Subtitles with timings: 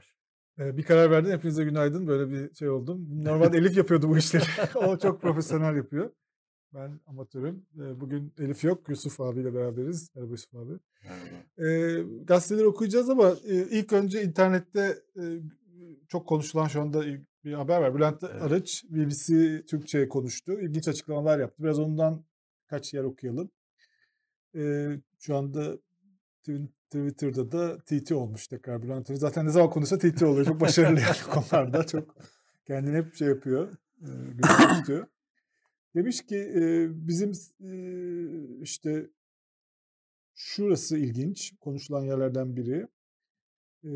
[0.00, 0.76] var.
[0.76, 1.30] Bir karar verdin.
[1.30, 2.06] Hepinize günaydın.
[2.06, 3.24] Böyle bir şey oldum.
[3.24, 4.44] Normalde Elif yapıyordu bu işleri.
[4.74, 6.10] o çok profesyonel yapıyor.
[6.74, 7.66] Ben amatörüm.
[7.74, 8.88] Bugün Elif yok.
[8.88, 10.10] Yusuf abiyle beraberiz.
[10.14, 10.72] Merhaba Yusuf abi.
[11.04, 12.24] Merhaba.
[12.24, 15.22] Gazeteleri okuyacağız ama e, ilk önce internette e,
[16.08, 17.04] çok konuşulan şu anda
[17.44, 17.94] bir haber var.
[17.94, 18.42] Bülent Evet.
[18.42, 20.60] Arıç BBC Türkçe konuştu.
[20.60, 21.62] İlginç açıklamalar yaptı.
[21.62, 22.24] Biraz ondan
[22.66, 23.50] kaç yer okuyalım.
[24.54, 25.78] Ee, şu anda
[26.90, 29.20] Twitter'da da TT olmuş tekrar Bülent Arıç.
[29.20, 30.46] Zaten ne zaman konuşsa TT oluyor.
[30.46, 31.86] Çok başarılı yani konularda.
[31.86, 32.14] Çok
[32.66, 33.68] kendini hep şey yapıyor.
[34.02, 35.06] E, tutuyor.
[35.94, 37.72] Demiş ki e, bizim e,
[38.62, 39.10] işte
[40.34, 42.86] şurası ilginç konuşulan yerlerden biri.
[43.84, 43.88] E,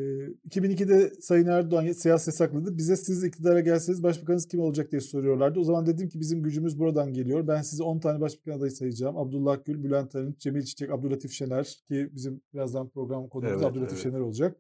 [0.49, 2.79] 2002'de Sayın Erdoğan siyaset yasakladı.
[2.79, 5.61] Bize siz iktidara gelseniz başbakanınız kim olacak diye soruyorlardı.
[5.61, 7.49] O zaman dedim ki bizim gücümüz buradan geliyor.
[7.49, 9.17] Ben size 10 tane başbakan adayı sayacağım.
[9.17, 13.93] Abdullah Gül, Bülent Arınç, Cemil Çiçek, Abdülatif Şener ki bizim birazdan program konumuz Evet, Abdülatif
[13.93, 14.03] evet.
[14.03, 14.57] Şener olacak.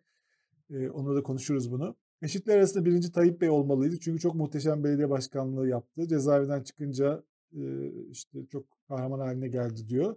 [0.71, 1.97] E, onunla da konuşuruz bunu.
[2.23, 4.01] Eşitler arasında birinci Tayyip Bey olmalıydı.
[4.01, 6.09] Çünkü çok muhteşem belediye başkanlığı yaptı.
[6.09, 10.17] Cezaevinden çıkınca e, işte çok kahraman haline geldi diyor.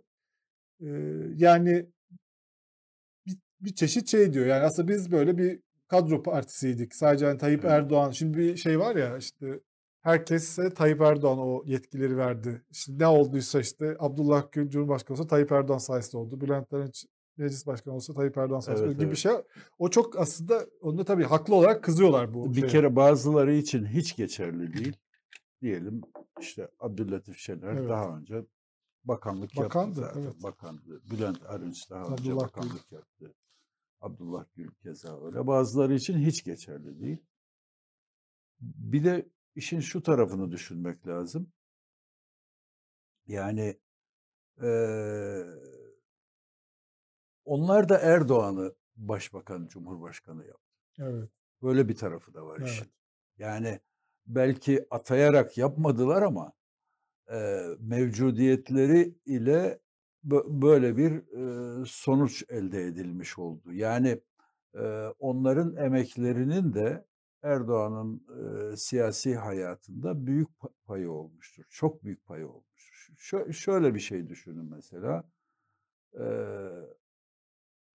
[0.82, 0.88] E,
[1.36, 1.86] yani
[3.62, 4.46] bir, bir çeşit şey diyor.
[4.46, 6.96] Yani aslında biz böyle bir kadro partisiydik.
[6.96, 7.72] Sadece hani Tayyip Evet.
[7.74, 8.12] Erdoğan.
[8.12, 9.60] Şimdi bir şey var ya işte
[10.02, 12.62] herkese Tayyip Erdoğan o yetkileri verdi.
[12.72, 16.42] İşte ne olduysa işte Abdullah Gül Cumhurbaşkanı olsa Tayyip Erdoğan sayesinde oldu.
[16.42, 17.06] Bülent Arınç
[17.38, 19.18] meclis başkanı olsa Tayyip Erdoğan sayesinde Evet, gibi bir evet.
[19.18, 19.66] şey.
[19.80, 22.68] O çok aslında onda tabii haklı olarak kızıyorlar bu Bir şeye.
[22.68, 24.98] kere bazıları için hiç geçerli değil.
[25.62, 26.02] Diyelim
[26.42, 27.90] işte Abdüllatif Şener Evet.
[27.90, 28.46] daha önce
[29.04, 30.22] bakanlık Bakandı, yaptı zaten.
[30.32, 30.44] evet.
[30.44, 31.02] Bakandı.
[31.12, 32.36] Bülent Arınç daha önce Abdullah Gül.
[32.48, 33.34] bakanlık yaptı.
[34.02, 35.48] Abdullah Gül keza öyle.
[35.48, 37.18] Bazıları için hiç geçerli değil.
[38.62, 41.52] Bir de işin şu tarafını düşünmek lazım.
[43.28, 43.80] Yani
[44.62, 45.46] eee,
[47.46, 50.74] onlar da Erdoğan'ı başbakan, cumhurbaşkanı yaptı.
[51.00, 51.30] Evet.
[51.62, 52.70] Böyle bir tarafı da var Evet.
[52.70, 52.88] işin.
[53.38, 53.80] Yani
[54.28, 56.54] belki atayarak yapmadılar ama
[57.32, 59.80] e, mevcudiyetleri ile
[60.24, 61.24] böyle bir
[61.86, 63.74] sonuç elde edilmiş oldu.
[63.74, 64.22] Yani
[65.20, 67.06] onların emeklerinin de
[67.44, 68.26] Erdoğan'ın
[68.76, 71.64] siyasi hayatında büyük pa- payı olmuştur.
[71.70, 73.14] Çok büyük payı olmuştur.
[73.18, 75.24] Şö- şöyle bir şey düşünün mesela.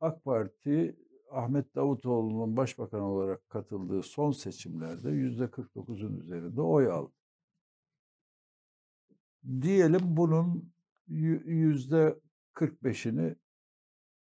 [0.01, 0.97] AK Parti
[1.31, 7.13] Ahmet Davutoğlu'nun başbakan olarak katıldığı son seçimlerde yüzde 49'un üzerinde oy aldı.
[9.63, 10.73] Diyelim bunun
[11.09, 12.21] yüzde
[12.55, 13.37] 45'ini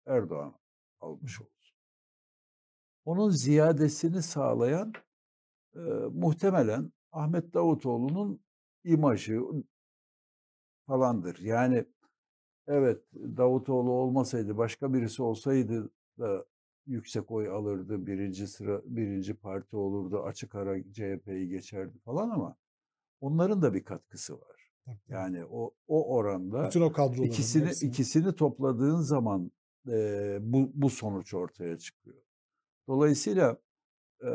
[0.06, 0.54] Erdoğan
[1.00, 1.76] almış olsun.
[3.04, 4.92] Onun ziyadesini sağlayan
[5.76, 5.80] e,
[6.12, 8.40] muhtemelen Ahmet Davutoğlu'nun
[8.84, 9.40] imajı
[10.86, 11.38] falandır.
[11.38, 11.84] Yani
[12.66, 16.44] evet Davutoğlu olmasaydı başka birisi olsaydı da
[16.86, 22.56] yüksek oy alırdı, birinci sıra birinci parti olurdu, açık ara CHP'yi geçerdi falan ama
[23.20, 24.53] onların da bir katkısı var.
[25.08, 29.50] Yani o o oranda Bütün o kadroların ikisini hepsini- ikisini topladığın zaman
[29.88, 32.16] e, bu bu sonuç ortaya çıkıyor.
[32.88, 33.56] Dolayısıyla
[34.22, 34.30] e,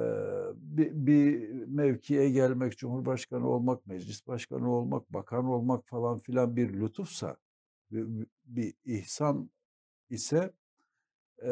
[0.55, 7.37] bir, bir mevkiye gelmek, cumhurbaşkanı olmak, meclis başkanı olmak, bakan olmak falan filan bir lütufsa,
[7.91, 9.49] bir, bir ihsan
[10.09, 10.53] ise
[11.45, 11.51] e,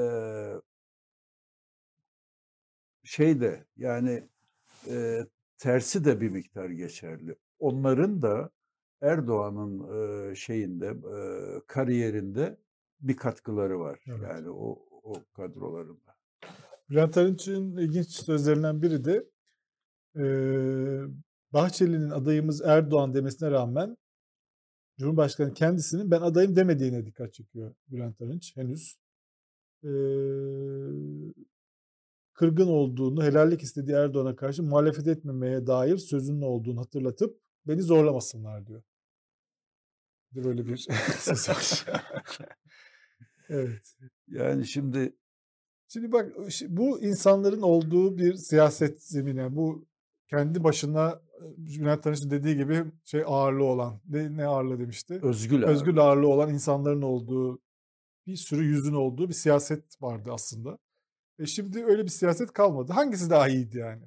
[3.04, 4.24] şey de yani
[4.88, 5.26] e,
[5.58, 7.36] tersi de bir miktar geçerli.
[7.60, 8.50] Onların da
[9.02, 9.80] Erdoğan'ın
[10.32, 11.20] e, şeyinde e,
[11.68, 12.58] kariyerinde
[13.00, 14.00] bir katkıları var.
[14.08, 14.22] Evet.
[14.24, 16.18] Yani o o kadrolarında.
[16.90, 19.30] Bülent Arınç'ın ilginç sözlerinden biri de
[21.54, 23.98] Bahçeli'nin adayımız Erdoğan demesine rağmen
[25.00, 28.98] Cumhurbaşkanı kendisinin ben adayım demediğine dikkat çekiyor Bülent Arınç henüz.
[32.34, 38.84] Kırgın olduğunu, helallik istediği Erdoğan'a karşı muhalefet etmemeye dair sözünün olduğunu hatırlatıp beni zorlamasınlar diyor.
[40.32, 40.88] Böyle bir
[41.50, 41.86] var.
[43.50, 43.96] evet.
[44.28, 45.14] Yani şimdi
[45.90, 46.32] Şimdi bak
[46.68, 49.40] bu insanların olduğu bir siyaset zemini.
[49.40, 49.88] Yani Bu
[50.30, 51.22] kendi başına
[51.58, 54.02] Bülent Arınç'ın dediği gibi şey ağırlığı olan.
[54.10, 55.20] Ne, ne ağırlığı demişti?
[55.24, 55.72] özgül abi.
[55.72, 57.60] Özgür ağırlığı olan insanların olduğu
[58.28, 60.78] bir sürü yüzün olduğu bir siyaset vardı aslında.
[61.40, 62.94] E şimdi öyle bir siyaset kalmadı.
[62.94, 64.04] Hangisi daha iyiydi yani?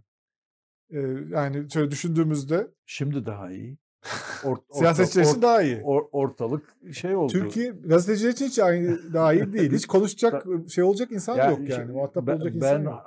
[0.91, 0.99] E,
[1.31, 3.79] yani şöyle düşündüğümüzde Şimdi daha iyi.
[4.73, 5.77] Siyasetçiler orta- için daha iyi.
[5.77, 7.33] or- ortalık şey oldu.
[7.33, 9.73] Türkiye gazeteciler için hiç aynı daha iyi değil.
[9.73, 11.93] Hiç konuşacak şey olacak insan Ya yok yani.
[11.93, 13.03] Muhatap ben, olacak insan ben, yok.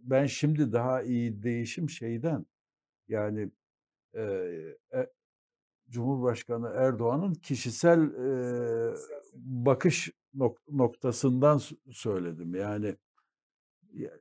[0.00, 2.46] ben şimdi daha iyi değişim şeyden
[3.08, 3.50] yani
[4.14, 4.22] e,
[4.94, 5.10] e,
[5.90, 8.94] Cumhurbaşkanı Erdoğan'ın kişisel e,
[9.34, 11.60] bakış nok- noktasından
[11.90, 12.54] söyledim.
[12.54, 12.96] Yani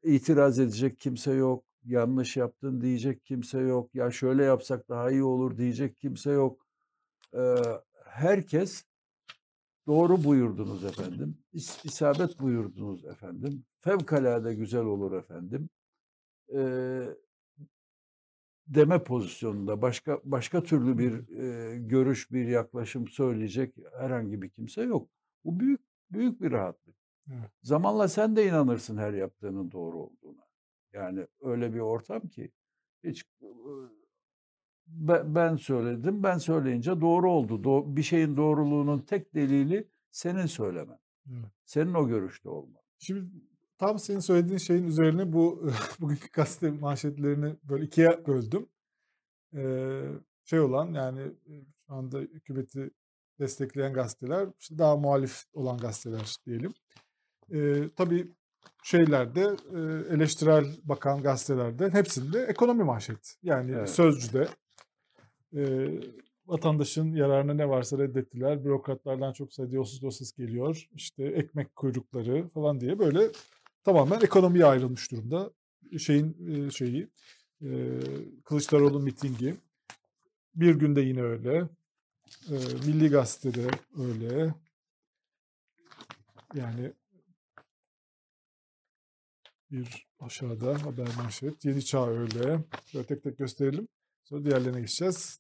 [0.04, 1.64] itiraz edecek kimse yok.
[1.86, 3.96] Yanlış yaptın diyecek kimse yok.
[3.96, 6.68] Ya şöyle yapsak daha iyi olur diyecek kimse yok.
[7.34, 7.56] Ee,
[8.06, 8.84] herkes
[9.88, 11.38] doğru buyurdunuz efendim.
[11.54, 13.66] İs- isabet buyurdunuz efendim.
[13.80, 15.70] Fevkalade güzel olur efendim.
[16.56, 17.04] Ee,
[18.68, 25.10] deme pozisyonunda başka başka türlü bir e, görüş, bir yaklaşım söyleyecek herhangi bir kimse yok.
[25.46, 25.82] Bu büyük
[26.12, 26.96] büyük bir rahatlık.
[27.32, 27.52] Evet.
[27.62, 30.43] Zamanla sen de inanırsın her yaptığının doğru olduğuna.
[30.94, 32.52] Yani öyle bir ortam ki
[33.04, 33.26] hiç
[34.88, 37.96] be- ben söyledim, ben söyleyince doğru oldu.
[37.96, 41.00] Bir şeyin doğruluğunun tek delili senin söylemen.
[41.32, 41.46] Evet.
[41.66, 42.82] Senin o görüşte olman.
[43.00, 43.30] Şimdi
[43.78, 45.70] tam senin söylediğin şeyin üzerine bu
[46.00, 48.70] bugünkü gazete manşetlerini böyle ikiye böldüm.
[49.56, 50.04] Ee,
[50.44, 51.22] şey olan yani
[51.88, 52.92] şu anda hükümeti
[53.40, 56.74] destekleyen gazeteler, işte daha muhalif olan gazeteler diyelim.
[57.52, 58.32] Ee, tabii
[58.84, 59.42] şeylerde
[59.74, 59.80] e,
[60.16, 63.36] eleştirel bakan gazetelerde hepsinde ekonomi manşet.
[63.44, 63.90] Yani Evet.
[63.90, 64.48] Sözcü'de
[65.56, 65.90] e,
[66.48, 68.66] vatandaşın yararına ne varsa reddettiler.
[68.66, 70.88] Bürokratlardan çok sayıda yolsuz dosyas geliyor.
[70.96, 73.32] İşte ekmek kuyrukları falan diye böyle
[73.84, 75.52] tamamen ekonomiye ayrılmış durumda.
[75.98, 76.38] Şeyin
[76.68, 77.08] e, şeyi
[77.62, 78.00] e,
[78.46, 79.56] Kılıçdaroğlu mitingi.
[80.56, 81.70] Bir günde yine öyle.
[82.50, 82.56] E,
[82.86, 83.68] Milli Gazete'de
[83.98, 84.54] öyle.
[86.56, 86.94] Yani
[89.74, 91.66] bir aşağıda haber manşet.
[91.66, 92.60] Yeni Çağ öyle.
[92.86, 93.88] Şöyle tek tek gösterelim.
[94.24, 95.40] Sonra diğerlerine geçeceğiz.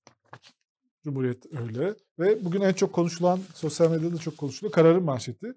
[1.03, 1.95] Cumhuriyet öyle.
[2.19, 4.73] Ve bugün en çok konuşulan, sosyal medyada çok konuşuluyor.
[4.73, 5.53] Kararın manşeti.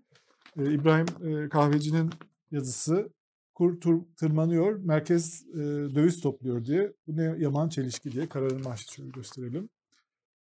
[0.58, 2.11] Ee, İbrahim e, Kahveci'nin
[2.50, 3.12] yazısı.
[3.55, 5.56] Kur tur, tırmanıyor, merkez e,
[5.94, 6.93] döviz topluyor diye.
[7.06, 9.69] Bu ne yaman çelişki diye kararın manşeti şöyle gösterelim.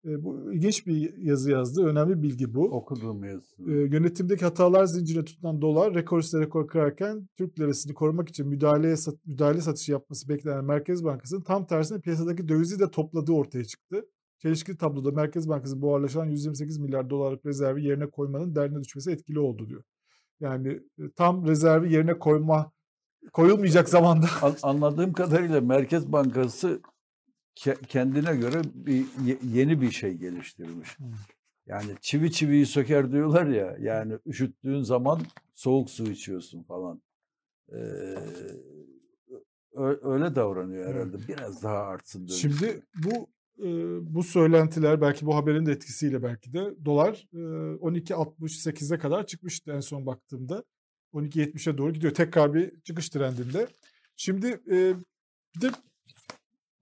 [0.05, 1.85] E, bu ilginç bir yazı yazdı.
[1.85, 2.63] Önemli bilgi bu.
[2.63, 3.71] Okuduğum yazısını.
[3.71, 8.95] E, yönetimdeki hatalar zincirine tutulan dolar rekor üstüne rekor kırarken Türk lirasını korumak için müdahaleye
[8.97, 14.05] sat, müdahale satışı yapması beklenen Merkez Bankası'nın tam tersine piyasadaki dövizi de topladığı ortaya çıktı.
[14.41, 19.69] Çelişkili tabloda Merkez Bankası buharlaşan 128 milyar dolarlık rezervi yerine koymanın derdine düşmesi etkili oldu
[19.69, 19.83] diyor.
[20.39, 20.67] Yani
[20.99, 22.71] e, tam rezervi yerine koyma
[23.33, 26.81] koyulmayacak zamanda An- anladığım kadarıyla Merkez Bankası
[27.87, 30.97] kendine göre bir ye- yeni bir şey geliştirmiş.
[31.67, 33.77] Yani çivi çiviyi söker diyorlar ya.
[33.79, 35.21] Yani üşüttüğün zaman
[35.53, 37.01] soğuk su içiyorsun falan.
[37.71, 38.15] Ee,
[40.03, 41.17] öyle davranıyor herhalde.
[41.27, 42.27] Biraz daha artsın.
[42.27, 42.39] dövüşü.
[42.39, 43.27] Şimdi bu
[43.59, 43.67] e,
[44.15, 49.79] bu söylentiler belki bu haberin de etkisiyle belki de dolar e, 12.68'e kadar çıkmıştı en
[49.79, 50.63] son baktığımda.
[51.13, 52.13] 12.70'e doğru gidiyor.
[52.13, 53.67] Tekrar bir çıkış trendinde.
[54.15, 54.93] Şimdi e,
[55.55, 55.71] bir de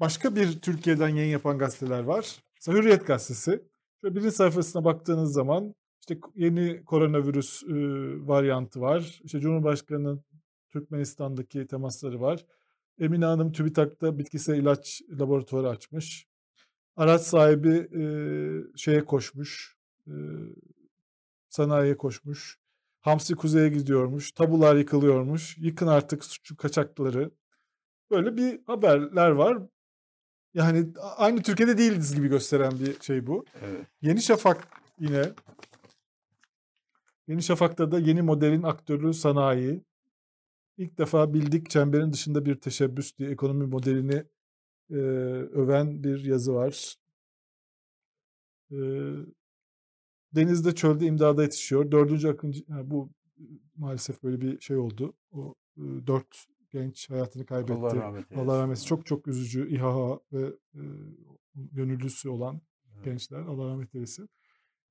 [0.04, 2.44] başka bir Türkiye'den yayın yapan gazeteler var.
[2.56, 3.64] Mesela Hürriyet Gazetesi.
[4.02, 7.74] Şöyle birinci sayfasına baktığınız zaman işte yeni koronavirüs e,
[8.28, 9.20] varyantı var.
[9.24, 10.24] İşte Cumhurbaşkanı'nın
[10.70, 12.46] Türkmenistan'daki temasları var.
[13.00, 16.28] Emine Hanım TÜBİTAK'ta bitkisel ilaç laboratuvarı açmış.
[16.96, 18.04] Araç sahibi e,
[18.78, 19.78] şeye koşmuş,
[20.08, 20.14] e,
[21.50, 22.58] sanayiye koşmuş.
[23.00, 27.32] Hamsi kuzeye gidiyormuş, tabular yıkılıyormuş, yıkın artık suçu kaçakları.
[28.12, 29.58] Böyle bir haberler var.
[30.54, 33.46] Yani aynı Türkiye'de değiliz gibi gösteren bir şey bu.
[33.62, 33.88] Evet.
[34.02, 34.68] Yeni Şafak
[35.00, 35.32] yine.
[37.28, 39.82] Yeni Şafak'ta da yeni modelin aktörü sanayi.
[40.78, 44.24] İlk defa bildik çemberin dışında bir teşebbüs diye ekonomi modelini
[44.90, 44.96] e,
[45.54, 46.96] öven bir yazı var.
[48.72, 48.78] E,
[50.36, 51.92] denizde çölde imdada yetişiyor.
[51.92, 53.44] Dördüncü Akıncı, ha, bu e,
[53.76, 55.14] maalesef böyle bir şey oldu.
[55.32, 57.74] O e, dört genç hayatını kaybetti.
[57.74, 58.36] Allah rahmet eylesin.
[58.50, 58.88] Allah rahmet eylesin.
[58.88, 60.82] Çok çok üzücü İHA ve e,
[61.56, 62.62] gönüllüsü olan
[62.96, 63.06] Evet.
[63.06, 63.40] gençler.
[63.40, 64.30] Allah rahmet eylesin.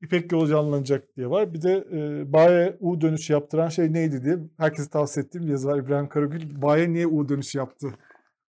[0.03, 1.55] İpek yolu canlanacak diye var.
[1.55, 5.69] Bir de e, Baye U dönüşü yaptıran şey neydi diye herkese tavsiye ettiğim bir yazı
[5.69, 5.79] var.
[5.79, 7.95] İbrahim Karagül Baye niye U dönüşü yaptı?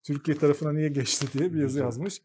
[0.04, 2.22] Türkiye tarafına niye geçti diye bir yazı yazmış.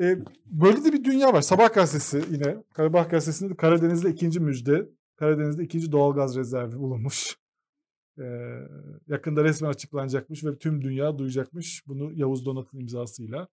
[0.00, 1.40] E, böyle de bir dünya var.
[1.42, 2.56] Sabah gazetesi yine.
[2.74, 4.88] Karabağ gazetesinde Karadeniz'de ikinci müjde.
[5.16, 7.39] Karadeniz'de ikinci doğalgaz rezervi bulunmuş.
[8.18, 8.56] E,
[9.06, 13.48] yakında resmen açıklanacakmış ve tüm dünya duyacakmış bunu Yavuz Donat'ın imzasıyla.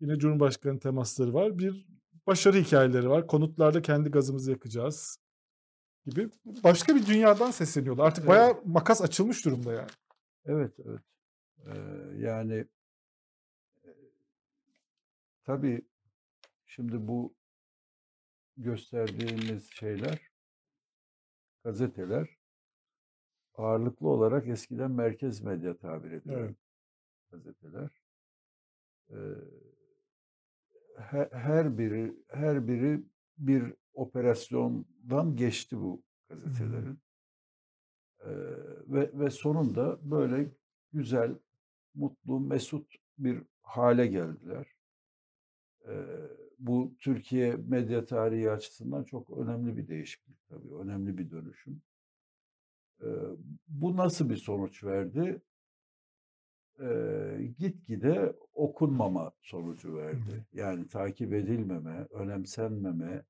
[0.00, 1.58] Yine Cumhurbaşkanı temasları var.
[1.58, 1.86] Bir
[2.26, 3.26] başarı hikayeleri var.
[3.26, 5.18] Konutlarda kendi gazımızı yakacağız
[6.06, 6.30] gibi.
[6.44, 8.06] Başka bir dünyadan sesleniyorlar.
[8.06, 8.28] Artık Evet.
[8.28, 9.90] bayağı makas açılmış durumda yani.
[10.44, 11.00] Evet, evet.
[11.66, 11.70] Ee,
[12.18, 12.66] yani
[15.44, 15.82] tabii
[16.66, 17.34] şimdi bu
[18.56, 20.30] gösterdiğimiz şeyler,
[21.64, 22.39] gazeteler
[23.54, 26.56] ağırlıklı olarak eskiden merkez medya tabir edilen Evet.
[27.30, 27.90] gazeteler.
[29.10, 29.14] Ee,
[30.96, 33.02] he- her biri her biri
[33.38, 36.98] bir operasyondan geçti bu gazetelerin.
[38.24, 38.30] Ee,
[38.86, 40.50] ve ve sonunda böyle
[40.92, 41.38] güzel,
[41.94, 44.66] mutlu, mesut bir hale geldiler.
[46.58, 51.82] Bu Türkiye medya tarihi açısından çok önemli bir değişiklik tabii, önemli bir dönüşüm.
[53.68, 55.42] Bu nasıl bir sonuç verdi?
[56.80, 60.46] Eee, gitgide okunmama sonucu verdi.
[60.52, 63.24] Yani takip edilmeme, önemsenmeme,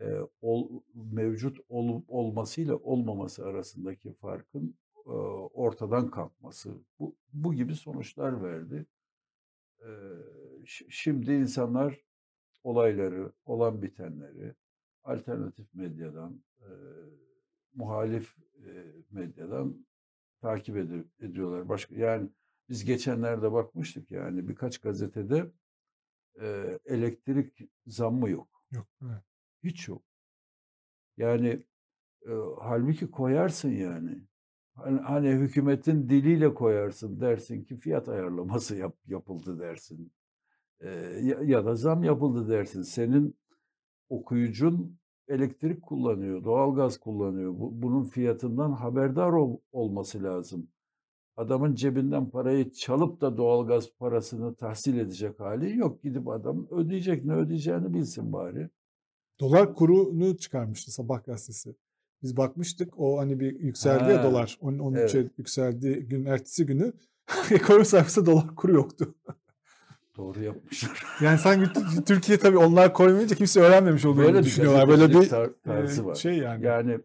[0.00, 4.76] eee, ol mevcut olup olmasıyla olmaması arasındaki farkın,
[5.06, 5.12] eee,
[5.54, 6.74] ortadan kalkması.
[6.98, 8.86] Bu bu gibi sonuçlar verdi.
[10.64, 12.00] Şi şimdi insanlar
[12.64, 14.54] olayları, olan bitenleri
[15.04, 16.68] alternatif medyadan, eee,
[17.74, 18.36] muhalif,
[19.10, 19.86] medyadan
[20.42, 21.68] takip edi ediyorlar.
[21.68, 22.30] Başka yani
[22.68, 25.52] biz geçenlerde bakmıştık yani birkaç gazetede,
[26.86, 28.48] elektrik zammı yok.
[28.72, 29.22] Yok, evet.
[29.64, 30.02] Hiç yok.
[31.16, 31.48] Yani,
[32.28, 34.22] eee, hâlbuki koyarsın yani.
[34.74, 40.12] Hani hani hükümetin diliyle koyarsın, dersin ki fiyat ayarlaması yap yapıldı dersin.
[40.82, 40.90] Eee,
[41.24, 42.82] ya ya da zam yapıldı dersin.
[42.82, 43.36] Senin
[44.10, 44.98] okuyucun
[45.28, 47.52] elektrik kullanıyor, doğalgaz kullanıyor.
[47.58, 50.68] Bu bunun fiyatından haberdar ol olması lazım.
[51.36, 56.02] Adamın cebinden parayı çalıp da doğalgaz parasını tahsil edecek hâli yok.
[56.02, 58.70] Gidip adam ödeyecek, ne ödeyeceğini bilsin bari.
[59.40, 61.74] Dolar kurunu çıkarmıştı Sabah gazetesi.
[62.22, 64.58] Biz bakmıştık o hani bir yükseldi ya Ha, dolar.
[64.60, 65.30] On 13'e evet.
[65.38, 66.92] yükseldiği gün ertesi günü
[67.50, 69.14] ekonomi sayfasında dolar kuru yoktu.
[70.16, 71.02] Doğru yapmışlar.
[71.20, 74.88] Yani sanki Tü Türkiye tabii onlar koymayınca kimse öğrenmemiş olduğunu Böyle düşünüyorlar.
[74.88, 76.14] Böyle bir tar tarzı eee, var.
[76.14, 76.64] şey yani.
[76.66, 76.98] Yani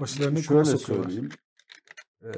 [0.00, 1.10] başlarını şöyle sokuyorlar.
[1.10, 1.28] söyleyeyim.
[2.24, 2.30] Eee,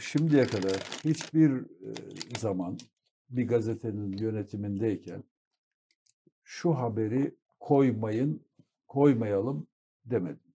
[0.00, 1.94] şimdiye kadar hiçbir, eee,
[2.38, 2.78] zaman
[3.30, 5.24] bir gazetenin yönetimindeyken
[6.44, 8.42] şu haberi koymayın,
[8.88, 9.66] koymayalım
[10.04, 10.52] demedim.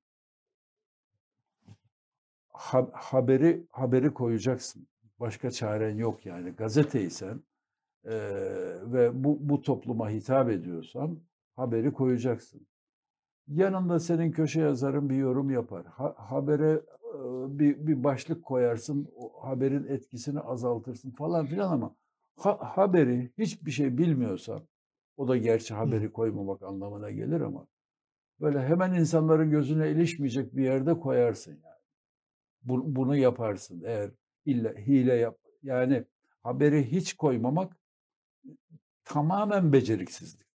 [2.53, 4.87] Ha haberi haberi koyacaksın.
[5.19, 6.49] Başka çaren yok yani.
[6.51, 7.41] Gazeteysen,
[8.05, 8.13] eee,
[8.93, 11.19] ve bu bu topluma hitap ediyorsan
[11.55, 12.67] haberi koyacaksın.
[13.47, 15.85] Yanında senin köşe yazarın bir yorum yapar.
[15.87, 16.71] Ha habere,
[17.03, 21.95] eee, bir bir başlık koyarsın, o haberin etkisini azaltırsın falan filan ama
[22.37, 24.61] ha haberi hiçbir şey bilmiyorsan,
[25.17, 27.67] o da gerçi haberi koymamak anlamına gelir ama
[28.41, 31.81] böyle hemen insanların gözüne ilişmeyecek bir yerde koyarsın yani.
[32.63, 34.11] Bu bunu yaparsın eğer
[34.47, 36.05] illa hile yap yani
[36.43, 37.77] haberi hiç koymamak
[39.03, 40.47] tamamen beceriksizliktir.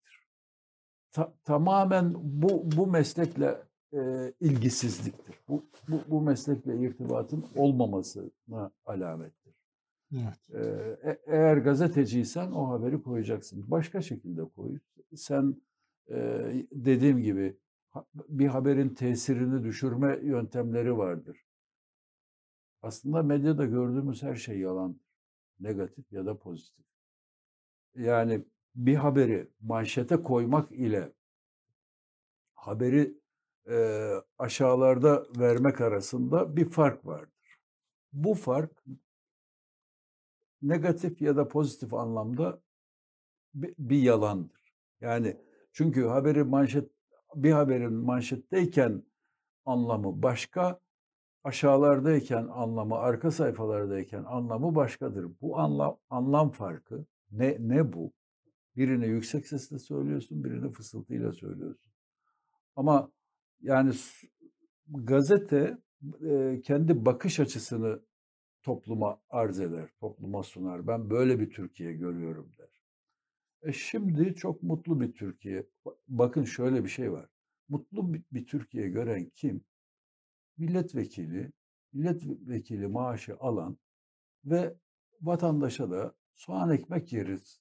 [1.12, 5.36] Ta tamamen bu bu meslekle, eee, ilgisizliktir.
[5.48, 9.54] Bu bu bu meslekle irtibatın olmamasına alamettir.
[10.14, 10.38] Evet.
[11.04, 13.70] E eğer gazeteciysen o haberi koyacaksın.
[13.70, 14.78] Başka şekilde koy.
[15.16, 15.56] Sen,
[16.10, 17.56] eee, dediğim gibi
[18.28, 21.44] bir haberin tesirini düşürme yöntemleri vardır.
[22.82, 25.00] Aslında medyada gördüğümüz her şey yalandır.
[25.60, 26.84] Negatif ya da pozitif.
[27.96, 31.12] Yani bir haberi manşete koymak ile
[32.54, 33.14] haberi,
[33.68, 37.56] eee, aşağılarda vermek arasında bir fark vardır.
[38.12, 38.70] Bu fark
[40.62, 42.60] negatif ya da pozitif anlamda
[43.54, 44.74] bi bir yalandır.
[45.02, 45.38] Yani
[45.72, 46.90] çünkü haberi manşet
[47.36, 49.04] bir haberin manşetteyken
[49.66, 50.80] anlamı başka,
[51.44, 55.26] aşağılardayken anlamı, arka sayfalardayken anlamı başkadır.
[55.40, 58.12] Bu anlam anlam farkı ne ne bu?
[58.76, 61.92] Birini yüksek sesle söylüyorsun, birini fısıltıyla söylüyorsun.
[62.76, 63.12] Ama
[63.62, 63.92] yani
[64.88, 65.78] gazete,
[66.20, 68.00] eee, kendi bakış açısını
[68.62, 70.86] topluma arz eder, topluma sunar.
[70.86, 72.82] Ben böyle bir Türkiye görüyorum der.
[73.62, 75.66] E, şimdi çok mutlu bir Türkiye.
[75.86, 77.26] Ba bakın şöyle bir şey var.
[77.68, 79.64] Mutlu bir bir Türkiye gören kim?
[80.58, 81.52] Milletvekili,
[81.92, 83.78] milletvekili maaşı alan
[84.44, 84.74] ve
[85.22, 87.60] vatandaşa da soğan ekmek yeriz,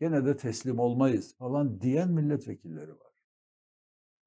[0.00, 3.12] gene de teslim olmayız falan diyen milletvekilleri var.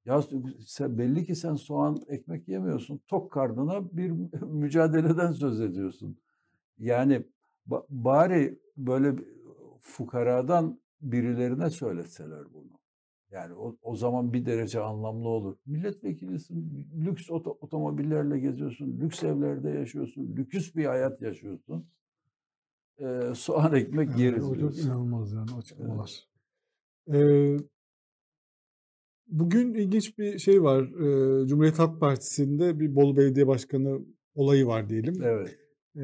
[0.06, 0.22] Ya
[0.68, 3.02] sen belli ki sen soğan ekmek yemiyorsun.
[3.08, 4.10] Tok karnına bir
[4.42, 6.18] mücadeleden söz ediyorsun.
[6.78, 7.26] Yani
[7.66, 9.16] ba bari böyle
[9.80, 12.80] fukaradan birilerine söyletseler bunu.
[13.32, 15.56] Yani o o zaman bir derece anlamlı olur.
[15.66, 21.88] Milletvekilisin, lüks oto otomobillerle geziyorsun, lüks evlerde yaşıyorsun, lüküs bir hayat yaşıyorsun.
[23.00, 25.58] Eee, soğan ekmek Evet, yeriz o çok inanılmaz yani Evet.
[25.60, 26.28] açıklamalar.
[27.08, 27.58] Eee
[29.28, 30.84] bugün ilginç bir şey var.
[30.84, 34.00] Eee, Cumhuriyet Halk Partisi'nde bir Bolu Belediye Başkanı
[34.36, 35.22] olayı var diyelim.
[35.24, 35.60] Evet.
[35.96, 36.04] Eee,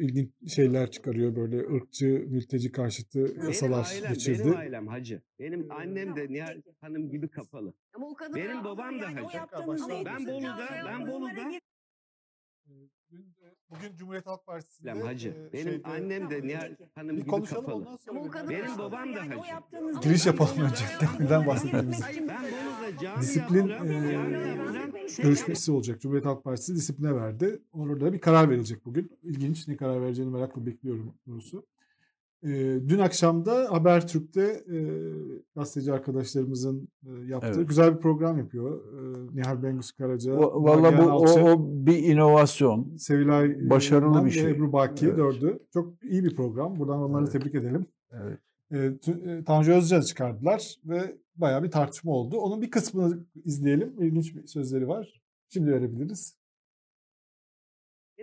[0.00, 4.42] ilginç şeyler çıkarıyor böyle ırkçı, mülteci karşıtı Benim yasalar ailem, geçirdi.
[4.44, 5.22] benim ailem hacı.
[5.38, 6.62] Benim annem de Nihal.
[6.80, 7.74] Hanım gibi kapalı.
[7.94, 9.38] Ama o kadın Benim babam da yani hacı.
[10.04, 11.50] Ben Bolu'da, ben Bolu'da
[13.18, 15.28] bunları Bugün Cumhuriyet Halk Partisi'nde İslam hacı.
[15.28, 16.74] e, Benim şeyde- annem de Nihal.
[16.94, 17.80] Hanım bir gibi konuşalım kapalı.
[17.80, 18.30] ondan sonra.
[18.30, 19.50] Kadın Benim babam da Yani hacı.
[19.50, 20.84] yaptığınız Giriş yapalım önce.
[21.20, 21.46] Neden
[23.02, 26.00] cami Disiplin, e, görüşmesi olacak.
[26.00, 27.62] Cumhuriyet Halk Partisi disipline verdi.
[27.72, 29.18] Orada bir karar verecek bugün.
[29.22, 29.68] İlginç.
[29.68, 31.66] Ne karar vereceğini merakla bekliyorum doğrusu.
[32.88, 34.78] Dün akşam da Habertürk'te e,
[35.56, 37.68] gazeteci arkadaşlarımızın e, yaptığı Evet.
[37.68, 38.80] güzel bir program yapıyor.
[38.80, 42.96] E, Nihal Bengüs Karaca, Va- Valla bu o, Alçı, o bir inovasyon.
[42.96, 44.50] Sevilay başarılı bir şey.
[44.50, 45.18] Ebru Baki Evet.
[45.18, 45.58] dördü.
[45.72, 46.78] Çok iyi bir program.
[46.78, 47.32] Buradan onları Evet.
[47.32, 47.86] tebrik edelim.
[48.12, 48.38] Evet.
[49.08, 52.36] E, Tanju Özcan çıkardılar ve bayağı bir tartışma oldu.
[52.36, 53.94] Onun bir kısmını izleyelim.
[54.02, 55.20] İlginç bir sözleri var.
[55.48, 56.36] Şimdi verebiliriz.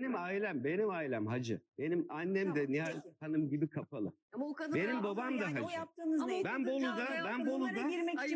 [0.02, 1.62] Benim ailem, benim ailem hacı.
[1.78, 3.16] Benim annem Tamam, de Nihal peki.
[3.20, 4.14] Hanım gibi kapalı.
[4.34, 5.76] Ama o kadın Benim babam da Yani o hacı.
[5.76, 6.46] yaptığınız değil.
[6.46, 7.76] Ben Bolu'da, ben Bolu'da,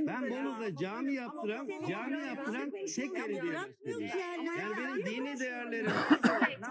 [0.08, 3.54] ben Bolu'da cami yaptıran, cami yaptıran tek şey belediye
[4.46, 5.92] Yani benim dini değerlerim,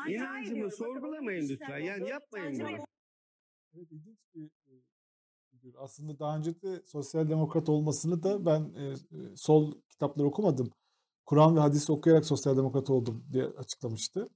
[0.08, 1.78] inancımı sorgulamayın lütfen.
[1.78, 2.86] Yani yapmayın bunu.
[3.76, 4.72] Evet, ilginç bir e,
[5.50, 5.74] figür.
[5.78, 10.70] Aslında daha önce de sosyal demokrat olmasını da ben e, e, sol kitapları okumadım.
[11.26, 14.28] Kur'an ve hadis okuyarak sosyal demokrat oldum diye açıklamıştı.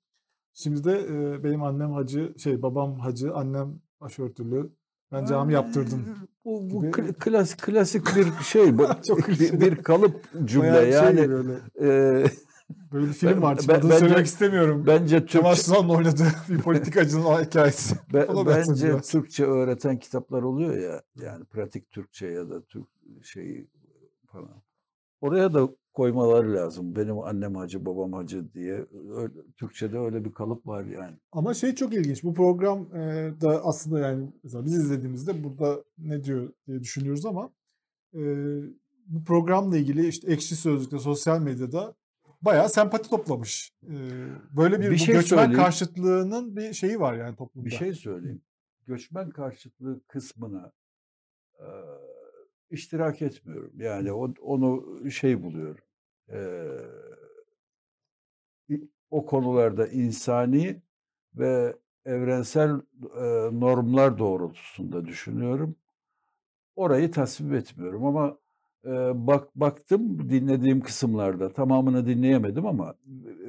[0.63, 4.71] Şimdi de e, benim annem hacı, şey babam hacı, annem başörtülü.
[5.13, 6.05] Ben cami yaptırdım.
[6.45, 6.91] Bu, bu gibi.
[6.91, 8.79] kla- klasik klasik bir şey.
[8.79, 10.85] Bu, Çok bir, bir kalıp cümle Bayağı
[11.15, 11.31] şey yani.
[11.31, 12.25] böyle, e,
[12.93, 13.59] böyle bir film Ben- var.
[13.69, 14.85] Ben- adını bence- söylemek istemiyorum.
[14.87, 17.95] bence Kemal Türkçe, Sunal'ın oynadığı bir politikacının hikayesi.
[18.15, 19.11] be- bence biraz.
[19.11, 21.03] Türkçe öğreten kitaplar oluyor ya.
[21.23, 22.87] Yani pratik Türkçe ya da Türk
[23.23, 23.67] şeyi
[24.27, 24.63] falan.
[25.21, 26.97] Oraya da koymaları lazım.
[26.97, 28.87] Benim annem hacı, babam hacı diye.
[29.17, 31.17] Öyle, Türkçe'de öyle bir kalıp var yani.
[31.33, 32.25] Ama şey çok ilginç.
[32.25, 37.51] Bu program e, da aslında yani mesela biz izlediğimizde burada ne diyor diye düşünüyoruz ama
[38.15, 38.21] e,
[39.07, 41.95] bu programla ilgili işte ekşi sözlükte, sosyal medyada
[42.43, 43.73] bayağı sempati toplamış.
[43.83, 43.95] E,
[44.57, 45.61] böyle bir, Bir şey göçmen söyleyeyim.
[45.63, 47.67] karşıtlığının bir şeyi var yani toplumda.
[47.67, 48.43] Bir şey söyleyeyim.
[48.87, 50.73] Göçmen karşıtlığı kısmına
[51.59, 51.67] e,
[52.71, 53.73] iştirak etmiyorum.
[53.77, 55.85] Yani onu şey buluyorum.
[56.33, 56.39] E,
[58.69, 60.83] i- o konularda insani
[61.35, 62.71] ve evrensel
[63.17, 65.77] e, normlar doğrultusunda düşünüyorum.
[66.77, 68.39] Orayı tasvip etmiyorum ama
[68.85, 68.91] e,
[69.27, 72.95] bak baktım dinlediğim kısımlarda tamamını dinleyemedim ama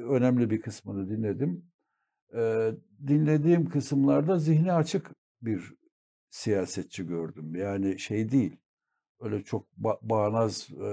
[0.08, 1.64] önemli bir kısmını dinledim.
[2.36, 2.70] E,
[3.08, 5.10] dinlediğim kısımlarda zihni açık
[5.42, 5.74] bir
[6.30, 7.56] siyasetçi gördüm.
[7.56, 8.56] Yani şey değil.
[9.20, 10.88] Öyle çok ba- bağnaz, e,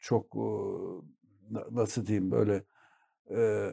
[0.00, 0.40] çok e,
[1.50, 2.64] na- nasıl diyeyim böyle
[3.30, 3.72] e,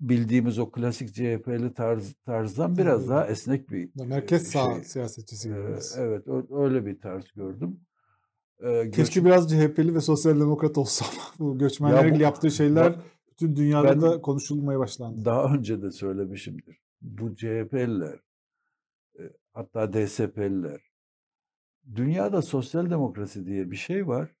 [0.00, 3.08] bildiğimiz o klasik CHP'li tarz, tarzdan biraz Evet.
[3.10, 4.84] daha esnek bir Merkez sağ şey.
[4.84, 5.58] siyasetçisi gibi
[5.96, 7.80] evet öyle bir tarz gördüm.
[8.92, 11.08] Keşke göç- biraz CHP'li ve sosyal demokrat olsam.
[11.38, 15.24] bu göçmenlerin bu- yaptığı şeyler bak, bütün dünyada ben- da konuşulmaya başlandı.
[15.24, 16.80] daha önce de söylemişimdir.
[17.02, 18.20] Bu CHP'liler
[19.52, 20.87] hatta DSP'liler
[21.94, 24.34] dünyada sosyal demokrasi diye bir şey var.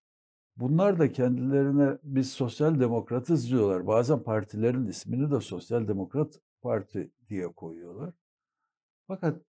[0.56, 3.86] Bunlar da kendilerine biz sosyal demokratız diyorlar.
[3.86, 8.14] Bazen partilerin ismini de sosyal demokrat parti diye koyuyorlar.
[9.08, 9.42] Fakat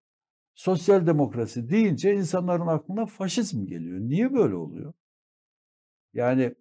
[0.54, 4.00] sosyal demokrasi deyince insanların aklına faşizm geliyor.
[4.00, 4.92] Niye böyle oluyor?
[6.14, 6.54] Yani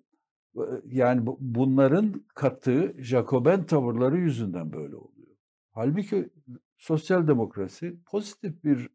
[0.86, 5.28] yani bu- bunların katı Jacoben tavırları yüzünden böyle oluyor.
[5.72, 6.30] Halbuki
[6.78, 8.90] sosyal demokrasi pozitif bir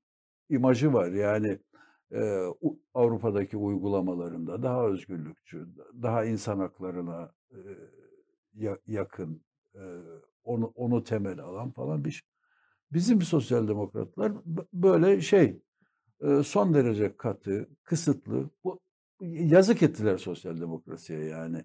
[0.51, 1.13] imajı var.
[1.13, 1.59] Yani
[2.95, 5.69] Avrupa'daki uygulamalarında daha özgürlükçü,
[6.03, 7.33] daha insan haklarına
[8.55, 9.41] ya- yakın,
[10.45, 12.29] onu onu temel alan falan bir şey.
[12.93, 14.33] Bizim sosyal demokratlar
[14.75, 15.63] böyle şey
[16.45, 18.51] son derece katı, kısıtlı.
[18.65, 18.81] Bu
[19.23, 21.65] yazık ettiler sosyal demokrasiye yani.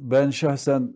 [0.00, 0.94] Ben şahsen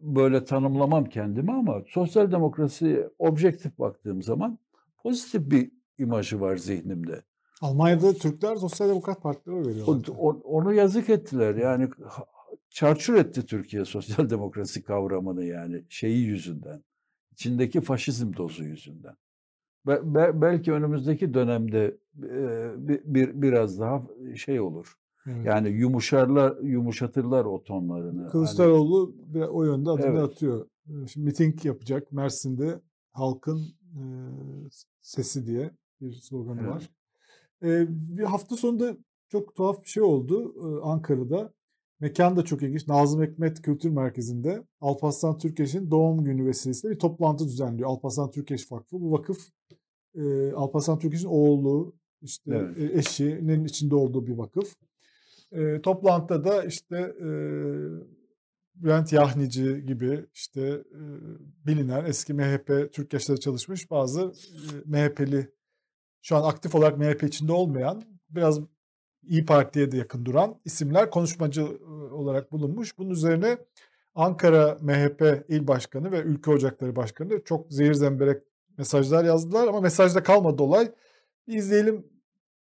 [0.00, 4.58] böyle tanımlamam kendimi ama sosyal demokrasi objektif baktığım zaman
[5.02, 7.22] pozitif bir imajı var zihnimde.
[7.62, 11.54] Almanya'da Türkler sosyal demokrat partilere oy O- onu yazık ettiler.
[11.54, 11.88] Yani
[12.70, 16.82] çarçur etti Türkiye sosyal demokrasi kavramını yani şeyi yüzünden.
[17.32, 19.14] İçindeki faşizm dozu yüzünden.
[19.86, 24.02] Be- be- belki önümüzdeki dönemde e, bir, bir biraz daha
[24.36, 24.94] şey olur.
[25.26, 25.46] Evet.
[25.46, 28.20] Yani yumuşarlar, yumuşatırlar o tonlarını.
[28.20, 30.22] Hani- Kılıçdaroğlu bir o yönde adını Evet.
[30.22, 30.66] atıyor.
[30.88, 32.80] Ee, Şimdi miting yapacak Mersin'de
[33.12, 34.02] halkın e,
[35.00, 36.70] sesi diye bir sloganı Evet.
[36.70, 36.90] var.
[37.62, 38.96] Bir hafta sonunda
[39.28, 41.52] çok tuhaf bir şey oldu e, Ankara'da.
[42.00, 42.88] Mekan da çok ilginç.
[42.88, 47.88] Nazım Hikmet Kültür Merkezi'nde Alparslan Türkeş'in doğum günü vesilesiyle bir toplantı düzenliyor.
[47.88, 49.00] Alparslan Türkeş Vakfı.
[49.00, 49.38] Bu vakıf
[50.14, 52.96] e, Alparslan Türkeş'in oğlu, işte Evet.
[52.96, 54.74] eşinin içinde olduğu bir vakıf.
[55.52, 57.28] E, toplantıda da işte e,
[58.74, 60.60] Bülent Yahnici gibi işte
[60.92, 61.00] e,
[61.66, 65.50] bilinen eski MHP Türk Yaşları çalışmış bazı e, MHP'li
[66.26, 68.60] şu an aktif olarak MHP içinde olmayan biraz
[69.22, 71.66] İyi Parti'ye de yakın duran isimler konuşmacı
[72.12, 72.98] olarak bulunmuş.
[72.98, 73.58] Bunun üzerine
[74.14, 78.42] Ankara MHP İl Başkanı ve Ülke Ocakları Başkanı çok zehir zemberek
[78.78, 80.92] mesajlar yazdılar ama mesajda kalmadı olay.
[81.48, 82.06] Bir izleyelim.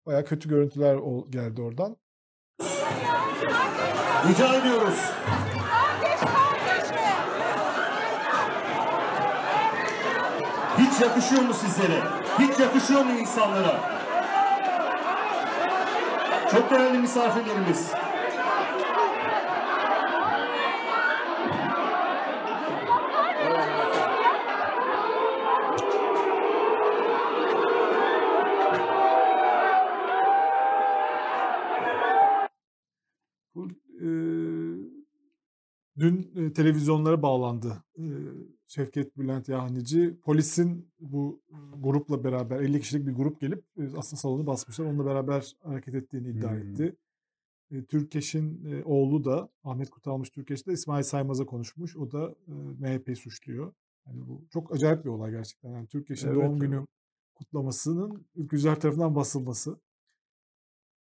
[0.05, 0.99] Baya kötü görüntüler
[1.29, 1.97] geldi oradan.
[4.29, 4.99] Rica ediyoruz.
[10.77, 12.24] Hiç yakışıyor mu sizlere?
[12.39, 13.95] Hiç yakışıyor mu insanlara?
[16.51, 17.91] Çok değerli misafirlerimiz.
[33.55, 33.67] Bu,
[34.01, 34.07] e,
[35.99, 38.03] dün e, televizyonlara bağlandı e,
[38.67, 40.19] Şevket Bülent Yahnici.
[40.21, 41.41] Polisin bu
[41.79, 44.85] grupla beraber 50 kişilik bir grup gelip e, aslında salonu basmışlar.
[44.85, 46.57] Onunla beraber hareket ettiğini iddia hmm.
[46.57, 46.95] etti.
[47.71, 51.97] E, Türkeş'in e, oğlu da Ahmet Kutalmış Türkeş de İsmail Saymaz'a konuşmuş.
[51.97, 53.73] O da e, MHP'yi suçluyor.
[54.07, 55.69] Yani bu çok acayip bir olay gerçekten.
[55.69, 56.85] Yani Türkeş'in evet, doğum günü
[57.35, 59.79] kutlamasının ülkücüler tarafından basılması.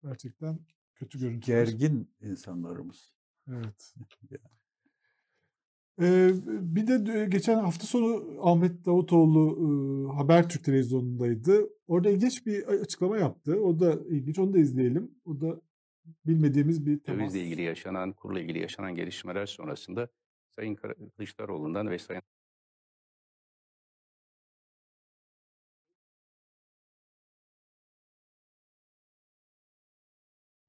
[0.03, 0.59] Gerçekten
[0.95, 1.45] kötü görüntü.
[1.45, 3.13] Gergin insanlarımız.
[3.47, 3.93] Evet.
[6.01, 9.57] Ee, bir de geçen hafta sonu Ahmet Davutoğlu
[10.13, 11.69] e, Habertürk televizyonundaydı.
[11.87, 13.61] Orada ilginç bir açıklama yaptı.
[13.61, 14.39] O da ilginç.
[14.39, 15.11] Onu da izleyelim.
[15.25, 15.61] O da
[16.25, 17.19] bilmediğimiz bir temas.
[17.19, 20.07] Dövizle ilgili yaşanan, kurla ilgili yaşanan gelişmeler sonrasında
[20.55, 20.75] Sayın
[21.17, 22.21] Kılıçdaroğlu'ndan ve Sayın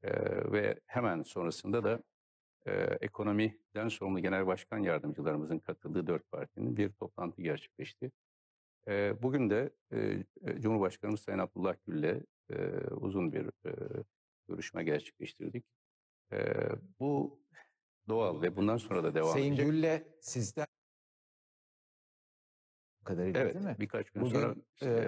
[0.02, 2.02] Ee, ve hemen sonrasında da
[2.68, 8.10] e, ekonomiden sorumlu genel başkan yardımcılarımızın katıldığı dört partinin bir toplantı gerçekleşti.
[8.88, 10.24] E, bugün de e,
[10.60, 12.56] Cumhurbaşkanımız Sayın Abdullah Gül'le e,
[12.90, 13.72] uzun bir e,
[14.48, 15.64] görüşme gerçekleştirdik.
[16.32, 16.38] E,
[17.00, 17.40] bu
[18.08, 19.66] doğal ve bundan sonra da devam Sayın edecek.
[19.66, 20.66] Sayın Gül'le sizden
[23.04, 23.76] kadarıyla evet, değil mi?
[23.80, 24.54] birkaç gün Bugün, sonra.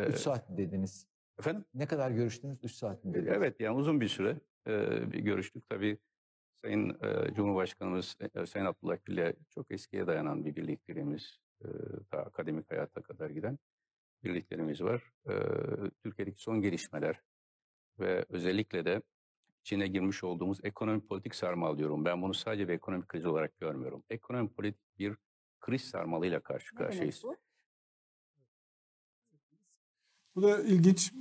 [0.09, 1.07] 3 e, saat dediniz.
[1.39, 1.65] Efendim?
[1.75, 2.59] Ne kadar görüştünüz?
[2.65, 3.33] 3 saat mi dediniz?
[3.37, 5.69] Evet yani uzun bir süre e, bir görüştük.
[5.69, 5.99] Tabii
[6.63, 11.69] Sayın e, Cumhurbaşkanımız e, Sayın Abdullah Gül'le çok eskiye dayanan bir birlikteliğimiz, e,
[12.11, 13.59] ta akademik hayata kadar giden
[14.25, 15.13] birliklerimiz var.
[15.29, 15.35] E,
[16.03, 17.21] Türkiye'deki son gelişmeler
[18.01, 19.03] ve özellikle de
[19.61, 22.05] içine girmiş olduğumuz ekonomi politik sarmal diyorum.
[22.05, 24.03] Ben bunu sadece bir ekonomik kriz olarak görmüyorum.
[24.11, 25.17] Ekonomi politik bir
[25.61, 27.23] kriz sarmalıyla karşı karşıyayız.
[27.25, 27.37] Bu?
[30.41, 31.13] Bu da ilginç.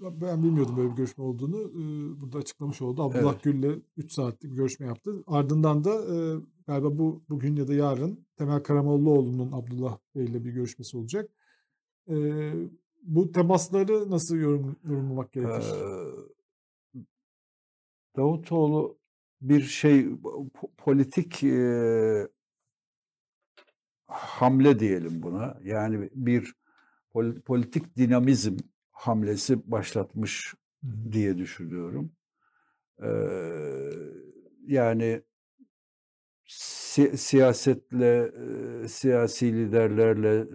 [0.00, 1.70] Ben bilmiyordum böyle bir görüşme olduğunu.
[2.20, 3.02] Burada açıklamış oldu.
[3.02, 3.42] Abdullah evet.
[3.42, 5.24] Gül'le 3 saatlik bir görüşme yaptı.
[5.26, 6.04] Ardından da
[6.66, 11.30] galiba bu bugün ya da yarın Temel Karamollaoğlu'nun Abdullah Bey'le bir görüşmesi olacak.
[13.02, 15.64] Bu temasları nasıl yorum, yorumlamak gerekir?
[18.16, 18.98] Davutoğlu
[19.40, 20.08] bir şey
[20.78, 22.28] politik e,
[24.06, 25.58] hamle diyelim buna.
[25.64, 26.54] Yani bir
[27.46, 28.56] politik dinamizm
[28.92, 30.54] hamlesi başlatmış
[31.12, 32.12] diye düşünüyorum.
[33.02, 33.08] Ee,
[34.66, 35.22] yani
[36.46, 38.32] si- siyasetle,
[38.84, 40.46] e, siyasi liderlerle,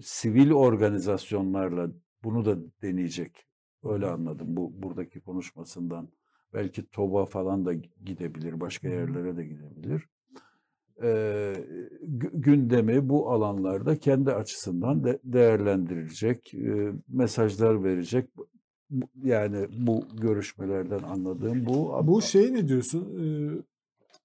[0.00, 1.90] sivil organizasyonlarla
[2.24, 3.46] bunu da deneyecek.
[3.84, 6.08] Öyle anladım bu buradaki konuşmasından.
[6.54, 7.72] Belki TOB'a falan da
[8.04, 10.08] gidebilir, başka yerlere de gidebilir
[11.02, 11.54] e,
[12.32, 18.30] gündemi bu alanlarda kendi açısından de değerlendirilecek, e, mesajlar verecek.
[19.22, 22.00] Yani bu görüşmelerden anladığım bu.
[22.04, 23.00] Bu şey ne diyorsun?
[23.00, 23.24] E,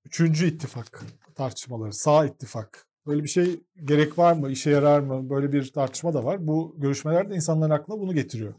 [0.06, 1.04] üçüncü ittifak
[1.36, 2.88] tartışmaları, sağ ittifak.
[3.08, 5.30] Böyle bir şey gerek var mı, işe yarar mı?
[5.30, 6.48] Böyle bir tartışma da var.
[6.48, 8.54] Bu görüşmelerde insanların aklına bunu getiriyor.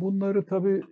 [0.00, 0.82] Bunları tabii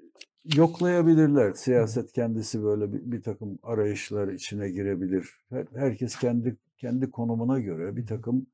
[0.54, 1.52] yoklayabilirler.
[1.52, 5.30] Siyaset kendisi böyle bir, bir takım arayışlar içine girebilir.
[5.50, 8.46] Her, herkes kendi kendi konumuna göre bir takım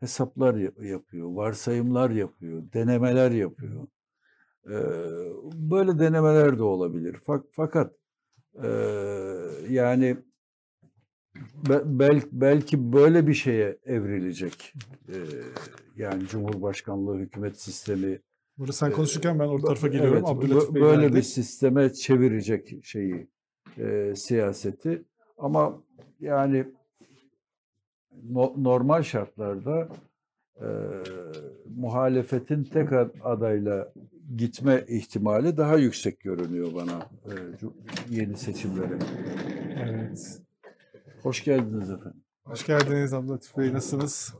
[0.00, 3.86] hesaplar yapıyor, varsayımlar yapıyor, denemeler yapıyor.
[4.66, 4.72] Ee,
[5.54, 7.16] böyle denemeler de olabilir.
[7.52, 7.92] Fakat
[8.62, 8.68] e,
[9.68, 10.16] yani
[11.68, 14.74] bel, belki böyle bir şeye evrilecek.
[15.08, 15.14] Ee,
[15.96, 18.20] yani Cumhurbaşkanlığı hükümet sistemi
[18.58, 20.16] Burada sen konuşurken ben orta tarafa geliyorum.
[20.16, 23.28] Evet, Abdülhatif Bey böyle bir sisteme çevirecek şeyi
[23.78, 25.02] e, siyaseti.
[25.38, 25.82] Ama
[26.20, 26.66] yani
[28.30, 29.88] no, normal şartlarda
[30.60, 30.66] e,
[31.76, 32.88] muhalefetin tek
[33.24, 33.92] adayla
[34.36, 37.32] gitme ihtimali daha yüksek görünüyor bana e,
[38.10, 38.98] yeni seçimlere.
[39.80, 40.40] Evet.
[41.22, 42.22] Hoş geldiniz efendim.
[42.44, 43.72] Hoş geldiniz Abdülhatif Bey.
[43.72, 44.34] Nasılsınız?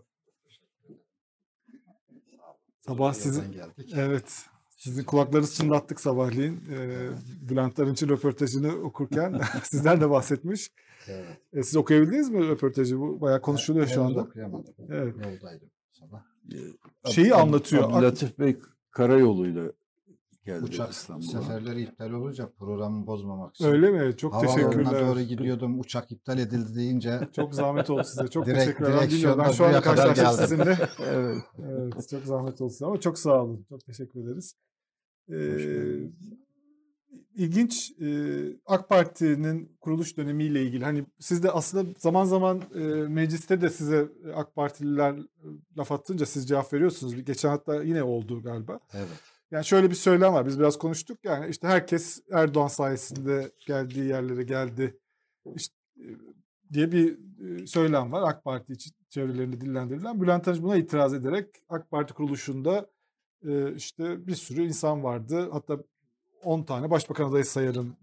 [2.89, 3.93] Sabah sizin geldik.
[3.97, 4.45] evet
[4.77, 6.61] sizin kulaklarınızı çınlattık sabahleyin.
[6.73, 7.09] Ee,
[7.49, 10.71] Bülent Arınç'ın röportajını okurken sizden de bahsetmiş.
[11.09, 11.27] Evet.
[11.53, 12.99] E, siz okuyabildiniz mi röportajı?
[13.01, 14.21] Bu bayağı konuşuluyor şu Henüz anda.
[14.21, 14.75] okuyamadım.
[14.89, 15.15] Evet.
[15.17, 16.23] Yoldaydım sabah.
[17.07, 17.93] Şeyi Ab- anlatıyor.
[17.93, 18.57] Abdülatif Bey
[18.91, 19.73] karayoluyla
[20.49, 21.27] geldi Uçak İstanbul'a.
[21.29, 23.65] seferleri iptal olunca programı bozmamak için.
[23.65, 24.17] Öyle mi?
[24.17, 25.07] Çok Havaalanına teşekkürler.
[25.09, 25.81] doğru gidiyordum.
[25.81, 28.29] Uçak iptal edildi deyince Çok zahmet oldu size.
[28.29, 28.99] Çok Direkt- teşekkürler.
[29.03, 29.43] Ben bilmiyorum.
[29.47, 30.79] Ben şu kadar karşılaştım sizinle.
[31.07, 31.39] Evet.
[31.69, 33.67] Evet, çok zahmet olsun ama çok sağ olun.
[33.69, 34.55] Çok teşekkür ederiz.
[35.33, 36.11] Ee,
[37.35, 38.09] ilginç e,
[38.67, 44.09] AK Parti'nin kuruluş dönemiyle ilgili hani siz de aslında zaman zaman e, mecliste de size
[44.35, 45.17] AK Partililer
[45.79, 47.25] laf attınca siz cevap veriyorsunuz.
[47.25, 48.81] Geçen hatta yine oldu galiba.
[48.95, 49.09] evet.
[49.51, 50.47] Yani şöyle bir söylem var.
[50.47, 54.99] Biz biraz konuştuk yani işte herkes Erdoğan sayesinde geldiği yerlere geldi.
[55.57, 56.07] İşte, e,
[56.73, 57.19] diye bir
[57.63, 60.21] e, söylem var AK Parti için çevrelerinde dillendirilen.
[60.21, 62.91] Bülent Arınç buna itiraz ederek AK Parti kuruluşunda
[63.47, 65.49] e, işte bir sürü insan vardı.
[65.53, 65.79] Hatta
[66.45, 67.97] 10 tane başbakan adayı sayarım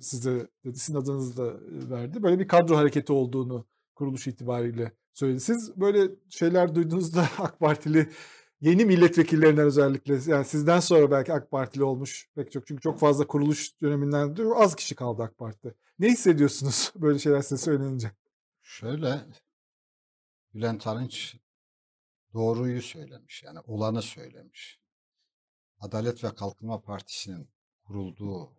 [0.00, 0.78] size dedi.
[0.78, 1.54] Sizin adınızı da
[1.96, 2.22] verdi.
[2.22, 5.40] Böyle bir kadro hareketi olduğunu kuruluş itibariyle söyledi.
[5.40, 8.08] Siz böyle şeyler duyduğunuzda AK Partili
[8.60, 13.26] yeni milletvekillerinden özellikle yani sizden sonra belki AK Partili olmuş pek çok çünkü çok fazla
[13.26, 15.74] kuruluş döneminden de az kişi kaldı AK Parti'de.
[15.98, 18.12] Ne hissediyorsunuz böyle şeyler size söylenince?
[18.62, 19.26] Şöyle
[20.54, 21.36] Bülent Arınç
[22.32, 23.42] doğruyu söylemiş.
[23.42, 24.80] Yani olanı söylemiş.
[25.78, 27.48] Adalet ve Kalkınma Partisi'nin
[27.86, 28.52] kurulduğu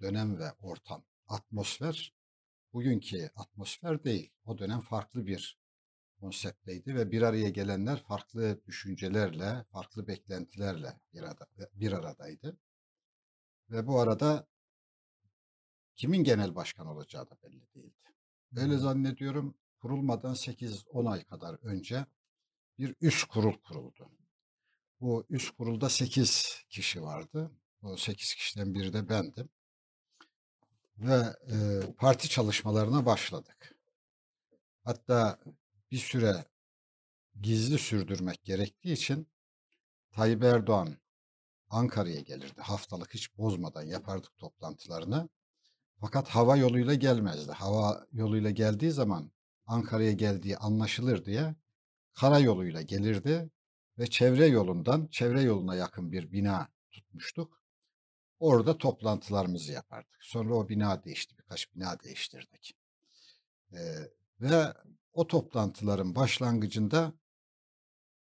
[0.00, 2.14] dönem ve ortam, atmosfer
[2.72, 4.30] bugünkü atmosfer değil.
[4.44, 5.61] O dönem farklı bir
[6.22, 12.56] konseptteydi ve bir araya gelenler farklı düşüncelerle, farklı beklentilerle bir, arada, bir aradaydı.
[13.70, 14.46] Ve bu arada
[15.96, 18.08] kimin genel başkan olacağı da belli değildi.
[18.56, 22.06] Öyle zannediyorum kurulmadan 8-10 ay kadar önce
[22.78, 24.10] bir üst kurul kuruldu.
[25.00, 27.50] Bu üst kurulda 8 kişi vardı.
[27.82, 29.48] O 8 kişiden biri de bendim.
[30.98, 33.74] Ve e, parti çalışmalarına başladık.
[34.84, 35.38] Hatta
[35.92, 36.44] bir süre
[37.40, 39.28] gizli sürdürmek gerektiği için
[40.12, 40.96] Tayyip Erdoğan
[41.70, 42.60] Ankara'ya gelirdi.
[42.60, 45.28] Haftalık hiç bozmadan yapardık toplantılarını.
[46.00, 47.52] Fakat hava yoluyla gelmezdi.
[47.52, 49.32] Hava yoluyla geldiği zaman
[49.66, 51.54] Ankara'ya geldiği anlaşılır diye
[52.14, 53.50] karayoluyla gelirdi
[53.98, 57.62] ve çevre yolundan çevre yoluna yakın bir bina tutmuştuk.
[58.38, 60.18] Orada toplantılarımızı yapardık.
[60.20, 61.38] Sonra o bina değişti.
[61.38, 62.76] Birkaç bina değiştirdik.
[63.72, 63.78] Ee,
[64.40, 64.74] ve
[65.12, 67.12] o toplantıların başlangıcında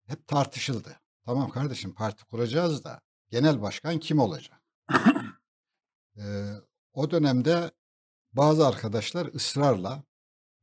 [0.05, 0.99] hep tartışıldı.
[1.25, 4.61] Tamam kardeşim parti kuracağız da genel başkan kim olacak?
[6.17, 6.51] Ee,
[6.93, 7.71] o dönemde
[8.33, 10.03] bazı arkadaşlar ısrarla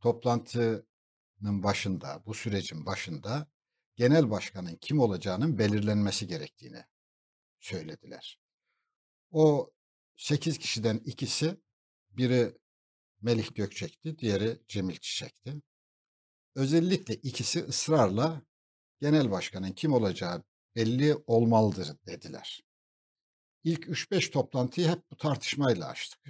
[0.00, 3.46] toplantının başında, bu sürecin başında
[3.96, 6.84] genel başkanın kim olacağının belirlenmesi gerektiğini
[7.60, 8.40] söylediler.
[9.30, 9.72] O
[10.16, 11.60] 8 kişiden ikisi
[12.10, 12.58] biri
[13.20, 15.62] Melih Gökçek'ti, diğeri Cemil Çiçek'ti.
[16.54, 18.42] Özellikle ikisi ısrarla
[19.00, 20.42] genel başkanın kim olacağı
[20.76, 22.60] belli olmalıdır dediler.
[23.64, 26.20] İlk 3-5 toplantıyı hep bu tartışmayla açtık.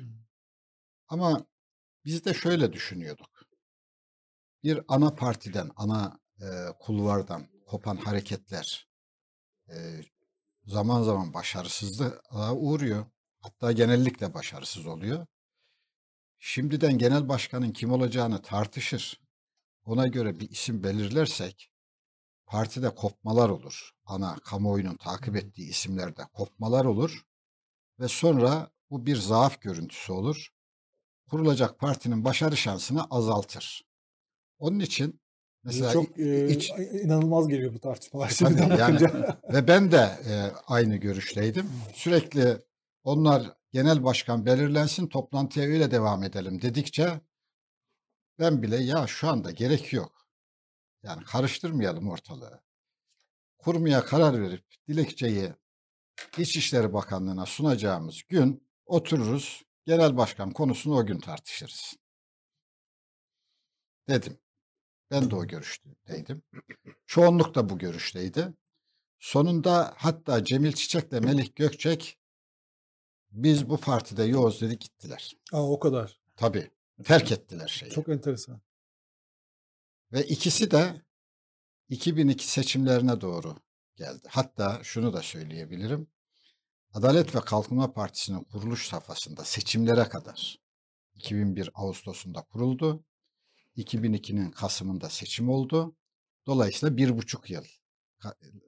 [1.08, 1.46] Ama
[2.04, 3.42] biz de şöyle düşünüyorduk.
[4.64, 6.46] Bir ana partiden, ana e,
[6.80, 8.88] kulvardan kopan hareketler
[9.68, 10.00] e,
[10.64, 13.06] zaman zaman başarısızlığa uğruyor.
[13.40, 15.26] Hatta genellikle başarısız oluyor.
[16.38, 19.21] Şimdiden genel başkanın kim olacağını tartışır.
[19.86, 21.70] Ona göre bir isim belirlersek
[22.46, 23.90] partide kopmalar olur.
[24.04, 27.22] Ana kamuoyunun takip ettiği isimlerde kopmalar olur
[28.00, 30.48] ve sonra bu bir zaaf görüntüsü olur.
[31.30, 33.84] Kurulacak partinin başarı şansını azaltır.
[34.58, 35.20] Onun için
[35.64, 36.70] mesela çok e, iç-
[37.04, 39.40] inanılmaz geliyor bu tartışmalar E, tabii, yani bakınca.
[39.52, 39.96] ve ben de
[40.28, 40.32] e,
[40.66, 41.70] aynı görüşteydim.
[41.94, 42.58] Sürekli
[43.04, 47.20] onlar genel başkan belirlensin toplantıya öyle devam edelim dedikçe
[48.38, 50.26] ben bile ya şu anda gerek yok.
[51.02, 52.62] Yani karıştırmayalım ortalığı.
[53.58, 55.52] Kurmaya karar verip dilekçeyi
[56.38, 59.62] İçişleri Bakanlığı'na sunacağımız gün otururuz.
[59.86, 61.94] Genel başkan konusunu o gün tartışırız.
[64.08, 64.38] Dedim.
[65.10, 66.42] Ben de o görüşteydim.
[67.06, 68.54] Çoğunluk da bu görüşteydi.
[69.18, 72.18] Sonunda hatta Cemil Çiçek'le Melih Gökçek
[73.30, 75.36] biz bu partide yoğuz dedi gittiler.
[75.52, 76.20] Aa, o kadar.
[76.36, 76.70] Tabii
[77.04, 77.92] terk ettiler şeyi.
[77.92, 78.60] Çok enteresan.
[80.12, 81.02] Ve ikisi de
[81.88, 83.56] 2002 seçimlerine doğru
[83.96, 84.28] geldi.
[84.28, 86.08] Hatta şunu da söyleyebilirim.
[86.92, 90.58] Adalet ve Kalkınma Partisi'nin kuruluş safhasında seçimlere kadar
[91.14, 93.04] 2001 Ağustos'unda kuruldu.
[93.76, 95.96] 2002'nin Kasım'ında seçim oldu.
[96.46, 97.64] Dolayısıyla bir buçuk yıl,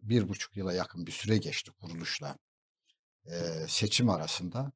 [0.02, 2.38] bir buçuk yıla yakın bir süre geçti kuruluşla
[3.26, 4.72] eee, seçim arasında.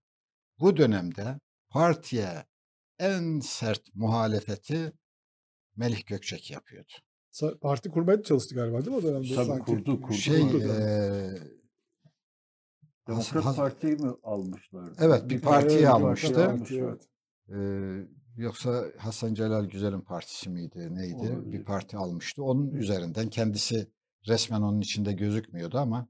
[0.61, 2.47] Bu dönemde partiye
[2.99, 4.93] en sert muhalefeti
[5.77, 6.93] Melih Gökçek yapıyordu.
[7.61, 9.35] Parti kurmaya da çalıştı galiba değil mi o dönemde?
[9.35, 9.65] Tabii sanki?
[9.65, 10.13] kurdu, kurdu.
[10.17, 11.39] Şey, Kurdu eee,
[13.09, 14.93] Demokrat Has- Parti'yi mi almışlar?
[14.99, 16.35] Evet, bir parti partiyi Evet, almıştı.
[16.35, 17.09] parti, evet.
[17.49, 21.15] Eee, yoksa Hasan Celal Güzel'in partisi miydi neydi?
[21.17, 21.53] Olabilir.
[21.53, 22.45] Bir parti almıştı.
[22.45, 23.91] Onun üzerinden kendisi
[24.29, 26.09] resmen onun içinde gözükmüyordu ama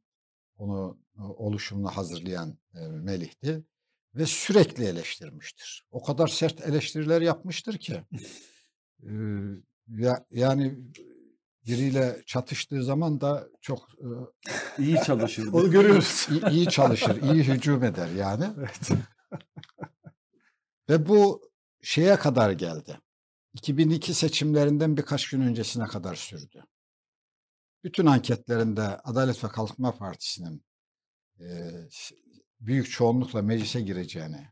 [0.57, 3.65] onu oluşumunu hazırlayan e, Melih'ti
[4.15, 5.87] ve sürekli eleştirmiştir.
[5.91, 8.03] O kadar sert eleştiriler yapmıştır ki
[9.89, 10.79] ya, yani
[11.67, 14.07] biriyle çatıştığı zaman da çok e,
[14.83, 15.51] İyi çalışırdı.
[15.57, 16.27] Onu görüyoruz.
[16.31, 18.45] iyi, iyi çalışır, iyi hücum eder yani.
[18.59, 18.89] Evet.
[20.89, 21.51] Ve bu
[21.83, 22.99] şeye kadar geldi.
[23.55, 26.65] 2002 seçimlerinden birkaç gün öncesine kadar sürdü.
[27.85, 30.65] Bütün anketlerinde Adalet ve Kalkınma Partisi'nin
[31.91, 32.15] s-
[32.61, 34.49] büyük çoğunlukla meclise gireceğini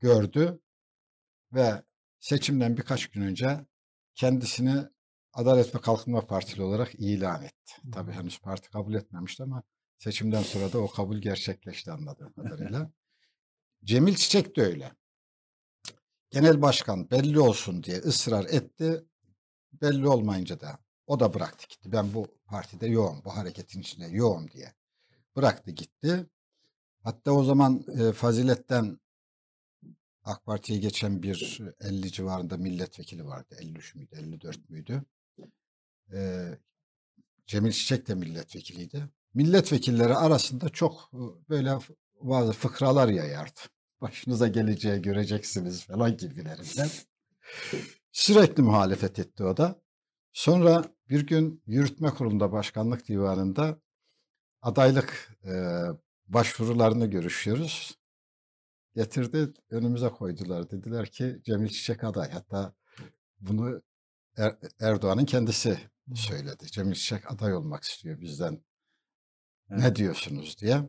[0.00, 0.60] gördü
[1.52, 1.82] ve
[2.20, 3.66] seçimden birkaç gün önce
[4.14, 4.84] kendisini
[5.32, 7.74] Adalet ve Kalkınma Partili olarak ilan etti.
[7.92, 9.62] Tabii henüz parti kabul etmemişti ama
[9.98, 12.90] seçimden sonra da o kabul gerçekleşti anladığım kadarıyla.
[13.84, 14.92] Cemil Çiçek de öyle.
[16.30, 19.04] Genel başkan belli olsun diye ısrar etti.
[19.72, 21.92] Belli olmayınca da o da bıraktı gitti.
[21.92, 24.74] Ben bu partide yoğum, bu hareketin içinde yoğum diye.
[25.36, 26.26] Bıraktı gitti.
[27.02, 29.00] Hatta o zaman e, Fazilet'ten
[30.24, 33.56] AK Parti'ye geçen bir 50 civarında milletvekili vardı.
[33.60, 35.02] 53 müydü, 54 müydü?
[36.12, 36.48] E,
[37.46, 39.08] Cemil Çiçek de milletvekiliydi.
[39.34, 41.78] Milletvekilleri arasında çok e, böyle
[42.20, 43.60] bazı fıkralar yayardı.
[44.00, 46.88] Başınıza geleceği göreceksiniz falan gibilerinden.
[48.12, 49.82] Sürekli muhalefet etti o da.
[50.32, 53.80] Sonra bir gün yürütme kurulunda başkanlık divanında
[54.62, 55.52] adaylık e,
[56.34, 57.98] başvurularını görüşüyoruz.
[58.94, 60.70] Getirdi önümüze koydular.
[60.70, 62.30] Dediler ki Cemil Çiçek aday.
[62.30, 62.74] Hatta
[63.40, 63.82] bunu
[64.36, 65.78] Er- Erdoğan'ın kendisi
[66.14, 66.66] söyledi.
[66.66, 68.64] Cemil Çiçek aday olmak istiyor bizden.
[69.70, 69.96] Ne Evet.
[69.96, 70.88] diyorsunuz diye.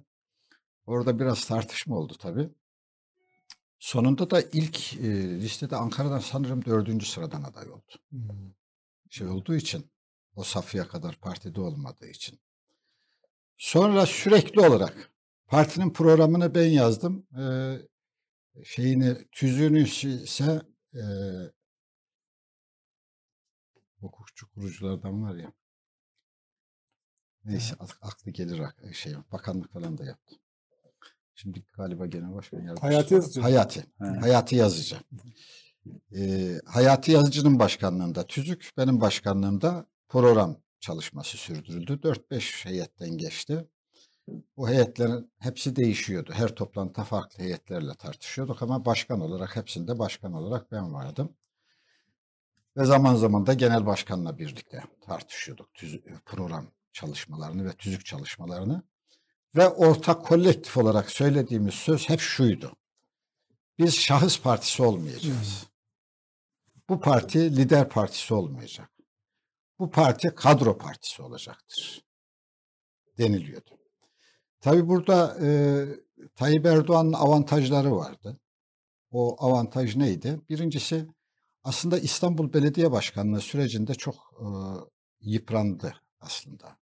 [0.86, 2.50] Orada biraz tartışma oldu tabii.
[3.80, 7.94] Sonunda da ilk e, listede Ankara'dan sanırım dördüncü sıradan aday oldu.
[8.10, 8.54] Hmm.
[9.10, 9.92] Şey olduğu için,
[10.36, 12.40] o safıya kadar partide olmadığı için.
[13.58, 15.11] Sonra sürekli olarak
[15.52, 17.28] partinin programını ben yazdım.
[17.40, 17.44] E,
[18.64, 20.62] şeyini, tüzüğünü ise
[20.96, 21.04] e,
[24.00, 25.54] hukukçu kuruculardan var ya.
[27.46, 28.62] Neyse ak- aklı gelir
[28.94, 30.36] şey bakanlık falan da yaptı.
[31.36, 32.88] Şimdi galiba genel başkan yardımcısı.
[32.88, 33.14] Hayati.
[33.14, 33.42] Yazıcı.
[33.42, 33.80] Hayati.
[33.80, 34.06] He.
[34.06, 34.98] Hayati Yazıcı.
[36.16, 42.00] Ee, Hayati Yazıcı'nın başkanlığında tüzük, benim başkanlığımda program çalışması sürdürüldü.
[42.04, 43.68] 4-5 heyetten geçti.
[44.58, 46.32] Bu heyetlerin hepsi değişiyordu.
[46.34, 51.34] Her toplantıda farklı heyetlerle tartışıyorduk ama başkan olarak hepsinde başkan olarak ben vardım.
[52.78, 58.84] Ve zaman zaman da genel başkanla birlikte tartışıyorduk tüzü- program çalışmalarını ve tüzük çalışmalarını.
[59.56, 62.74] Ve ortak kolektif olarak söylediğimiz söz hep şuydu.
[63.80, 65.68] Biz şahıs partisi olmayacağız.
[66.90, 68.92] Bu parti lider partisi olmayacak.
[69.80, 72.02] Bu parti kadro partisi olacaktır.
[73.18, 73.81] Deniliyordu.
[74.62, 75.50] Tabii burada e,
[76.36, 78.40] Tayyip Erdoğan'ın avantajları vardı.
[79.12, 80.42] O avantaj neydi?
[80.50, 81.08] Birincisi
[81.64, 84.46] aslında İstanbul Belediye Başkanlığı sürecinde çok e,
[85.22, 86.78] yıprandı aslında.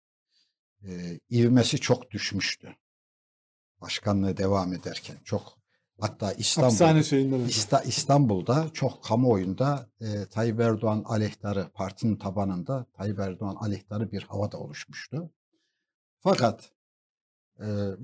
[0.83, 2.77] E, ivmesi çok düşmüştü.
[3.81, 5.59] Başkanlığı devam ederken çok
[6.01, 6.71] hatta İstanbul.
[7.49, 14.53] İsta- İstanbul'da çok kamuoyunda e, Tayyip Erdoğan aleyhtarı, partinin tabanında Tayyip Erdoğan aleyhtarı bir hava
[14.53, 15.31] da oluşmuştu.
[16.21, 16.71] Fakat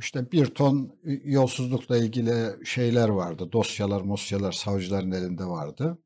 [0.01, 3.53] işte bir ton yolsuzlukla ilgili şeyler vardı.
[3.53, 5.99] Dosyalar, mosyalar savcıların elinde vardı.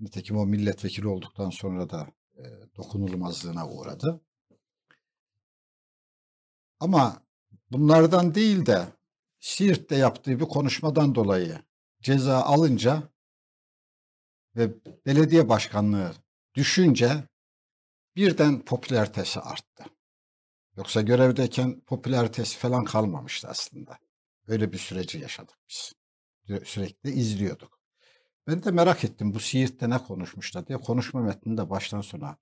[0.00, 2.44] Nitekim o milletvekili olduktan sonra da e,
[2.76, 4.20] dokunulmazlığına uğradı.
[6.80, 7.22] Ama
[7.70, 8.88] bunlardan değil de
[9.40, 11.58] Siirt'te yaptığı bir konuşmadan dolayı
[12.02, 13.02] ceza alınca
[14.56, 14.74] ve
[15.06, 16.12] belediye başkanlığı
[16.54, 17.24] düşünce
[18.16, 19.84] birden popülaritesi arttı.
[20.76, 23.98] Yoksa görevdeyken popülaritesi falan kalmamıştı aslında.
[24.48, 25.92] Öyle bir süreci yaşadık biz.
[26.48, 27.80] Sü- Sürekli izliyorduk.
[28.46, 32.36] Ben de merak ettim bu Siirt'te ne konuşmuşlar diye konuşma metnini de baştan sona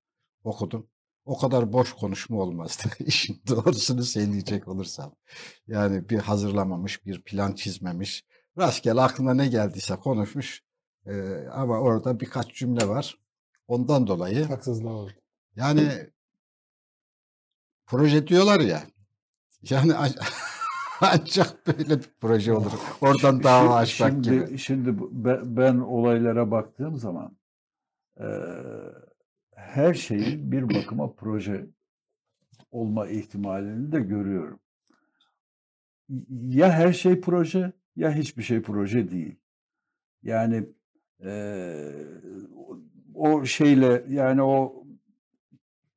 [0.44, 0.88] okudum.
[1.24, 5.14] O kadar boş konuşma olmazdı işin doğrusunu söyleyecek olursam.
[5.66, 8.24] Yani bir hazırlamamış, bir plan çizmemiş.
[8.58, 10.62] Rastgele aklına ne geldiyse konuşmuş.
[11.06, 11.12] Ee,
[11.52, 13.18] ama orada birkaç cümle var.
[13.68, 15.12] Ondan dolayı Haksızlığa oldu.
[15.56, 16.10] yani
[17.92, 18.82] proje diyorlar ya
[19.70, 20.10] yani an-
[21.00, 22.72] ancak böyle bir proje olur.
[23.00, 24.58] Oradan dava açmak şimdi, gibi.
[24.58, 24.94] Şimdi
[25.56, 27.36] ben olaylara baktığım zaman
[28.20, 28.26] e,
[29.54, 31.66] her şeyin bir bakıma proje
[32.70, 34.60] olma ihtimalini de görüyorum.
[36.48, 39.36] Ya her şey proje ya hiçbir şey proje değil.
[40.22, 40.64] Yani
[41.24, 41.32] e,
[43.14, 44.84] o şeyle yani o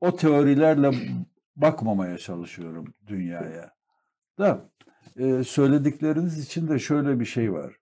[0.01, 0.91] o teorilerle
[1.55, 3.71] bakmamaya çalışıyorum dünyaya.
[4.39, 4.69] Da
[5.17, 7.75] e, söyledikleriniz için de şöyle bir şey var.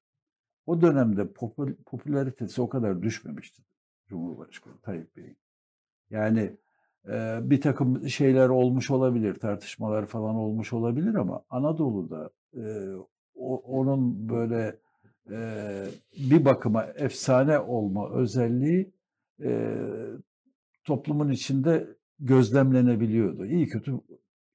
[0.65, 3.63] O dönemde popül- popülaritesi o kadar düşmemişti
[4.07, 5.37] Cumhurbaşkanı Tayyip Bey'in.
[6.09, 6.57] Yani
[7.07, 12.93] e, bir takım şeyler olmuş olabilir, tartışmalar falan olmuş olabilir ama Anadolu'da e,
[13.35, 14.79] o- onun böyle
[15.31, 15.85] e,
[16.17, 18.91] bir bakıma efsane olma özelliği
[19.43, 19.77] e,
[20.83, 21.87] toplumun içinde
[22.25, 23.45] gözlemlenebiliyordu.
[23.45, 23.91] İyi kötü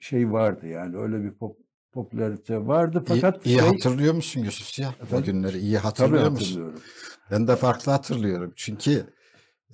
[0.01, 1.57] şey vardı yani öyle bir pop,
[1.93, 4.95] popülarite vardı İyi, fakat iyi şey, hatırlıyor musun Yusuf Siyah?
[5.01, 5.25] O Efendim?
[5.33, 6.47] günleri iyi tabii hatırlıyor musun?
[6.47, 6.83] hatırlıyorum.
[7.31, 8.53] Ben de farklı hatırlıyorum.
[8.57, 9.07] Çünkü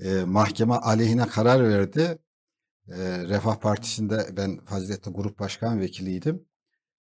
[0.00, 2.18] e, mahkeme aleyhine karar verdi.
[2.88, 6.44] E, Refah Partisi'nde ben Faziletli Grup Başkan Vekiliydim.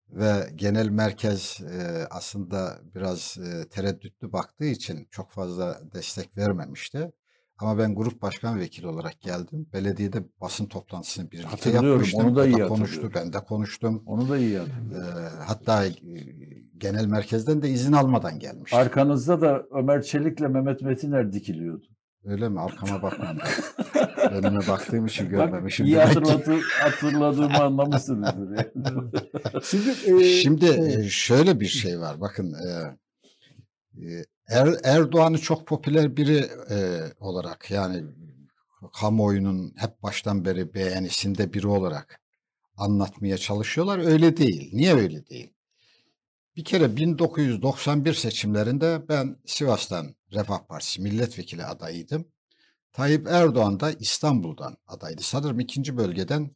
[0.09, 7.11] Ve genel merkez e, aslında biraz e, tereddütlü baktığı için çok fazla destek vermemişti.
[7.59, 9.67] Ama ben grup başkan vekili olarak geldim.
[9.73, 12.25] Belediyede basın toplantısını birlikte yapmıştım.
[12.25, 14.03] onu da iyi konuştu, ben de konuştum.
[14.05, 15.23] Onu da iyi hatırlıyorum.
[15.47, 15.93] hatta e,
[16.77, 18.79] genel merkezden de izin almadan gelmiştim.
[18.79, 21.85] Arkanızda da Ömer Çelik'le Mehmet Metiner dikiliyordu.
[22.25, 22.59] Öyle mi?
[22.61, 23.37] Arkama bakmam.
[24.31, 25.85] Önüme baktığım için Bak görmemişim.
[25.85, 26.19] iyi demek ki.
[26.19, 28.57] hatırlatı, hatırladığımı anlamışsınızdır.
[28.57, 29.11] yani.
[29.63, 29.89] Şimdi,
[30.23, 30.97] e, Şimdi evet.
[30.97, 32.21] e, şöyle bir şey var.
[32.21, 32.69] Bakın e,
[34.05, 36.37] e, Er- Erdoğan'ı çok popüler biri
[36.69, 38.03] e, olarak yani
[38.93, 42.21] kamuoyunun hep baştan beri beğenisinde biri olarak
[42.77, 43.99] anlatmaya çalışıyorlar.
[43.99, 44.69] Öyle değil.
[44.73, 45.53] Niye öyle değil?
[46.55, 52.25] Bir kere 1991 seçimlerinde ben Sivas'tan Refah Partisi milletvekili adayıydım.
[52.93, 55.21] Tayyip Erdoğan da İstanbul'dan adaydı.
[55.21, 56.55] Sanırım ikinci bölgeden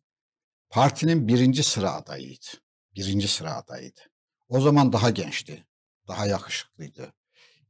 [0.69, 2.45] partinin birinci sıra adayıydı.
[2.95, 4.01] Birinci sıra adayıydı.
[4.49, 5.65] O zaman daha gençti.
[6.07, 7.13] Daha yakışıklıydı.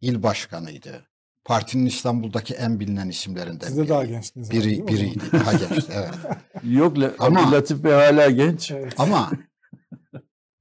[0.03, 1.07] İl başkanıydı.
[1.45, 3.89] Partinin İstanbul'daki en bilinen isimlerinden siz de biri.
[3.89, 4.51] daha gençtiniz.
[4.51, 5.19] Biri, biriydi.
[5.33, 5.93] Daha gençti.
[5.95, 6.13] Evet.
[6.63, 8.71] Yok Ama- Latif Bey hala genç.
[8.71, 8.93] Evet.
[8.97, 9.31] Ama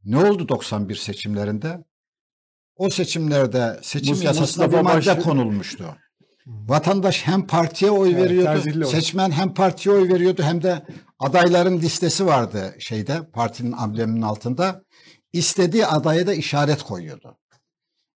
[0.04, 1.84] ne oldu 91 seçimlerinde?
[2.76, 5.96] O seçimlerde seçim Mus- yasasına Mustafa bir madde Baş- konulmuştu.
[6.46, 10.82] Vatandaş hem partiye oy Evet, veriyordu, seçmen hem partiye oy veriyordu hem de
[11.18, 14.82] adayların listesi vardı şeyde partinin ambleminin altında.
[15.32, 17.38] İstediği adaya da işaret koyuyordu.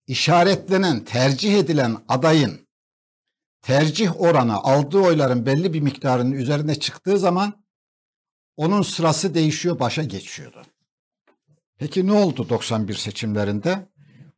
[0.07, 2.67] İşaretlenen, tercih edilen adayın
[3.63, 7.65] tercih oranı aldığı oyların belli bir miktarının üzerine çıktığı zaman
[8.57, 10.63] onun sırası değişiyor, başa geçiyordu.
[11.79, 13.89] Peki ne oldu 91 seçimlerinde?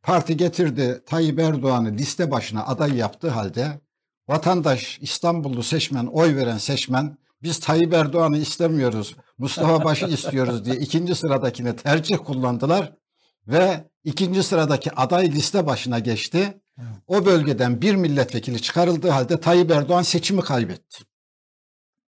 [0.03, 3.81] Parti getirdi Tayyip Erdoğan'ı liste başına aday yaptığı halde
[4.27, 11.15] vatandaş İstanbullu seçmen, oy veren seçmen biz Tayyip Erdoğan'ı istemiyoruz, Mustafa Baş'ı istiyoruz diye ikinci
[11.15, 12.98] sıradakine tercih kullandılar
[13.49, 16.61] ve ikinci sıradaki aday liste başına geçti.
[17.07, 21.03] O bölgeden bir milletvekili çıkarıldığı halde Tayyip Erdoğan seçimi kaybetti.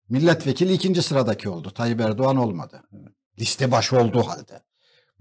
[0.10, 1.72] Milletvekili ikinci sıradaki oldu.
[1.72, 2.84] Tayyip Erdoğan olmadı.
[3.40, 4.64] Liste başı olduğu halde.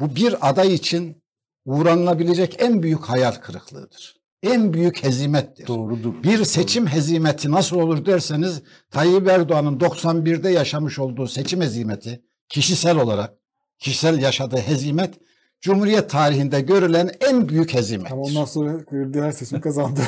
[0.00, 1.22] Bu bir aday için
[1.64, 4.20] uğranılabilecek en büyük hayal kırıklığıdır.
[4.42, 5.66] En büyük hezimettir.
[5.66, 6.22] Doğrudur.
[6.22, 13.34] Bir seçim hezimeti nasıl olur derseniz Tayyip Erdoğan'ın 91'de yaşamış olduğu seçim hezimeti kişisel olarak
[13.78, 15.14] kişisel yaşadığı hezimet
[15.60, 18.12] Cumhuriyet tarihinde görülen en büyük hezimettir.
[18.12, 18.78] Ama ondan sonra
[19.12, 20.00] diğer seçim kazandı.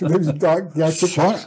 [0.40, 1.40] Daha gerçek Sonra,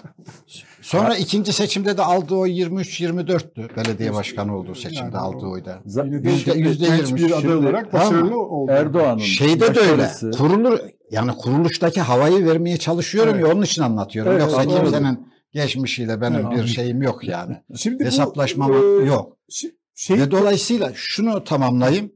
[0.82, 3.76] sonra ikinci seçimde de aldığı oy 23-24'tü.
[3.78, 5.80] Belediye başkanı olduğu seçimde Yani aldığı oyda.
[5.86, 8.72] Yüzde- yüzde genç bir aday olarak başarılı oldu.
[8.72, 10.12] Erdoğan'ın Şeyde de öyle.
[10.38, 10.80] Kurulur
[11.12, 13.47] yani kuruluştaki havayı vermeye çalışıyorum Evet.
[13.47, 14.32] ya onun için anlatıyorum.
[14.32, 14.84] Evet, Yoksa anladım.
[14.84, 16.58] kimsenin geçmişiyle benim Evet.
[16.64, 17.56] bir şeyim yok yani.
[17.76, 19.38] Şimdi bu, Hesaplaşmam e, yok.
[19.51, 22.12] şi- Şey, Ve dolayısıyla şunu tamamlayayım.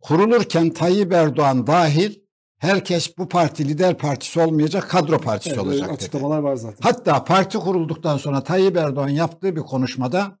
[0.00, 2.20] Kurulurken Tayyip Erdoğan dahil
[2.58, 5.94] herkes bu parti lider partisi olmayacak kadro partisi evet, olacak dedi.
[5.94, 6.78] açıklamalar var zaten.
[6.82, 10.38] Hatta parti kurulduktan sonra Tayyip Erdoğan yaptığı bir konuşmada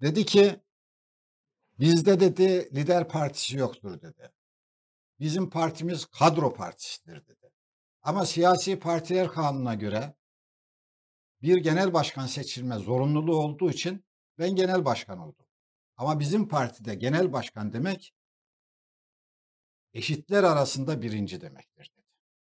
[0.00, 0.60] dedi ki
[1.78, 4.32] bizde dedi lider partisi yoktur dedi.
[5.20, 7.52] Bizim partimiz kadro partisidir dedi.
[8.02, 10.14] Ama siyasi partiler kanununa göre
[11.42, 14.04] bir genel başkan seçilme zorunluluğu olduğu için
[14.38, 15.46] ben genel başkan oldum.
[15.96, 18.14] Ama bizim partide genel başkan demek
[19.98, 22.06] eşitler arasında birinci demektir dedi.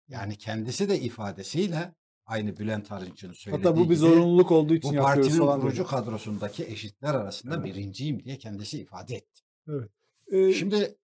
[0.08, 1.94] Yani kendisi de ifadesiyle
[2.26, 5.60] Aynı Bülent Arınç'ın söylediği Hatta bu bir gibi zorunluluk olduğu için bu yapıyoruz partinin falan.
[5.60, 5.90] kurucu dedi.
[5.90, 9.42] kadrosundaki eşitler arasında birinciyim diye kendisi ifade etti.
[10.32, 10.98] Ee, Şimdi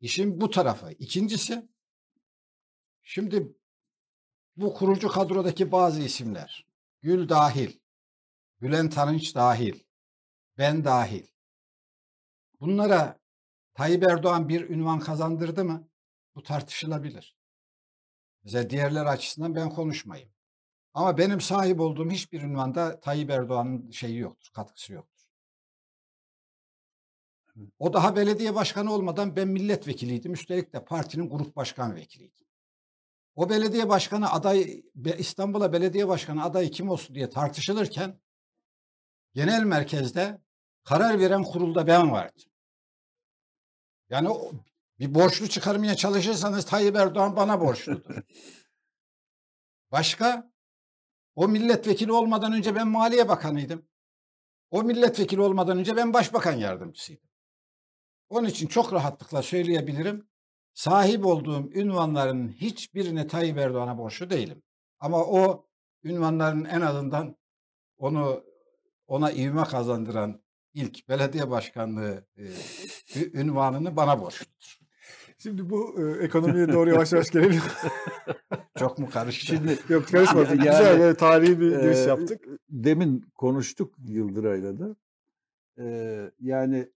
[0.00, 0.92] işin bu tarafı.
[0.92, 1.68] İkincisi
[3.02, 3.56] şimdi
[4.56, 6.66] bu kurucu kadrodaki bazı isimler
[7.02, 7.78] Gül dahil,
[8.60, 9.82] Bülent Arınç dahil,
[10.58, 11.26] ben dahil.
[12.60, 13.20] Bunlara
[13.74, 15.88] Tayyip Erdoğan bir ünvan kazandırdı mı?
[16.34, 17.36] Bu tartışılabilir.
[18.44, 20.30] Mesela diğerler açısından ben konuşmayayım.
[20.94, 25.14] Ama benim sahip olduğum hiçbir ünvanda Tayyip Erdoğan'ın şeyi yoktur, katkısı yoktur.
[27.78, 30.32] O daha belediye başkanı olmadan ben milletvekiliydim.
[30.32, 32.46] Üstelik de partinin grup başkan vekiliydim.
[33.36, 34.82] O belediye başkanı aday
[35.18, 38.20] İstanbul'a belediye başkanı adayı kim olsun diye tartışılırken
[39.34, 40.40] genel merkezde
[40.84, 42.53] karar veren kurulda ben vardım.
[44.14, 44.52] Yani o,
[44.98, 48.14] bir borçlu çıkarmaya çalışırsanız Tayyip Erdoğan bana borçludur.
[49.92, 50.52] Başka?
[51.34, 53.88] O milletvekili olmadan önce ben Maliye Bakanıydım.
[54.70, 57.28] O milletvekili olmadan önce ben Başbakan Yardımcısıydım.
[58.28, 60.28] Onun için çok rahatlıkla söyleyebilirim.
[60.74, 64.62] Sahip olduğum ünvanların hiçbirine Tayyip Erdoğan'a borçlu değilim.
[64.98, 65.68] Ama o
[66.04, 67.36] ünvanların en azından
[67.96, 68.44] onu
[69.06, 70.43] ona ivme kazandıran
[70.74, 72.44] ilk belediye başkanlığı e,
[73.40, 74.78] ünvanını bana borçludur.
[75.38, 77.60] Şimdi bu e, ekonomiye doğru yavaş yavaş gelelim.
[78.78, 79.46] Çok mu karıştı?
[79.46, 80.48] Şimdi Yok karışmadık.
[80.48, 82.44] Yani, Güzel böyle tarihi bir giriş Ee, yaptık.
[82.68, 84.96] Demin konuştuk Yıldıray'la da.
[85.78, 86.88] Ee, yani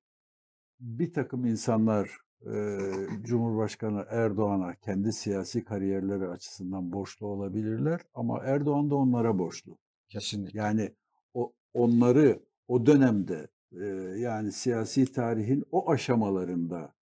[0.81, 2.79] bir takım insanlar e,
[3.23, 9.79] Cumhurbaşkanı Erdoğan'a kendi siyasi kariyerleri açısından borçlu olabilirler ama Erdoğan da onlara borçlu.
[10.09, 10.59] Kesinlikle.
[10.59, 10.95] Yani
[11.35, 13.85] o onları o dönemde e,
[14.19, 16.95] yani siyasi tarihin o aşamalarında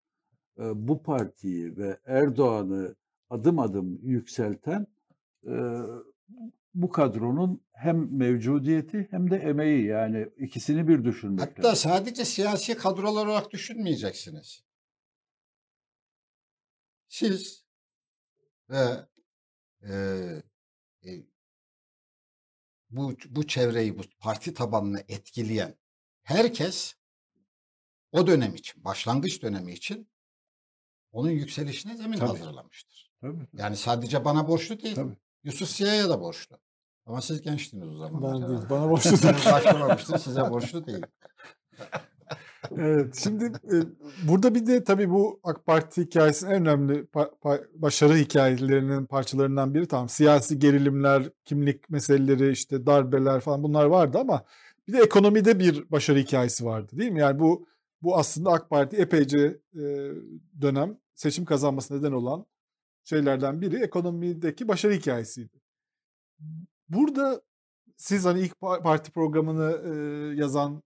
[0.58, 2.96] e, bu partiyi ve Erdoğan'ı
[3.30, 4.86] adım adım yükselten
[5.46, 5.54] e,
[6.74, 11.90] bu kadronun hem mevcudiyeti hem de emeği yani ikisini bir düşünmek Hatta lazım.
[11.90, 14.64] sadece siyasi kadrolar olarak düşünmeyeceksiniz.
[17.08, 17.64] Siz
[18.70, 19.06] ve
[19.82, 19.92] e,
[21.04, 21.10] e,
[22.90, 25.74] bu bu çevreyi, bu parti tabanını etkileyen
[26.26, 26.94] herkes
[28.12, 30.08] o dönem için, başlangıç dönemi için
[31.12, 32.28] onun yükselişine zemin Tabii.
[32.28, 33.12] hazırlamıştır.
[33.20, 33.46] Tabii.
[33.52, 34.94] Yani sadece bana borçlu değil.
[34.94, 35.16] Tabii.
[35.44, 36.58] Yusuf Ziya'ya da borçlu.
[37.06, 38.22] Ama siz gençtiniz o zaman.
[38.22, 39.10] Bana değil, bana borçlu.
[39.52, 41.06] Başlamamıştır, size borçlu değil.
[42.78, 43.76] Evet, şimdi e,
[44.28, 47.06] burada bir de tabii bu AK Parti hikayesinin en önemli
[47.74, 54.44] başarı hikayelerinin parçalarından biri tamam siyasi gerilimler, kimlik meseleleri, işte darbeler falan bunlar vardı ama
[54.88, 57.20] bir de ekonomide bir başarı hikayesi vardı değil mi?
[57.20, 57.66] Yani bu
[58.02, 60.10] bu aslında AK Parti epeyce e,
[60.60, 62.46] dönem seçim kazanmasına neden olan
[63.04, 65.60] şeylerden biri ekonomideki başarı hikayesiydi.
[66.88, 67.42] Burada
[67.96, 69.92] siz hani ilk pa- parti programını e,
[70.36, 70.82] yazan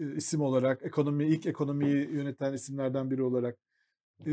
[0.00, 3.58] e, isim olarak, ekonomi ilk ekonomiyi yöneten isimlerden biri olarak
[4.26, 4.32] e,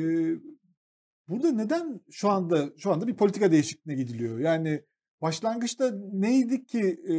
[1.28, 4.40] burada neden şu anda şu anda bir politika değişikliğine gidiliyor?
[4.40, 4.84] Yani
[5.24, 7.16] başlangıçta neydi ki e,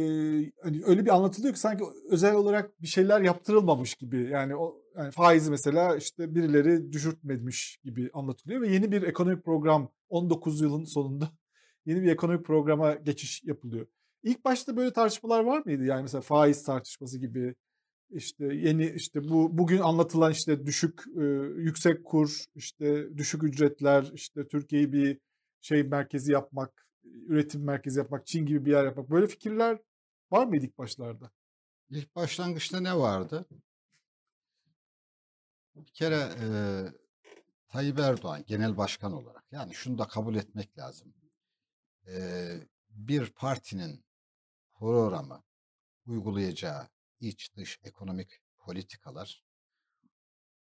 [0.85, 4.29] öyle bir anlatılıyor ki sanki özel olarak bir şeyler yaptırılmamış gibi.
[4.29, 9.91] Yani o yani faizi mesela işte birileri düşürtmemiş gibi anlatılıyor ve yeni bir ekonomik program
[10.09, 11.29] 19 yılın sonunda
[11.85, 13.87] yeni bir ekonomik programa geçiş yapılıyor.
[14.23, 15.83] İlk başta böyle tartışmalar var mıydı?
[15.83, 17.55] Yani mesela faiz tartışması gibi
[18.09, 21.23] işte yeni işte bu bugün anlatılan işte düşük e,
[21.57, 25.19] yüksek kur işte düşük ücretler işte Türkiye'yi bir
[25.61, 29.79] şey merkezi yapmak üretim merkezi yapmak Çin gibi bir yer yapmak böyle fikirler
[30.31, 31.31] var mıydı ilk başlarda?
[31.89, 33.45] İlk başlangıçta ne vardı?
[35.75, 36.47] Bir kere e,
[37.67, 41.13] Tayyip Erdoğan genel başkan olarak yani şunu da kabul etmek lazım.
[42.07, 42.17] E,
[42.89, 44.05] bir partinin
[44.73, 45.43] programı
[46.05, 46.87] uygulayacağı
[47.19, 49.45] iç dış ekonomik politikalar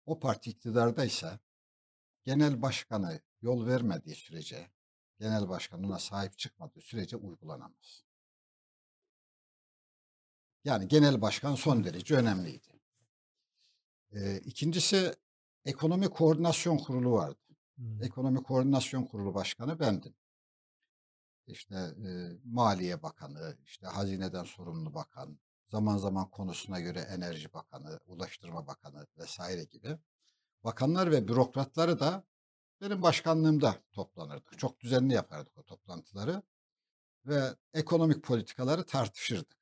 [0.07, 1.39] o parti iktidardaysa
[2.25, 4.71] genel başkanı yol vermediği sürece
[5.19, 8.05] genel başkan ona sahip çıkmadığı sürece uygulanamaz.
[10.65, 12.81] Yani genel başkan son derece önemliydi.
[14.13, 15.15] Ee, ikincisi
[15.65, 17.39] ekonomi koordinasyon kurulu vardı.
[18.03, 20.15] Ekonomi koordinasyon kurulu başkanı bendim.
[21.47, 22.11] İşte e,
[22.45, 25.39] Maliye Bakanı, işte Hazineden sorumlu bakan,
[25.69, 29.99] zaman zaman konusuna göre Enerji Bakanı, Ulaştırma Bakanı vesaire gibi
[30.65, 32.25] bakanlar ve bürokratları da
[32.83, 34.59] benim başkanlığımda toplanırdık.
[34.59, 36.43] Çok düzenli yapardık o toplantıları
[37.27, 39.59] ve ekonomik politikaları tartışırdık.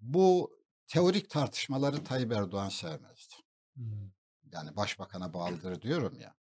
[0.00, 3.34] Bu teorik tartışmaları Tayyip Erdoğan sevmezdi.
[4.52, 6.36] Yani başbakana bağlıdır diyorum ya.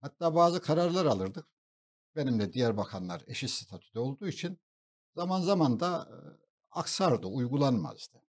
[0.00, 1.46] Hatta bazı kararlar alırdık.
[2.16, 4.60] Benimle diğer bakanlar eşit statüde olduğu için
[5.14, 6.16] zaman zaman da e,
[6.70, 8.22] aksardı, uygulanmazdı.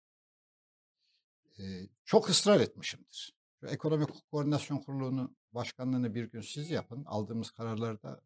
[1.58, 1.62] E,
[2.04, 3.34] çok ısrar etmişimdir.
[3.60, 7.04] Şu Ekonomik Koordinasyon Kurulu'nun başkanlığını bir gün siz yapın.
[7.04, 8.20] Aldığımız kararlarda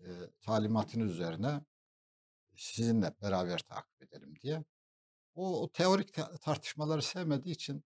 [0.00, 0.06] e,
[0.40, 1.60] talimatınız üzerine
[2.56, 4.64] sizinle beraber takip edelim diye.
[5.34, 7.84] O, o teorik ta- tartışmaları sevmediği için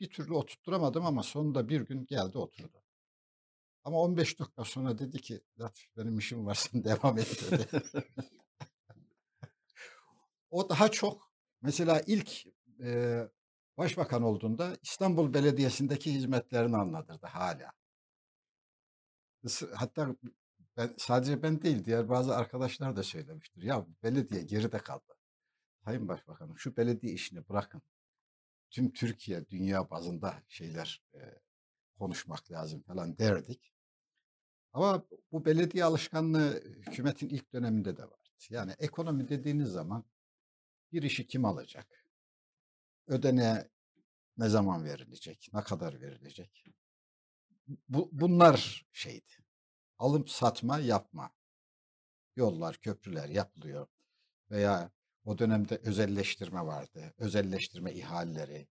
[0.00, 2.82] bir türlü oturtturamadım ama sonunda bir gün geldi oturdu.
[3.84, 7.68] Ama 15 dakika sonra dedi ki Latif benim işim var sen devam et dedi.
[10.50, 11.32] o daha çok
[11.62, 12.46] mesela ilk
[12.80, 13.20] e,
[13.78, 17.72] başbakan olduğunda İstanbul Belediyesi'ndeki hizmetlerini anlatırdı hala.
[19.74, 20.16] Hatta
[20.76, 23.62] ben, sadece ben değil diğer bazı arkadaşlar da söylemiştir.
[23.62, 25.14] Ya belediye geride kaldı.
[25.84, 27.82] Sayın Başbakanım şu belediye işini bırakın.
[28.70, 31.20] Tüm Türkiye dünya bazında şeyler e,
[31.98, 33.72] konuşmak lazım falan derdik.
[34.72, 38.28] Ama bu belediye alışkanlığı hükümetin ilk döneminde de vardı.
[38.50, 40.04] Yani ekonomi dediğiniz zaman
[40.92, 42.06] bir işi kim alacak?
[43.06, 43.68] Ödeneğe
[44.38, 45.50] ne zaman verilecek?
[45.52, 46.64] Ne kadar verilecek?
[47.88, 49.32] Bu, bunlar şeydi.
[49.98, 51.30] Alım satma yapma.
[52.36, 53.86] Yollar, köprüler yapılıyor.
[54.50, 54.90] Veya
[55.24, 57.14] o dönemde özelleştirme vardı.
[57.18, 58.68] Özelleştirme ihaleleri.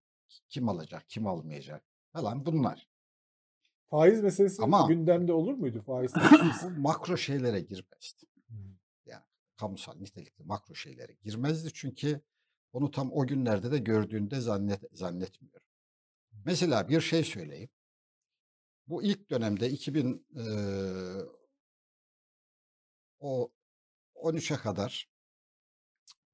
[0.48, 2.88] Kim alacak, kim almayacak falan bunlar.
[3.90, 6.12] Faiz meselesi Ama- gündemde olur muydu faiz?
[6.62, 8.26] Bu makro şeylere girmezdi.
[9.06, 9.24] Yani
[9.56, 12.20] kamusal nitelikli makro şeylere girmezdi çünkü
[12.72, 15.66] onu tam o günlerde de gördüğünde zannet, zannetmiyorum.
[16.44, 17.70] Mesela bir şey söyleyeyim.
[18.92, 21.26] Bu ilk dönemde 2000 eee,
[23.20, 23.52] o
[24.14, 25.08] 13'e kadar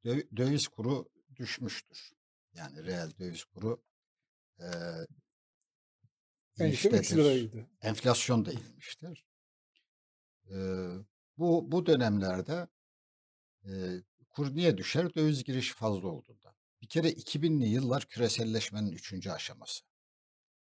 [0.05, 2.13] döv- döviz kuru düşmüştür.
[2.53, 3.83] Yani reel döviz kuru
[6.57, 7.37] 3 iniştedir
[7.83, 9.27] enflasyon da inmiştir.
[10.51, 10.89] Eee,
[11.39, 12.69] bu bu dönemlerde
[13.65, 15.15] eee, kur niye düşer?
[15.15, 16.55] Döviz girişi fazla olduğunda.
[16.83, 19.85] Bir kere 2000'li yıllar küreselleşmenin üçüncü aşaması.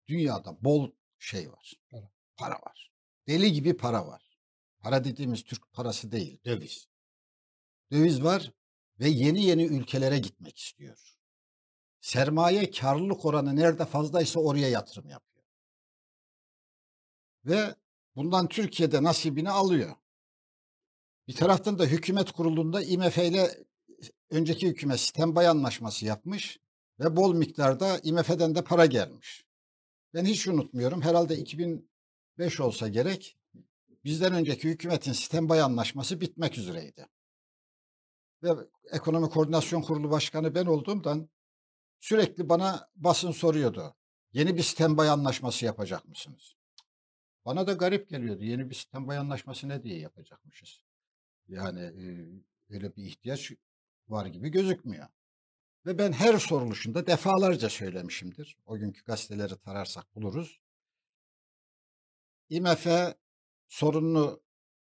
[0.09, 0.91] Dünyada bol
[1.23, 1.75] şey var.
[1.91, 2.11] Para.
[2.37, 2.93] Para var.
[3.29, 4.39] Deli gibi para var.
[4.81, 6.87] Para dediğimiz Türk parası değil, döviz.
[7.93, 8.53] Döviz var
[9.01, 11.17] ve yeni yeni ülkelere gitmek istiyor.
[12.01, 15.45] Sermaye karlılık oranı nerede fazlaysa oraya yatırım yapıyor.
[17.45, 17.75] Ve
[18.17, 19.97] bundan Türkiye'de nasibini alıyor.
[21.29, 23.65] Bir taraftan da hükümet kurulunda IMF ile
[24.31, 26.59] önceki hükümet standby anlaşması yapmış
[27.01, 29.45] ve bol miktarda IMF'den de para gelmiş.
[30.15, 31.03] Ben hiç unutmuyorum.
[31.03, 33.39] Herhalde 2005 olsa gerek.
[34.05, 37.07] Bizden önceki hükümetin standby anlaşması bitmek üzereydi.
[38.43, 38.51] Ve
[38.93, 41.29] Ekonomi Koordinasyon Kurulu Başkanı ben olduğumdan
[42.01, 43.95] sürekli bana basın soruyordu.
[44.33, 46.55] Yeni bir standby anlaşması yapacak mısınız?
[47.45, 48.45] Bana da garip geliyordu.
[48.45, 50.81] Yeni bir standby anlaşması ne diye yapacakmışız?
[51.49, 51.81] Yani
[52.71, 53.53] öyle bir ihtiyaç
[54.09, 55.09] var gibi gözükmüyor.
[55.87, 58.57] Ve ben her soruluşunda defalarca söylemişimdir.
[58.67, 60.61] O günkü gazeteleri tararsak buluruz.
[62.49, 62.87] IMF
[63.69, 64.43] sorunlu,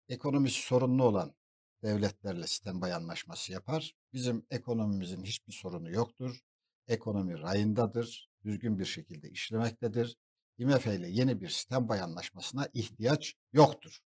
[0.08, 1.34] ekonomisi sorunlu olan
[1.82, 3.94] devletlerle standby anlaşması yapar.
[4.12, 6.40] Bizim ekonomimizin hiçbir sorunu yoktur.
[6.88, 10.16] Ekonomi rayındadır, düzgün bir şekilde işlemektedir.
[10.58, 14.00] IMF ile yeni bir standby anlaşmasına ihtiyaç yoktur.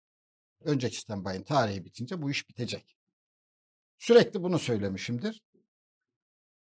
[0.60, 2.98] Önceki standby'ın tarihi bitince bu iş bitecek.
[3.98, 5.42] Sürekli bunu söylemişimdir.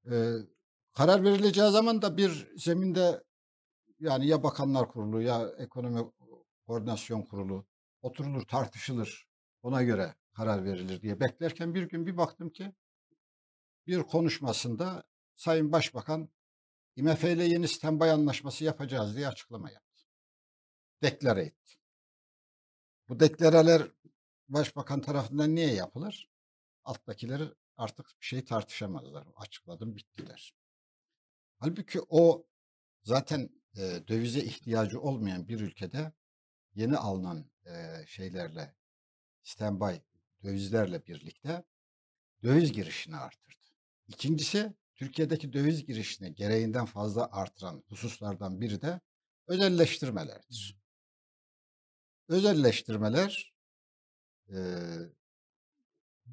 [0.07, 0.35] Ee,
[0.93, 3.25] karar verileceği zaman da bir zeminde
[4.01, 6.11] yani ya Bakanlar Kurulu ya Ekonomi
[6.67, 7.67] Koordinasyon Kurulu
[8.03, 9.29] oturulur tartışılır
[9.63, 12.73] ona göre karar verilir diye beklerken bir gün bir baktım ki
[13.87, 15.05] bir konuşmasında
[15.37, 16.29] Sayın Başbakan
[16.97, 20.05] IMF ile yeni standby anlaşması yapacağız diye açıklama yaptı.
[21.03, 21.75] Deklare etti.
[23.09, 23.93] Bu deklareler
[24.49, 26.31] Başbakan tarafından niye yapılır?
[26.85, 27.45] Alttakileri
[27.81, 29.27] artık bir şey tartışamazlar.
[29.37, 30.55] Açıkladım bittiler.
[31.59, 32.47] Halbuki o
[33.03, 36.13] zaten e, dövize ihtiyacı olmayan bir ülkede
[36.75, 38.75] yeni alınan e, şeylerle
[39.43, 39.95] standby
[40.43, 41.65] dövizlerle birlikte
[42.43, 43.67] döviz girişini artırdı.
[44.09, 49.01] İkincisi Türkiye'deki döviz girişini gereğinden fazla artıran hususlardan biri de
[49.47, 50.81] özelleştirmelerdir.
[52.29, 53.55] Özelleştirmeler
[54.49, 54.59] e,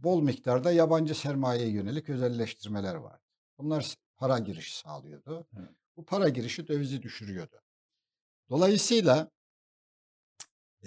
[0.03, 3.23] bol miktarda yabancı sermayeye yönelik özelleştirmeler vardı.
[3.57, 5.47] Bunlar para girişi sağlıyordu.
[5.57, 5.69] Evet.
[5.97, 7.61] Bu para girişi dövizi düşürüyordu.
[8.49, 9.31] Dolayısıyla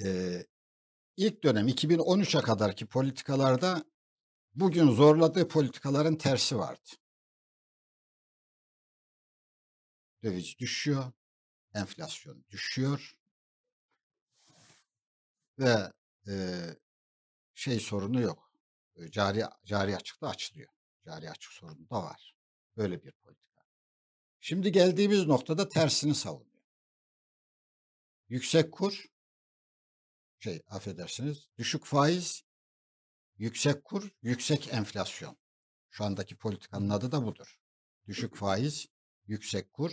[0.04, 0.06] e,
[1.16, 3.84] ilk dönem 2013'e kadarki politikalarda
[4.54, 6.90] bugün zorladığı politikaların tersi vardı.
[10.22, 11.12] Döviz düşüyor,
[11.74, 13.16] enflasyon düşüyor
[15.58, 15.92] ve
[16.28, 16.34] e,
[17.54, 18.49] şey sorunu yok.
[19.10, 20.70] Cari cari açıkta açılıyor.
[21.04, 22.34] Cari açık sorunu da var.
[22.76, 23.62] Böyle bir politika.
[24.40, 26.50] Şimdi geldiğimiz noktada tersini savunuyor.
[28.28, 29.04] Yüksek kur,
[30.38, 32.42] şey affedersiniz, düşük faiz,
[33.36, 35.36] yüksek kur, yüksek enflasyon.
[35.90, 37.58] Şu andaki politikanın adı da budur.
[38.06, 38.86] Düşük faiz,
[39.26, 39.92] yüksek kur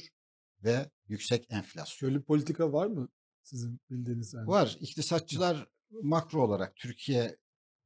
[0.63, 1.97] ve yüksek enflasyon.
[1.97, 3.09] Şöyle bir politika var mı
[3.43, 4.33] sizin bildiğiniz?
[4.33, 4.47] Yani?
[4.47, 4.77] Var.
[4.79, 7.37] İktisatçılar makro olarak Türkiye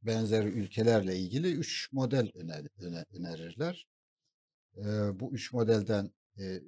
[0.04, 3.88] benzeri ülkelerle ilgili üç model öner, öner, önerirler.
[4.78, 6.62] Ee, bu üç modelden e,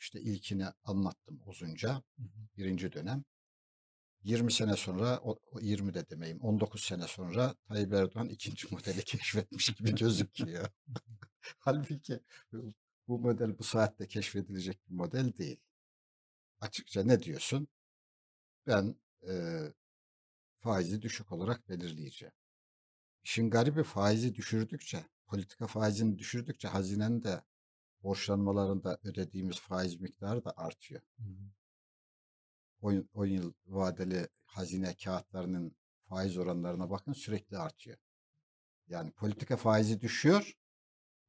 [0.00, 2.02] işte ilkini anlattım uzunca.
[2.56, 3.24] Birinci dönem.
[4.22, 9.04] 20 sene sonra, o, o 20 de demeyeyim, 19 sene sonra Tayyip Erdoğan ikinci modeli
[9.04, 10.68] keşfetmiş gibi gözüküyor.
[11.58, 12.20] Halbuki
[13.08, 15.60] bu model bu saatte keşfedilecek bir model değil.
[16.60, 17.68] Açıkça ne diyorsun?
[18.66, 18.96] Ben
[19.28, 19.32] e,
[20.60, 22.34] faizi düşük olarak belirleyeceğim.
[23.24, 27.42] İşin garibi faizi düşürdükçe, politika faizini düşürdükçe hazinenin de
[28.02, 31.00] borçlanmalarında ödediğimiz faiz miktarı da artıyor.
[33.12, 35.76] 10 yıl vadeli hazine kağıtlarının
[36.08, 37.98] faiz oranlarına bakın sürekli artıyor.
[38.88, 40.52] Yani politika faizi düşüyor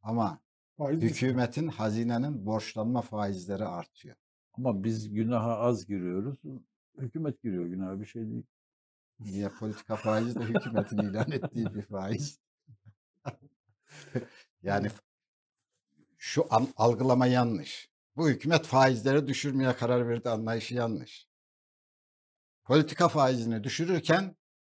[0.01, 0.41] ama
[0.77, 1.31] Faiz düşüyor.
[1.31, 4.15] hükümetin, hazinenin borçlanma faizleri artıyor.
[4.53, 6.39] Ama biz günaha az giriyoruz.
[6.97, 8.43] Hükümet giriyor günaha bir şey değil.
[9.21, 12.39] Niye politika faizi de hükümetin ilan ettiği bir faiz.
[14.63, 14.91] yani
[16.17, 17.89] şu an, algılama yanlış.
[18.15, 21.27] Bu hükümet faizleri düşürmeye karar verdi anlayışı yanlış.
[22.63, 24.35] Politika faizini düşürürken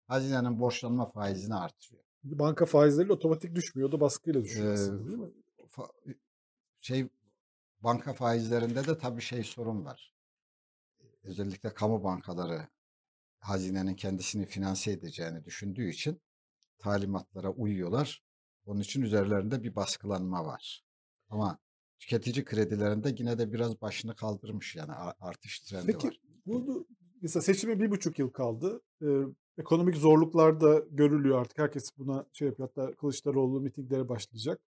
[0.07, 2.03] hazinenin borçlanma faizini artırıyor.
[2.23, 3.89] Banka faizleri otomatik düşmüyor.
[3.89, 5.29] O da baskıyla düşüyor Ee, değil mi?
[6.81, 7.09] Şey
[7.79, 10.15] banka faizlerinde de tabii şey sorun var.
[11.23, 12.67] Özellikle kamu bankaları
[13.41, 16.21] hazinenin kendisini finanse edeceğini düşündüğü için
[16.79, 18.23] talimatlara uyuyorlar.
[18.65, 20.83] Onun için üzerlerinde bir baskılanma var.
[21.29, 21.59] Ama
[21.99, 26.19] tüketici kredilerinde yine de biraz başını kaldırmış yani artış trendi Peki var.
[26.45, 26.87] bu
[27.21, 28.81] mesela seçime bir buçuk yıl kaldı.
[29.01, 29.07] Ee,
[29.57, 31.57] ekonomik zorluklar da görülüyor artık.
[31.57, 32.69] Herkes buna şey yapıyor.
[32.75, 34.61] Hatta Kılıçdaroğlu mitinglere başlayacak.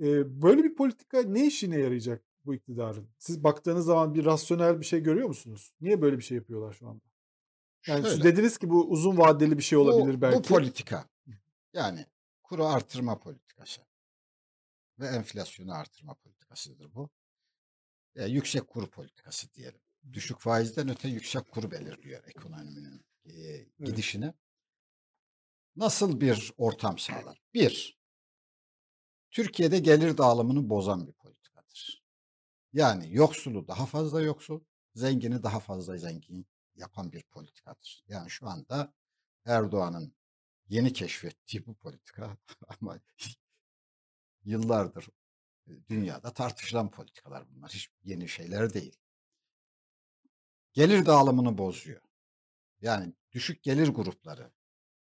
[0.00, 3.08] Ee, böyle bir politika ne işine yarayacak bu iktidarın?
[3.18, 5.72] Siz baktığınız zaman bir rasyonel bir şey görüyor musunuz?
[5.80, 7.07] Niye böyle bir şey yapıyorlar şu anda?
[7.88, 10.38] Yani siz Şöyle, dediniz ki bu uzun vadeli bir şey olabilir bu, belki.
[10.38, 11.08] bu politika
[11.72, 12.06] yani
[12.42, 13.80] kuru artırma politikası
[14.98, 17.10] ve enflasyonu artırma politikasıdır bu.
[18.14, 19.80] Ya yüksek kur politikası diyelim.
[20.12, 24.32] Düşük faizden öte yüksek kur belirliyor ekonominin e, gidişini.
[25.76, 27.42] Nasıl bir ortam sağlar?
[27.54, 27.98] Bir,
[29.30, 32.02] Türkiye'de gelir dağılımını bozan bir politikadır.
[32.72, 34.60] Yani yoksulu daha fazla yoksul,
[34.94, 36.46] zengini daha fazla zengin
[36.78, 38.04] yapan bir politikadır.
[38.08, 38.94] Yani şu anda
[39.44, 40.14] Erdoğan'ın
[40.68, 42.36] yeni keşfettiği bu politika
[42.80, 43.00] ama
[44.44, 45.08] yıllardır
[45.66, 47.70] e, dünyada tartışılan politikalar bunlar.
[47.70, 48.96] Hiç yeni şeyler değil.
[50.72, 52.02] Gelir dağılımını bozuyor.
[52.80, 54.52] Yani düşük gelir grupları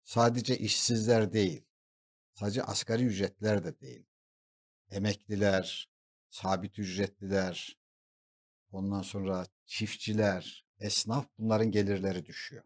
[0.04, 1.64] sadece işsizler değil,
[2.34, 4.06] sadece asgari ücretler de değil.
[4.90, 5.90] Emekliler,
[6.30, 7.78] sabit ücretliler,
[8.72, 12.64] ondan sonra çiftçiler, esnaf bunların gelirleri düşüyor.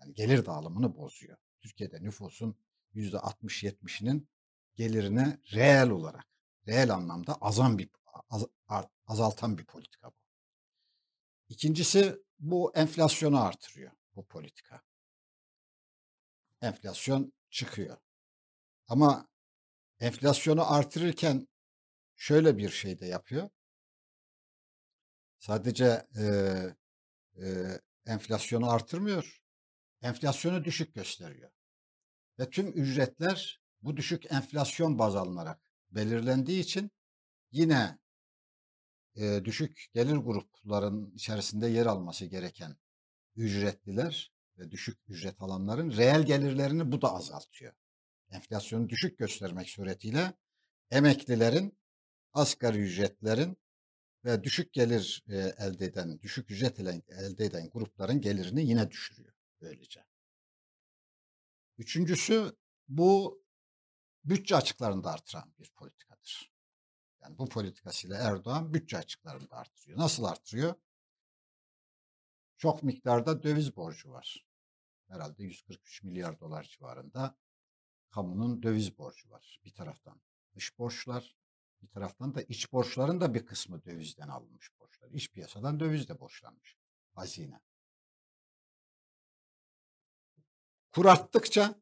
[0.00, 1.38] Yani gelir dağılımını bozuyor.
[1.60, 2.56] Türkiye'de nüfusun
[2.94, 4.28] %60-70'inin
[4.76, 6.26] gelirine reel olarak,
[6.68, 7.90] reel anlamda azan bir
[8.30, 8.46] az-
[9.06, 10.14] azaltan bir politika bu.
[11.48, 14.82] İkincisi bu enflasyonu artırıyor bu politika.
[16.62, 17.96] Enflasyon çıkıyor.
[18.88, 19.28] Ama
[20.00, 21.48] enflasyonu artırırken
[22.16, 23.50] şöyle bir şey de yapıyor.
[25.38, 26.74] Sadece eee,
[27.40, 29.42] eee, enflasyonu artırmıyor.
[30.02, 31.50] Enflasyonu düşük gösteriyor.
[32.38, 35.60] Ve tüm ücretler bu düşük enflasyon baz alınarak
[35.90, 36.90] belirlendiği için
[37.52, 37.98] yine
[39.14, 42.76] eee, düşük gelir grupların içerisinde yer alması gereken
[43.36, 47.72] ücretliler ve düşük ücret alanların reel gelirlerini bu da azaltıyor.
[48.30, 50.34] Enflasyonu düşük göstermek suretiyle
[50.90, 51.78] emeklilerin,
[52.34, 53.58] asgari ücretlerin
[54.24, 60.04] ve düşük gelir e, elde eden, düşük ücret elde eden grupların gelirini yine düşürüyor böylece.
[61.78, 62.56] Üçüncüsü
[62.88, 63.42] bu
[64.24, 66.52] bütçe açıklarını da artıran bir politikadır.
[67.22, 69.98] Yani bu politikasıyla Erdoğan bütçe açıklarını da artırıyor.
[69.98, 70.74] Nasıl artırıyor?
[72.58, 74.46] Çok miktarda döviz borcu var.
[75.08, 77.36] Herhalde 143 milyar dolar civarında
[78.10, 80.20] kamunun döviz borcu var bir taraftan.
[80.54, 81.36] Dış borçlar,
[81.82, 85.10] bir taraftan da iç borçların da bir kısmı dövizden alınmış borçlar.
[85.10, 86.76] İç piyasadan dövizle borçlanmış
[87.14, 87.60] hazine.
[90.92, 91.74] Kur arttıkça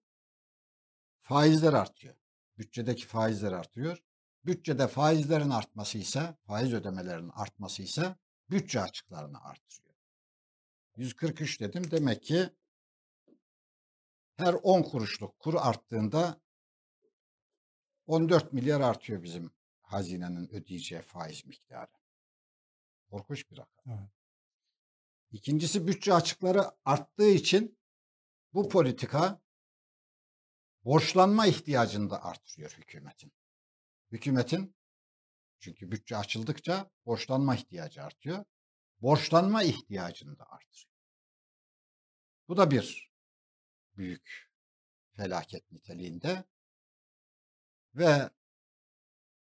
[1.20, 2.14] faizler artıyor.
[2.58, 4.02] Bütçedeki faizler artıyor.
[4.44, 8.16] Bütçede faizlerin artması ise, faiz ödemelerinin artması ise
[8.50, 9.94] bütçe açıklarını artırıyor.
[10.96, 11.90] 143 dedim.
[11.90, 12.50] Demek ki
[14.36, 16.40] her 10 kuruşluk kur arttığında
[18.06, 19.50] 14 milyar artıyor bizim
[19.88, 21.90] hazinenin ödeyeceği faiz miktarı.
[23.10, 23.84] Korkunç bir rakam.
[23.86, 24.10] Evet.
[25.30, 27.78] İkincisi bütçe açıkları arttığı için
[28.54, 29.40] bu politika
[30.84, 33.32] borçlanma ihtiyacını da artırıyor hükümetin.
[34.12, 34.76] Hükümetin
[35.58, 38.44] çünkü bütçe açıldıkça borçlanma ihtiyacı artıyor.
[39.00, 40.98] Borçlanma ihtiyacını da artırıyor.
[42.48, 43.12] Bu da bir
[43.96, 44.50] büyük
[45.12, 46.44] felaket niteliğinde
[47.94, 48.30] ve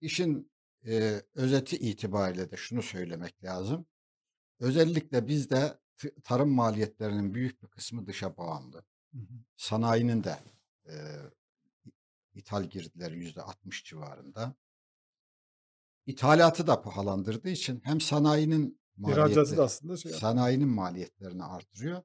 [0.05, 0.53] işin
[0.87, 3.87] e, özeti itibariyle de şunu söylemek lazım.
[4.61, 5.79] Özellikle bizde
[6.25, 8.85] tarım maliyetlerinin büyük bir kısmı dışa bağımlı.
[9.13, 9.35] Hı hı.
[9.57, 10.39] Sanayinin de
[10.87, 10.95] e,
[12.35, 14.55] ithal girdileri yüzde 60 civarında.
[16.07, 22.03] İthalatı da pahalandırdığı için hem sanayinin maliyetleri, da aslında şey sanayinin maliyetlerini artırıyor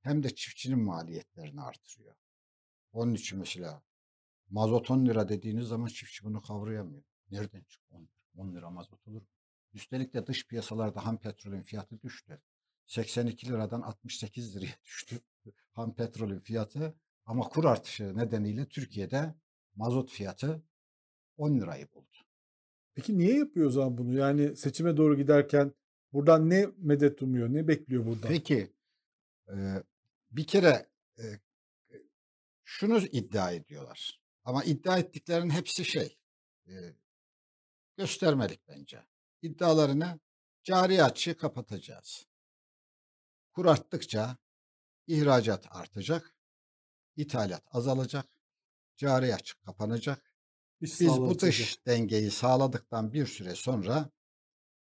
[0.00, 2.14] hem de çiftçinin maliyetlerini artırıyor.
[2.92, 3.82] Onun için mesela
[4.50, 7.02] mazot 10 lira dediğiniz zaman çiftçi bunu kavrayamıyor.
[7.30, 8.10] Nereden çıktı 10 lira?
[8.36, 9.28] 10 lira mazot olur mu?
[9.72, 12.42] Üstelik de dış piyasalarda ham petrolün fiyatı düştü.
[12.86, 15.20] 82 liradan 68 liraya düştü
[15.72, 16.94] ham petrolün fiyatı.
[17.26, 19.34] Ama kur artışı nedeniyle Türkiye'de
[19.74, 20.62] mazot fiyatı
[21.36, 22.16] 10 lirayı buldu.
[22.94, 24.18] Peki niye yapıyor o zaman bunu?
[24.18, 25.72] Yani seçime doğru giderken
[26.12, 27.48] buradan ne medet umuyor?
[27.48, 28.28] Ne bekliyor buradan?
[28.28, 28.72] Peki
[29.48, 29.82] e,
[30.30, 30.86] bir kere
[31.18, 31.24] e,
[32.64, 34.20] şunu iddia ediyorlar.
[34.44, 36.18] Ama iddia ettiklerinin hepsi şey
[37.96, 39.06] göstermelik bence.
[39.42, 40.20] İddialarını
[40.62, 42.26] cari açığı kapatacağız.
[43.52, 44.36] Kur arttıkça
[45.06, 46.36] ihracat artacak,
[47.16, 48.26] ithalat azalacak,
[48.96, 50.34] cari açık kapanacak.
[50.80, 54.10] Biz sağlığı bu dış dengeyi sağladıktan bir süre sonra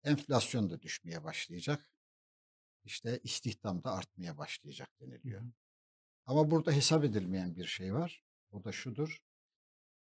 [0.03, 1.89] enflasyon da düşmeye başlayacak.
[2.84, 5.41] İşte istihdam da artmaya başlayacak deniliyor.
[6.26, 8.24] Ama burada hesap edilmeyen bir şey var.
[8.51, 9.22] O da şudur.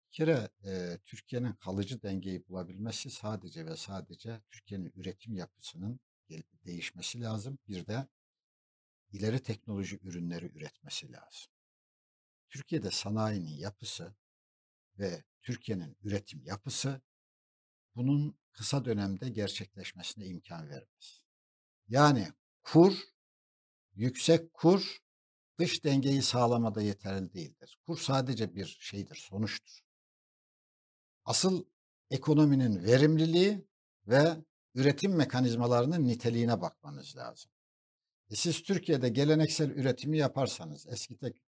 [0.08, 6.00] Bir kere e, Türkiye'nin kalıcı dengeyi bulabilmesi sadece ve sadece Türkiye'nin üretim yapısının
[6.64, 7.58] değişmesi lazım.
[7.68, 8.06] Bir de
[9.12, 11.52] ileri teknoloji ürünleri üretmesi lazım.
[12.48, 14.14] Türkiye'de sanayinin yapısı
[14.98, 17.00] ve Türkiye'nin üretim yapısı
[17.96, 21.20] bunun kısa dönemde gerçekleşmesine imkan vermez.
[21.88, 22.28] Yani
[22.62, 22.98] kur,
[23.94, 24.98] yüksek kur
[25.58, 27.78] dış dengeyi sağlamada yeterli değildir.
[27.86, 29.87] Kur sadece bir şeydir, sonuçtur.
[31.28, 31.64] Asıl
[32.10, 33.66] ekonominin verimliliği
[34.06, 34.36] ve
[34.74, 37.50] üretim mekanizmalarının niteliğine bakmanız lazım.
[38.30, 41.42] E siz Türkiye'de geleneksel üretimi yaparsanız, eski tek,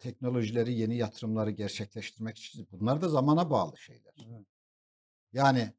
[0.00, 4.14] teknolojileri, yeni yatırımları gerçekleştirmek için bunlar da zamana bağlı şeyler.
[4.26, 4.46] Evet.
[5.32, 5.72] Yani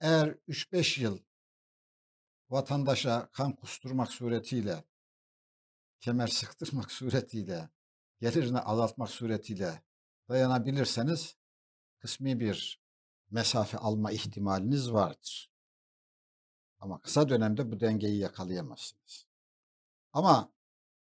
[0.00, 1.18] eğer 3-5 yıl
[2.50, 4.84] vatandaşa kan kusturmak suretiyle,
[6.00, 7.68] kemer sıktırmak suretiyle,
[8.20, 9.87] gelirini azaltmak suretiyle
[10.28, 11.36] dayanabilirseniz
[11.98, 12.80] kısmi bir
[13.30, 15.50] mesafe alma ihtimaliniz vardır.
[16.80, 19.26] Ama kısa dönemde bu dengeyi yakalayamazsınız.
[20.12, 20.52] Ama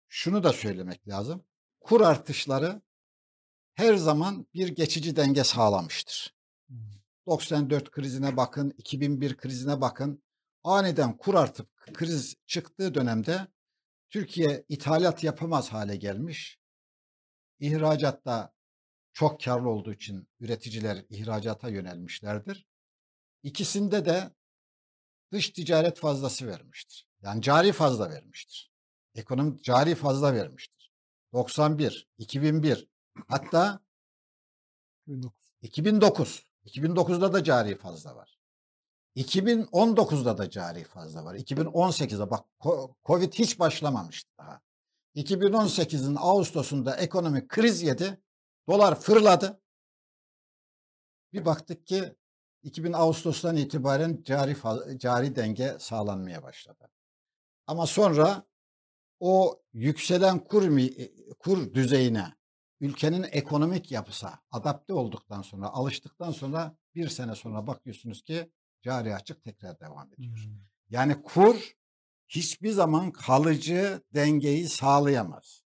[0.08, 1.44] şunu da söylemek lazım.
[1.80, 2.82] Kur artışları
[3.74, 6.34] her zaman bir geçici denge sağlamıştır.
[7.26, 10.22] 94 krizine bakın, 2001 krizine bakın.
[10.64, 13.46] Aniden kur artıp kriz çıktığı dönemde
[14.10, 16.58] Türkiye ithalat yapamaz hale gelmiş.
[17.58, 18.53] İhracatta
[19.14, 22.66] çok karlı olduğu için üreticiler ihracata yönelmişlerdir.
[23.42, 24.30] İkisinde de
[25.32, 27.08] dış ticaret fazlası vermiştir.
[27.22, 28.72] Yani cari fazla vermiştir.
[29.14, 30.92] Ekonomi cari fazla vermiştir.
[31.32, 32.88] 91, 2001
[33.28, 33.80] hatta
[35.06, 35.54] 2009.
[35.62, 36.46] 2009.
[36.66, 38.38] 2009'da da cari fazla var.
[39.16, 41.34] 2019'da da cari fazla var.
[41.34, 42.46] 2018'de bak
[43.04, 44.60] Covid hiç başlamamıştı daha.
[45.16, 48.23] 2018'in Ağustos'unda ekonomik kriz yedi.
[48.68, 49.60] Dolar fırladı.
[51.32, 52.14] Bir baktık ki
[52.62, 54.56] 2000 Ağustos'tan itibaren cari
[54.98, 56.90] cari denge sağlanmaya başladı.
[57.66, 58.46] Ama sonra
[59.20, 62.34] o yükselen kur mi- kur düzeyine
[62.80, 68.52] ülkenin ekonomik yapısa adapte olduktan sonra, alıştıktan sonra bir sene sonra bakıyorsunuz ki
[68.82, 70.36] cari açık tekrar devam ediyor.
[70.36, 70.52] Hmm.
[70.88, 71.72] Yani kur
[72.28, 75.63] hiçbir zaman kalıcı dengeyi sağlayamaz.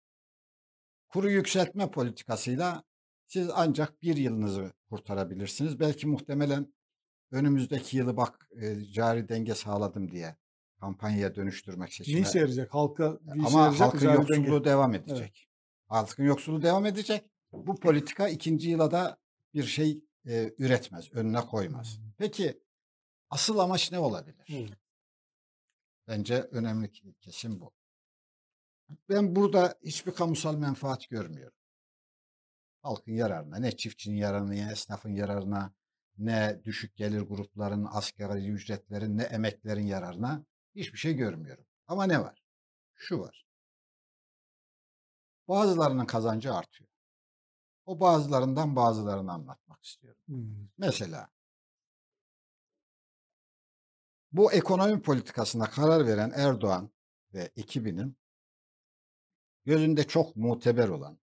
[1.13, 2.83] Kuru yükseltme politikasıyla
[3.27, 5.79] siz ancak bir yılınızı kurtarabilirsiniz.
[5.79, 6.73] Belki muhtemelen
[7.31, 10.35] önümüzdeki yılı bak e, cari denge sağladım diye
[10.79, 12.19] kampanyaya dönüştürmek Ne seçime.
[12.21, 12.73] işe yarayacak?
[12.73, 14.65] Halka bir işe Ama yarayacak halkın yoksulluğu denge.
[14.65, 15.49] devam edecek.
[15.87, 17.23] Halkın yoksulluğu devam edecek.
[17.51, 19.17] Bu politika ikinci yıla da
[19.53, 21.99] bir şey e, üretmez, önüne koymaz.
[22.17, 22.61] Peki
[23.29, 24.45] asıl amaç ne olabilir?
[24.49, 24.77] Evet.
[26.07, 26.91] Bence önemli
[27.21, 27.73] kesim bu.
[29.09, 31.57] Ben burada hiçbir kamusal menfaat görmüyorum.
[32.81, 35.73] Halkın yararına, ne çiftçinin yararına, ne esnafın yararına,
[36.17, 41.65] ne düşük gelir grupların, asgari ücretlerin, ne emeklerin yararına hiçbir şey görmüyorum.
[41.87, 42.43] Ama ne var?
[42.95, 43.45] Şu var.
[45.47, 46.89] Bazılarının kazancı artıyor.
[47.85, 50.21] O bazılarından bazılarını anlatmak istiyorum.
[50.25, 50.67] Hmm.
[50.77, 51.29] Mesela
[54.31, 56.89] bu ekonomi politikasına karar veren Erdoğan
[57.33, 58.17] ve ekibinin
[59.65, 61.19] gözünde çok muteber olan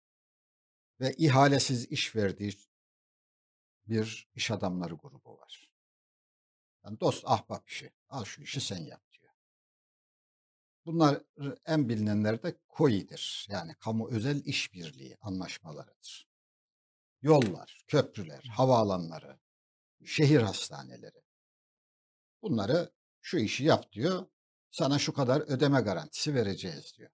[1.00, 2.54] ve ihalesiz iş verdiği
[3.88, 5.72] bir iş adamları grubu var.
[6.86, 7.94] Yani dost ahbap işi.
[8.10, 9.34] Al şu işi sen yap diyor.
[10.86, 11.24] Bunlar
[11.66, 13.48] en bilinenleri de KOİ'dir.
[13.50, 16.28] Yani kamu özel işbirliği anlaşmalarıdır.
[17.22, 19.40] Yollar, köprüler, havaalanları,
[20.06, 21.22] şehir hastaneleri.
[22.42, 24.26] Bunları şu işi yap diyor.
[24.72, 27.10] Sana şu kadar ödeme garantisi vereceğiz diyor.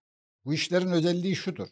[0.46, 1.68] Bu işlerin özelliği şudur.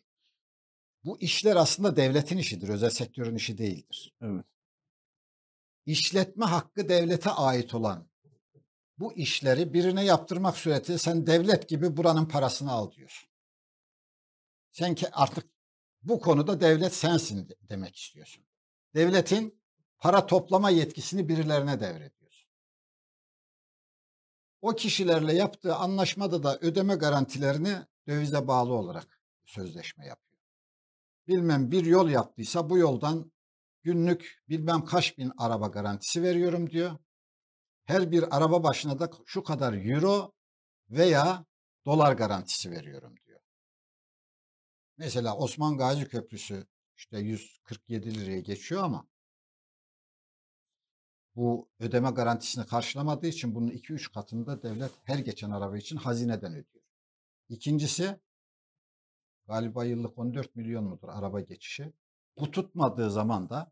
[1.04, 4.14] Bu işler aslında devletin işidir, özel sektörün işi değildir.
[4.22, 4.46] Evet.
[5.86, 8.10] İşletme hakkı devlete ait olan
[8.98, 13.30] bu işleri birine yaptırmak suretiyle sen devlet gibi buranın parasını al diyorsun.
[14.72, 15.46] Sen ki artık
[16.04, 18.46] bu konuda devlet sensin de- demek istiyorsun.
[18.96, 19.62] Devletin
[19.98, 22.50] para toplama yetkisini birilerine devrediyorsun.
[24.62, 30.42] O kişilerle yaptığı anlaşmada da ödeme garantilerini dövize bağlı olarak sözleşme yapıyor.
[31.28, 33.32] Bilmem bir yol yaptıysa bu yoldan
[33.84, 36.98] günlük bilmem kaç bin araba garantisi veriyorum diyor.
[37.84, 40.34] Her bir araba başına da şu kadar euro
[40.90, 41.46] veya
[41.86, 43.40] dolar garantisi veriyorum diyor.
[44.98, 49.08] Mesela Osman Gazi Köprüsü işte 147 liraya geçiyor ama
[51.36, 56.52] bu ödeme garantisini karşılamadığı için bunun 2-3 katını da devlet her geçen araba için hazineden
[56.52, 56.81] ödüyor.
[57.52, 58.20] İkincisi
[59.48, 61.94] galiba yıllık 14 milyon mudur araba geçişi.
[62.38, 63.72] Bu tutmadığı zaman da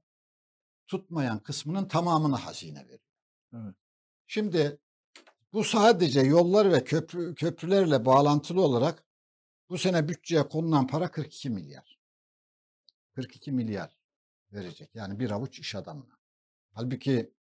[0.88, 3.00] tutmayan kısmının tamamını hazine veriyor.
[3.54, 3.76] Evet.
[4.28, 4.80] Şimdi
[5.54, 9.04] bu sadece yollar ve köprü, köprülerle bağlantılı olarak
[9.70, 12.00] bu sene bütçeye konulan para 42 milyar.
[13.16, 13.98] 42 milyar
[14.52, 14.96] verecek.
[14.96, 16.20] Yani bir avuç iş adamına.
[16.72, 17.34] Halbuki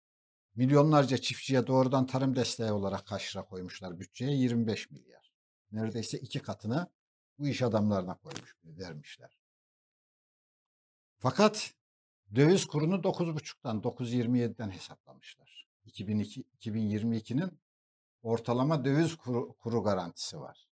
[0.55, 4.32] milyonlarca çiftçiye doğrudan tarım desteği olarak kaç lira koymuşlar bütçeye?
[4.37, 5.26] 25 milyar.
[5.77, 6.87] Neredeyse iki katını
[7.39, 9.39] bu iş adamlarına koymuş, vermişler.
[11.18, 11.74] Fakat
[12.35, 15.68] döviz kurunu 9,5'tan 9.27'den hesaplamışlar.
[15.85, 17.61] 2002, 2022'nin
[18.22, 20.68] ortalama döviz kuru, kuru garantisi var.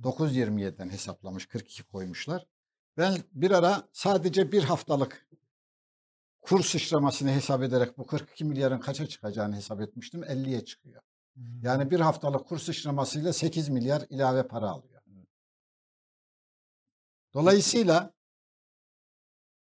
[0.00, 2.46] 9.27'den hesaplamış 42 koymuşlar.
[2.96, 5.28] Ben bir ara sadece bir haftalık
[6.40, 10.22] kur sıçramasını hesap ederek bu 42 milyarın kaça çıkacağını hesap etmiştim.
[10.22, 11.02] 50'ye çıkıyor.
[11.36, 14.92] Yani bir haftalık kur sıçramasıyla 8 milyar ilave para alıyor.
[17.34, 18.14] Dolayısıyla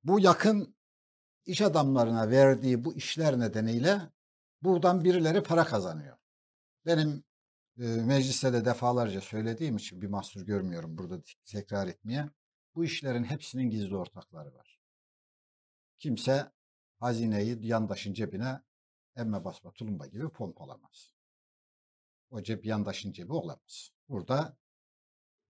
[0.05, 0.76] bu yakın
[1.46, 4.00] iş adamlarına verdiği bu işler nedeniyle
[4.62, 6.16] buradan birileri para kazanıyor.
[6.86, 7.24] Benim
[7.78, 12.30] e, mecliste de defalarca söylediğim için bir mahsur görmüyorum burada tekrar etmeye.
[12.74, 14.80] Bu işlerin hepsinin gizli ortakları var.
[15.98, 16.53] Kimse
[16.98, 18.62] hazineyi yandaşın cebine
[19.16, 21.14] emme basma tulumba gibi pompalamaz.
[22.33, 23.91] O cep yandaşın cebi olamaz.
[24.09, 24.57] Burada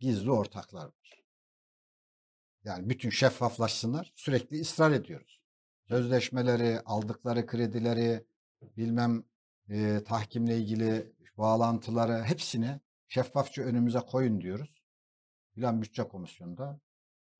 [0.00, 1.22] gizli ortaklar var.
[2.64, 4.12] Yani bütün şeffaflaşsınlar.
[4.16, 5.40] Sürekli ısrar ediyoruz.
[5.88, 8.26] Sözleşmeleri, aldıkları kredileri,
[8.76, 9.24] bilmem
[9.68, 14.82] e, tahkimle ilgili bağlantıları hepsini şeffafça önümüze koyun diyoruz.
[15.54, 16.80] Plan Bütçe Komisyonu'nda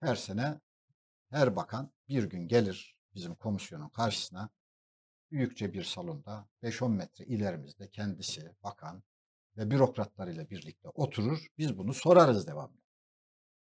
[0.01, 0.61] her sene
[1.31, 4.51] her bakan bir gün gelir bizim komisyonun karşısına
[5.31, 9.03] büyükçe bir salonda 5-10 metre ilerimizde kendisi bakan
[9.57, 11.47] ve bürokratlarıyla birlikte oturur.
[11.59, 12.83] Biz bunu sorarız devamlı.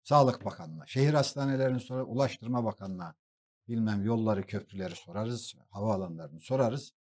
[0.02, 3.14] Sağlık Bakanı'na, şehir hastanelerini sorar, Ulaştırma Bakanı'na,
[3.68, 6.92] bilmem yolları, köprüleri sorarız, havaalanlarını sorarız.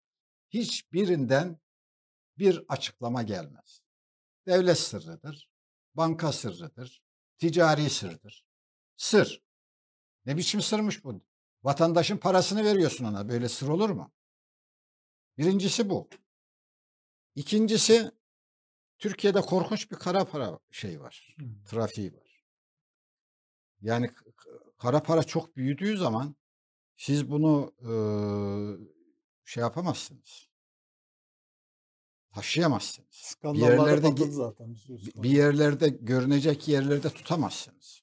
[0.49, 1.59] Hiçbirinden
[2.37, 3.81] bir açıklama gelmez.
[4.47, 5.49] Devlet sırrıdır,
[5.95, 7.03] banka sırrıdır,
[7.37, 8.45] ticari sırdır.
[8.97, 9.43] Sır.
[10.25, 11.21] Ne biçim sırmış bu?
[11.63, 13.29] Vatandaşın parasını veriyorsun ona.
[13.29, 14.11] Böyle sır olur mu?
[15.37, 16.09] Birincisi bu.
[17.35, 18.11] İkincisi
[19.03, 21.35] Türkiye'de korkunç bir kara para şey var.
[21.65, 22.43] Trafiği var.
[23.81, 24.11] Yani
[24.77, 26.35] kara para çok büyüdüğü zaman
[26.97, 28.87] siz bunu eee,
[29.45, 30.49] şey yapamazsınız.
[32.35, 33.35] Taşıyamazsınız.
[33.43, 34.75] Bir yerlerde zaten.
[35.15, 38.01] Bir yerlerde görünecek yerlerde tutamazsınız.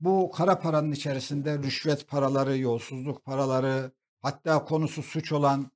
[0.00, 3.92] Bu kara paranın içerisinde rüşvet paraları, yolsuzluk paraları,
[4.22, 5.70] hatta konusu suç olan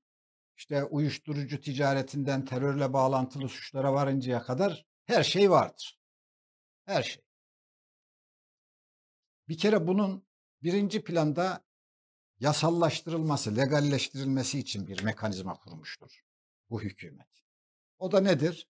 [0.59, 5.98] işte uyuşturucu ticaretinden terörle bağlantılı suçlara varıncaya kadar her şey vardır.
[6.84, 7.22] Her şey.
[9.48, 10.26] Bir kere bunun
[10.62, 11.64] birinci planda
[12.40, 16.20] yasallaştırılması, legalleştirilmesi için bir mekanizma kurmuştur
[16.70, 17.44] bu hükümet.
[17.98, 18.68] O da nedir?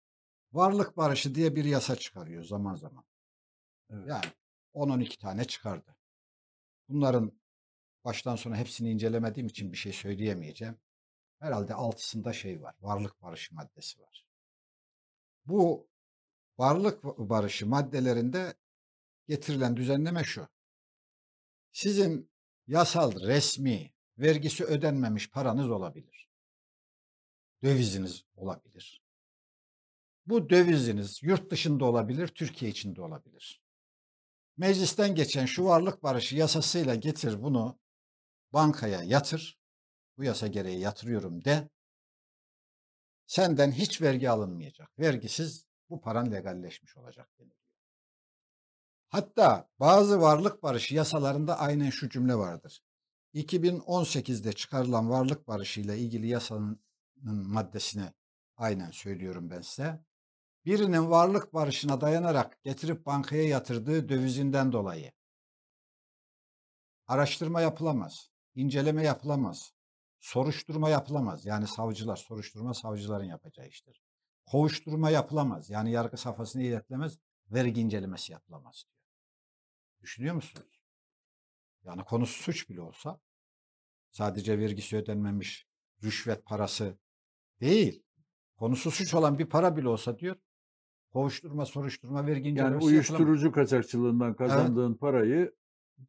[0.52, 3.04] Varlık barışı diye bir yasa çıkarıyor zaman zaman.
[3.90, 4.08] Evet.
[4.08, 4.32] Yani
[4.74, 5.96] 10-12 tane çıkardı.
[6.88, 7.40] Bunların
[8.04, 10.78] baştan sona hepsini incelemediğim için bir şey söyleyemeyeceğim.
[11.38, 12.74] Herhalde altısında şey var.
[12.80, 14.26] Varlık barışı maddesi var.
[15.44, 15.88] Bu
[16.58, 18.54] varlık barışı maddelerinde
[19.28, 20.48] getirilen düzenleme şu.
[21.72, 22.30] Sizin
[22.66, 26.28] yasal, resmi, vergisi ödenmemiş paranız olabilir.
[27.62, 29.02] Döviziniz olabilir.
[30.26, 33.62] Bu döviziniz yurt dışında olabilir, Türkiye içinde olabilir.
[34.56, 37.78] Meclisten geçen şu varlık barışı yasasıyla getir bunu
[38.52, 39.57] bankaya yatır.
[40.18, 41.68] Bu yasa gereği yatırıyorum de.
[43.26, 44.98] Senden hiç vergi alınmayacak.
[44.98, 47.58] Vergisiz bu paran legalleşmiş olacak deniliyor.
[49.08, 52.82] Hatta bazı varlık barışı yasalarında aynen şu cümle vardır.
[53.34, 56.80] 2018'de çıkarılan varlık barışı ile ilgili yasanın
[57.24, 58.12] maddesini
[58.56, 60.04] aynen söylüyorum ben size.
[60.64, 65.12] Birinin varlık barışına dayanarak getirip bankaya yatırdığı dövizinden dolayı
[67.08, 69.72] araştırma yapılamaz, inceleme yapılamaz,
[70.20, 71.46] soruşturma yapılamaz.
[71.46, 74.02] Yani savcılar, soruşturma savcıların yapacağı iştir.
[74.46, 75.70] Kovuşturma yapılamaz.
[75.70, 77.18] Yani yargı safhasına iletilemez,
[77.50, 78.98] vergi incelemesi yapılamaz diyor.
[80.02, 80.80] Düşünüyor musunuz?
[81.84, 83.20] Yani konusu suç bile olsa
[84.10, 85.66] sadece vergisi ödenmemiş
[86.02, 86.98] rüşvet parası
[87.60, 88.04] değil.
[88.56, 90.36] Konusu suç olan bir para bile olsa diyor
[91.10, 95.54] kovuşturma, soruşturma, vergi Yani incelemesi uyuşturucu kaçakçılığından kazandığın parayı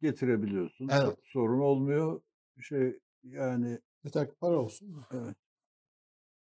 [0.02, 0.88] getirebiliyorsun.
[0.92, 1.18] Evet.
[1.24, 2.20] Sorun olmuyor.
[2.60, 5.04] Şey yani Yeter ki para olsun.
[5.12, 5.36] evet.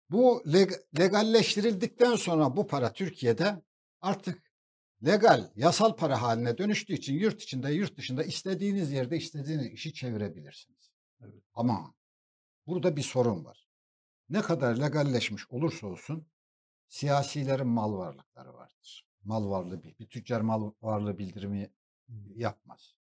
[0.09, 3.61] Bu leg- legalleştirildikten sonra bu para Türkiye'de
[4.01, 4.53] artık
[5.05, 10.91] legal, yasal para haline dönüştüğü için yurt içinde, yurt dışında istediğiniz yerde istediğiniz işi çevirebilirsiniz.
[11.21, 11.43] Evet.
[11.53, 11.93] Ama
[12.67, 13.67] burada bir sorun var.
[14.29, 16.27] Ne kadar legalleşmiş olursa olsun
[16.87, 19.07] siyasilerin mal varlıkları vardır.
[19.23, 21.71] Mal varlığı bir, bir tüccar mal varlığı bildirimi
[22.35, 22.95] yapmaz.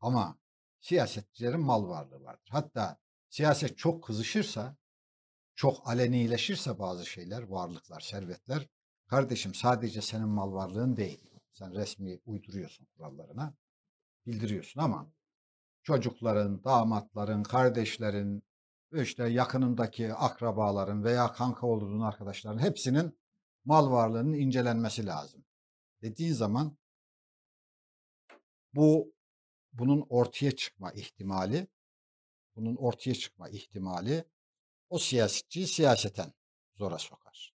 [0.00, 0.38] Ama
[0.80, 2.48] siyasetçilerin mal varlığı vardır.
[2.50, 2.98] Hatta
[3.28, 4.76] siyaset çok kızışırsa,
[5.54, 8.68] çok alenileşirse bazı şeyler, varlıklar, servetler,
[9.06, 11.30] kardeşim sadece senin mal varlığın değil.
[11.52, 13.54] Sen resmi uyduruyorsun kurallarına,
[14.26, 15.12] bildiriyorsun ama
[15.82, 18.42] çocukların, damatların, kardeşlerin,
[18.92, 23.18] işte yakınındaki akrabaların veya kanka olduğun arkadaşların hepsinin
[23.64, 25.44] mal varlığının incelenmesi lazım.
[26.02, 26.78] Dediğin zaman
[28.74, 29.12] bu
[29.78, 31.66] bunun ortaya çıkma ihtimali,
[32.56, 34.24] bunun ortaya çıkma ihtimali
[34.90, 36.32] o siyasetçiyi siyaseten
[36.74, 37.54] zora sokar.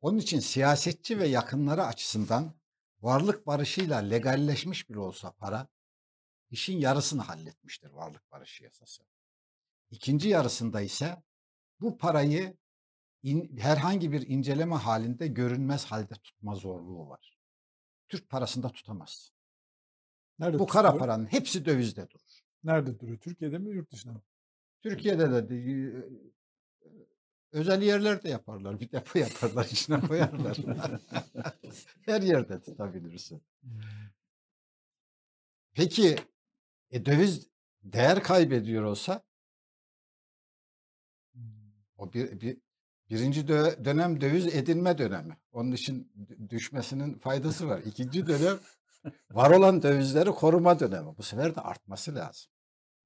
[0.00, 2.54] Onun için siyasetçi ve yakınları açısından
[3.00, 5.68] varlık barışıyla legalleşmiş bile olsa para
[6.50, 9.02] işin yarısını halletmiştir varlık barışı yasası.
[9.90, 11.22] İkinci yarısında ise
[11.80, 12.56] bu parayı
[13.22, 17.38] in, herhangi bir inceleme halinde görünmez halde tutma zorluğu var.
[18.08, 19.31] Türk parasında tutamaz.
[20.38, 21.00] Nerede Bu kara tutuyor?
[21.00, 22.40] paranın hepsi dövizde durur.
[22.64, 23.18] Nerede duruyor?
[23.18, 24.22] Türkiye'de mi yurt dışında mı?
[24.82, 25.92] Türkiye'de de
[27.52, 28.80] özel yerlerde yaparlar.
[28.80, 30.56] Bir depo yaparlar, içine koyarlar.
[32.02, 33.42] Her yerde tutabilirsin.
[35.72, 36.16] Peki
[36.90, 37.48] e, döviz
[37.82, 39.22] değer kaybediyor olsa
[41.96, 42.56] o bir, bir
[43.10, 45.36] birinci dö- dönem döviz edinme dönemi.
[45.52, 46.12] Onun için
[46.48, 47.82] düşmesinin faydası var.
[47.82, 48.58] İkinci dönem
[49.30, 51.16] var olan dövizleri koruma dönemi.
[51.16, 52.52] Bu sefer de artması lazım.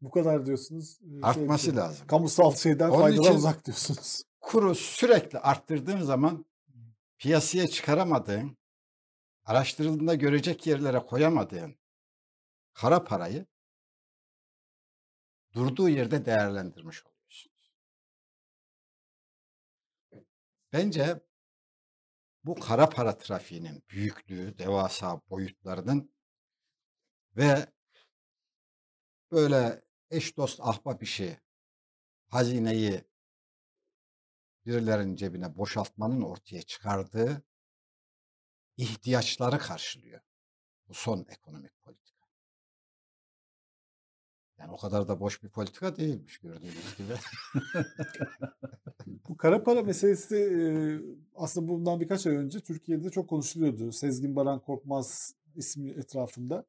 [0.01, 1.01] Bu kadar diyorsunuz.
[1.02, 2.06] e, şey Artması şey, lazım.
[2.06, 4.23] Kamusal şeyden Onun faydadan uzak diyorsunuz.
[4.40, 6.47] kuru sürekli arttırdığın zaman
[7.18, 8.56] piyasaya çıkaramadığın,
[9.44, 11.77] araştırıldığında görecek yerlere koyamadığın
[12.73, 13.47] kara parayı
[15.52, 17.73] durduğu yerde değerlendirmiş oluyorsunuz.
[20.73, 21.20] Bence
[22.47, 26.12] bu kara para trafiğinin büyüklüğü, devasa boyutlarının
[27.36, 27.66] ve
[29.31, 31.40] böyle eş dost ahbap işi
[32.28, 33.05] hazineyi
[34.66, 37.43] birilerinin cebine boşaltmanın ortaya çıkardığı
[38.77, 40.20] ihtiyaçları karşılıyor.
[40.89, 42.06] Bu son ekonomik politika.
[44.59, 47.12] Yani o kadar da boş bir politika değilmiş gördüğünüz gibi.
[49.28, 50.37] Bu kara para meselesi
[51.35, 53.93] aslında bundan birkaç ay önce Türkiye'de çok konuşuluyordu.
[53.93, 56.65] Sezgin Baran Korkmaz ismi etrafında.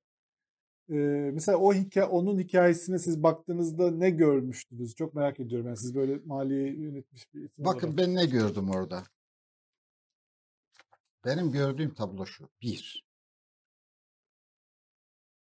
[1.34, 4.95] Mesela o hikaye, onun hikayesine siz baktığınızda ne görmüştünüz?
[4.95, 5.68] Çok merak ediyorum.
[5.68, 7.97] Yani siz böyle maliye yönetmiş bir Bakın olarak.
[7.97, 9.03] ben ne gördüm orada.
[11.26, 12.49] Benim gördüğüm tablo şu.
[12.61, 13.05] Bir,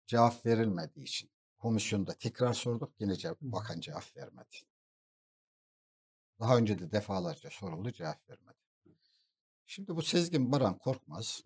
[0.08, 1.33] cevap verilmediği için
[1.64, 2.94] komisyonda tekrar sorduk.
[3.00, 4.58] Yine cevap, bakan cevap vermedi.
[6.40, 8.58] Daha önce de defalarca soruldu cevap vermedi.
[9.66, 11.44] Şimdi bu Sezgin Baran Korkmaz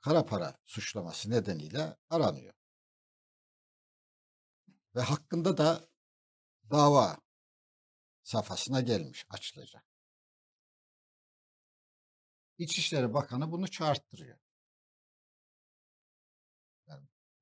[0.00, 2.54] kara para suçlaması nedeniyle aranıyor.
[4.94, 5.88] Ve hakkında da
[6.70, 7.18] dava
[8.22, 9.84] safhasına gelmiş, açılacak.
[12.58, 14.38] İçişleri Bakanı bunu çağırttırıyor.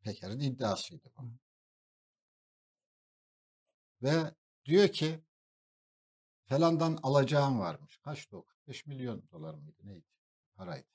[0.06, 1.30] Peker'in iddiasıydı bu.
[4.02, 4.34] Ve
[4.64, 5.24] diyor ki
[6.44, 7.96] falandan alacağım varmış.
[7.96, 8.44] Kaçtı o?
[8.44, 9.80] 45 milyon dolar mıydı?
[9.84, 10.06] Neydi?
[10.54, 10.86] Paraydı.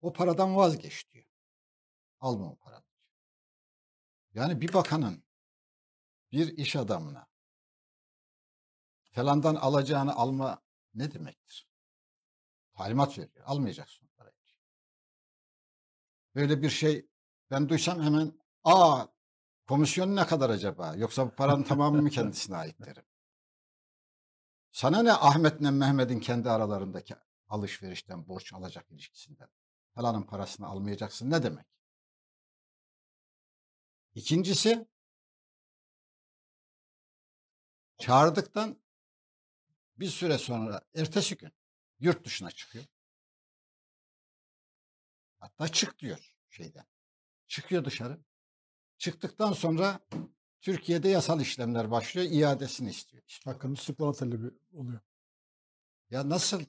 [0.00, 1.24] O paradan vazgeç diyor.
[2.20, 2.84] Alma o paranı.
[4.34, 5.24] Yani bir bakanın
[6.32, 7.26] bir iş adamına
[9.10, 10.62] falandan alacağını alma
[10.94, 11.68] ne demektir?
[12.72, 13.44] Talimat veriyor.
[13.44, 14.34] Almayacaksın parayı.
[16.34, 17.08] Böyle bir şey
[17.50, 19.06] ben duysam hemen aa
[19.66, 20.94] komisyon ne kadar acaba?
[20.96, 23.04] Yoksa bu paranın tamamı mı kendisine ait derim.
[24.72, 27.14] Sana ne Ahmet'le Mehmet'in kendi aralarındaki
[27.48, 29.48] alışverişten, borç alacak ilişkisinden?
[29.94, 31.66] Falanın parasını almayacaksın ne demek?
[34.14, 34.88] İkincisi
[37.98, 38.82] çağırdıktan
[39.96, 41.52] bir süre sonra ertesi gün
[42.00, 42.84] yurt dışına çıkıyor.
[45.38, 46.86] Hatta çık diyor şeyden.
[47.48, 48.20] Çıkıyor dışarı.
[48.98, 50.00] Çıktıktan sonra
[50.60, 52.26] Türkiye'de yasal işlemler başlıyor.
[52.30, 53.22] iadesini istiyor.
[53.44, 55.00] Hakkında tutuklama talebi oluyor.
[56.10, 56.64] Ya nasıl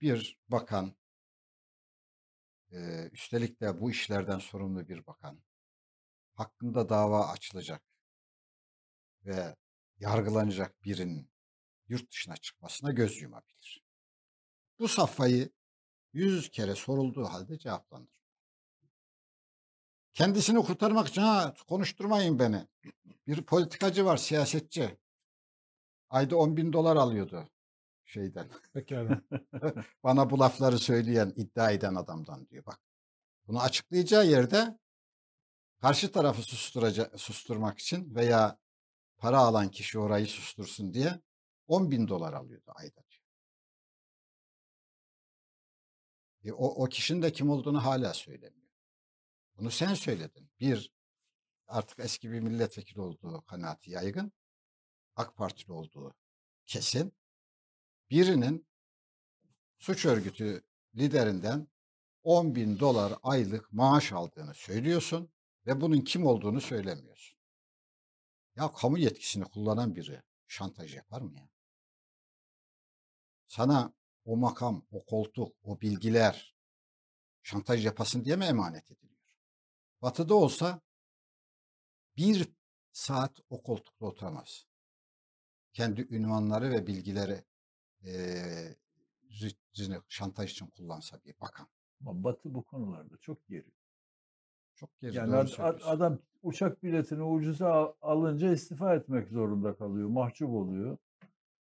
[0.00, 0.96] bir bakan
[2.70, 5.42] e, üstelik de bu işlerden sorumlu bir bakan
[6.34, 7.82] hakkında dava açılacak
[9.24, 9.56] ve
[9.98, 11.30] yargılanacak birinin
[11.88, 13.84] yurt dışına çıkmasına göz yumabilir.
[14.78, 15.50] Bu safhayı
[16.12, 18.17] yüz kere sorulduğu halde cevaplandırır.
[20.18, 22.66] Kendisini kurtarmak için ha konuşturmayın beni.
[23.26, 24.98] Bir politikacı var siyasetçi.
[26.10, 27.48] Ayda 10 bin dolar alıyordu
[28.04, 28.50] şeyden.
[28.72, 29.22] Pekala.
[30.04, 32.66] Bana bu lafları söyleyen, iddia eden adamdan diyor.
[32.66, 32.80] Bak
[33.46, 34.78] bunu açıklayacağı yerde
[35.80, 38.58] karşı tarafı susturacak, susturmak için veya
[39.18, 41.20] para alan kişi orayı sustursun diye
[41.66, 43.24] 10 bin dolar alıyordu ayda diyor.
[46.44, 48.57] E, o, o kişinin de kim olduğunu hala söylemiyor.
[49.58, 50.50] Bunu sen söyledin.
[50.60, 50.92] Bir,
[51.66, 54.32] artık eski bir milletvekili olduğu kanaati yaygın.
[55.16, 56.14] AK Partili olduğu
[56.66, 57.12] kesin.
[58.10, 58.68] Birinin
[59.78, 60.64] suç örgütü
[60.94, 61.68] liderinden
[62.22, 65.32] 10 bin dolar aylık maaş aldığını söylüyorsun
[65.66, 67.38] ve bunun kim olduğunu söylemiyorsun.
[68.56, 71.48] Ya kamu yetkisini kullanan biri şantaj yapar mı ya?
[73.46, 73.94] Sana
[74.24, 76.56] o makam, o koltuk, o bilgiler
[77.42, 79.07] şantaj yapasın diye mi emanet ediliyor?
[80.02, 80.80] Batı'da olsa
[82.16, 82.48] bir
[82.92, 84.66] saat o koltukta oturamaz.
[85.72, 87.44] Kendi ünvanları ve bilgileri
[89.30, 91.66] ri- şantaj için kullansa bir bakan.
[92.00, 93.72] Ama Batı bu konularda çok geri.
[94.74, 100.08] Çok geri Yani ad- ad- adam uçak biletini ucuza al- alınca istifa etmek zorunda kalıyor.
[100.08, 100.96] Mahcup oluyor.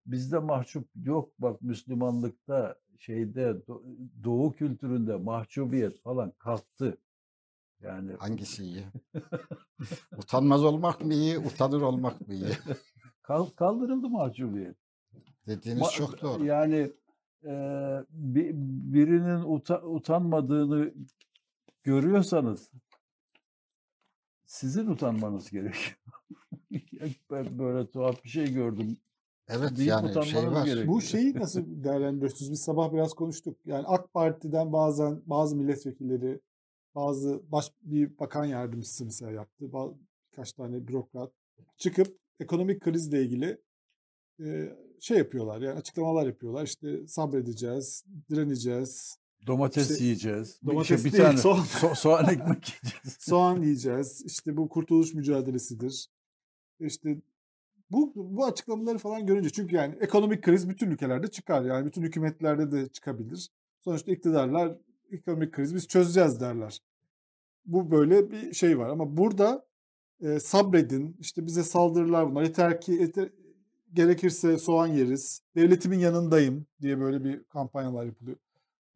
[0.07, 1.33] Bizde mahcup yok.
[1.39, 6.99] Bak Müslümanlıkta şeyde do- doğu kültüründe mahcubiyet falan kalktı.
[7.83, 8.85] Yani Hangisi iyi?
[10.19, 12.47] Utanmaz olmak mı iyi, utanır olmak mı iyi?
[13.23, 14.77] kal- kaldırıldı mahcubiyet.
[15.47, 16.45] Dediğiniz Ma- çok doğru.
[16.45, 16.93] Yani
[17.45, 17.51] e,
[18.11, 18.53] bi-
[18.95, 20.95] birinin uta- utanmadığını
[21.83, 22.71] görüyorsanız
[24.47, 25.99] sizin utanmanız gerekiyor.
[27.31, 28.97] ben böyle tuhaf bir şey gördüm.
[29.49, 30.65] Evet deyip yani şey var.
[30.65, 30.89] gerekiyor.
[30.89, 32.53] Bu şeyi nasıl değerlendiriyorsunuz?
[32.53, 33.57] Biz sabah biraz konuştuk.
[33.67, 36.41] Yani AK Parti'den bazen bazı milletvekilleri,
[36.95, 39.71] bazı baş bir bakan yardımcısı mesela yaptı.
[40.33, 41.33] Birkaç tane bürokrat
[41.77, 43.61] çıkıp ekonomik krizle ilgili
[44.45, 45.61] e, şey yapıyorlar.
[45.61, 46.65] Yani açıklamalar yapıyorlar.
[46.65, 50.61] İşte sabredeceğiz, direneceğiz, Domates İşte yiyeceğiz.
[50.67, 51.59] Domates bir değil, tane soğan.
[51.59, 53.17] so- soğan ekmek yiyeceğiz.
[53.21, 54.23] soğan yiyeceğiz.
[54.27, 56.09] İşte bu kurtuluş mücadelesidir.
[56.81, 57.21] İşte
[57.91, 61.63] bu bu açıklamaları falan görünce çünkü yani ekonomik kriz bütün ülkelerde çıkar.
[61.63, 63.51] Yani bütün hükümetlerde de çıkabilir.
[63.85, 64.77] Sonuçta iktidarlar
[65.13, 66.79] ekonomik kriz biz çözeceğiz derler.
[67.65, 69.67] Bu böyle bir şey var ama burada
[70.21, 71.17] e, sabredin.
[71.21, 72.43] işte bize saldırılar bunlar.
[72.43, 73.33] Yeter ki yeter-
[73.93, 75.43] gerekirse soğan yeriz.
[75.57, 78.37] Devletimin yanındayım diye böyle bir kampanyalar yapılıyor.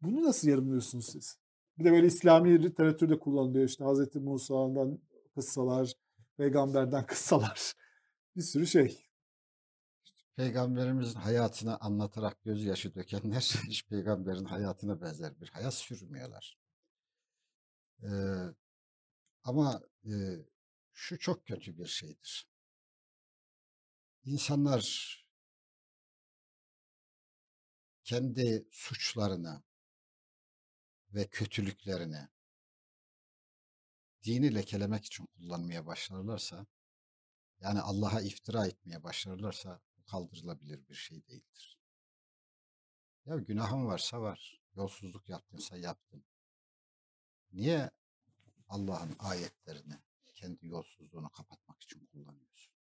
[0.01, 1.37] Bunu nasıl yorumluyorsunuz siz?
[1.77, 4.99] Bir de böyle İslami literatürde kullanılıyor işte Hazreti Musa'dan
[5.35, 5.93] kıssalar,
[6.37, 7.73] peygamberden kıssalar.
[8.35, 9.04] Bir sürü şey.
[10.35, 16.57] Peygamberimizin hayatını anlatarak gözyaşı dökenler hiç peygamberin hayatına benzer bir hayat sürmüyorlar.
[18.03, 18.07] Ee,
[19.43, 20.13] ama e,
[20.93, 22.47] şu çok kötü bir şeydir.
[24.25, 25.25] İnsanlar
[28.03, 29.63] kendi suçlarını
[31.13, 32.27] ve kötülüklerini
[34.23, 36.65] dini lekelemek için kullanmaya başlarlarsa,
[37.59, 41.79] yani Allah'a iftira etmeye başlarlarsa kaldırılabilir bir şey değildir.
[43.25, 46.25] Ya günahın varsa var, yolsuzluk yaptınsa yaptın.
[47.51, 47.91] Niye
[48.67, 49.99] Allah'ın ayetlerini
[50.35, 52.73] kendi yolsuzluğunu kapatmak için kullanıyorsun?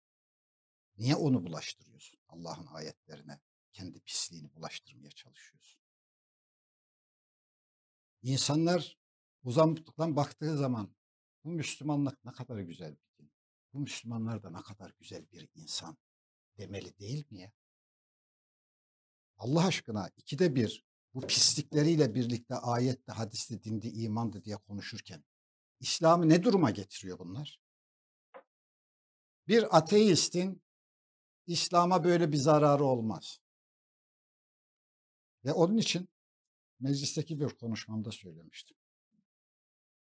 [0.97, 2.19] Niye onu bulaştırıyorsun?
[2.27, 3.41] Allah'ın ayetlerine
[3.73, 5.81] kendi pisliğini bulaştırmaya çalışıyorsun.
[8.21, 8.97] İnsanlar
[9.43, 10.95] uzanlıktan baktığı zaman
[11.43, 13.31] bu Müslümanlık ne kadar güzel bir din.
[13.73, 15.97] Bu Müslümanlar da ne kadar güzel bir insan
[16.57, 17.51] demeli değil mi ya?
[19.37, 25.23] Allah aşkına ikide bir bu pislikleriyle birlikte ayette, hadiste, dindi, imandı diye konuşurken
[25.79, 27.59] İslam'ı ne duruma getiriyor bunlar?
[29.47, 30.63] Bir ateistin
[31.47, 33.39] İslam'a böyle bir zararı olmaz.
[35.45, 36.09] Ve onun için
[36.79, 38.77] meclisteki bir konuşmamda söylemiştim.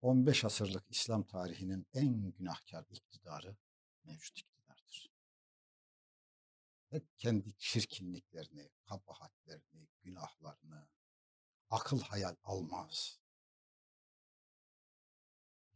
[0.03, 3.57] 15 asırlık İslam tarihinin en günahkar iktidarı
[4.05, 4.48] mevcut.
[6.91, 10.89] Hep kendi çirkinliklerini, kabahatlerini, günahlarını
[11.71, 13.21] akıl hayal almaz.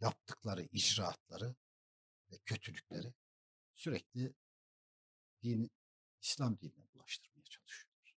[0.01, 1.55] Yaptıkları icraatları
[2.30, 3.14] ve kötülükleri
[3.74, 4.34] sürekli
[5.43, 5.70] din,
[6.20, 8.16] İslam dinine bulaştırmaya çalışıyorlar.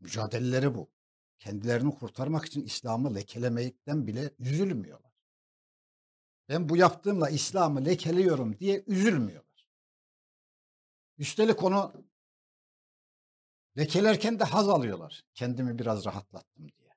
[0.00, 0.90] Mücadeleleri bu.
[1.38, 5.12] Kendilerini kurtarmak için İslam'ı lekelemekten bile üzülmüyorlar.
[6.48, 9.49] Ben bu yaptığımla İslam'ı lekeliyorum diye üzülmüyorlar.
[11.20, 12.04] Üstelik onu
[13.78, 15.22] lekelerken de haz alıyorlar.
[15.34, 16.90] Kendimi biraz rahatlattım diye.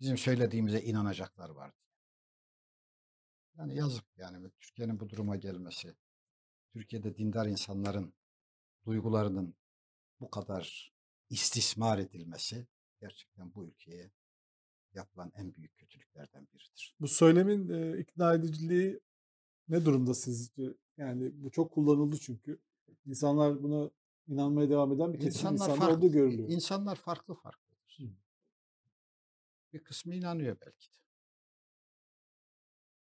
[0.00, 1.92] Bizim söylediğimize inanacaklar var diye.
[3.58, 5.94] Yani yazık yani Türkiye'nin bu duruma gelmesi.
[6.72, 8.14] Türkiye'de dindar insanların
[8.86, 9.54] duygularının
[10.20, 10.92] bu kadar
[11.30, 12.66] istismar edilmesi
[13.00, 14.10] gerçekten bu ülkeye
[14.94, 16.96] yapılan en büyük kötülüklerden biridir.
[17.00, 19.00] Bu söylemin e, ikna ediciliği
[19.68, 20.74] ne durumda sizce?
[20.96, 22.60] Yani bu çok kullanıldı çünkü.
[23.06, 23.90] İnsanlar buna
[24.26, 26.48] inanmaya devam eden bir kesim insanlar, insanlar farklı, olduğu görülüyor.
[26.48, 27.98] İnsanlar farklı farklıdır.
[27.98, 28.04] Hı.
[29.72, 30.96] Bir kısmı inanıyor belki de.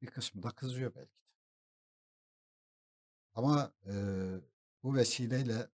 [0.02, 1.30] Bir kısmı da kızıyor belki de.
[3.34, 3.94] Ama e,
[4.84, 5.70] bu vesileyle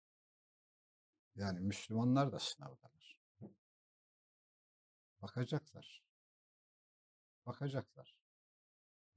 [1.36, 3.18] yani Müslümanlar da sınavdalar.
[5.22, 6.04] Bakacaklar.
[7.46, 8.16] Bakacaklar.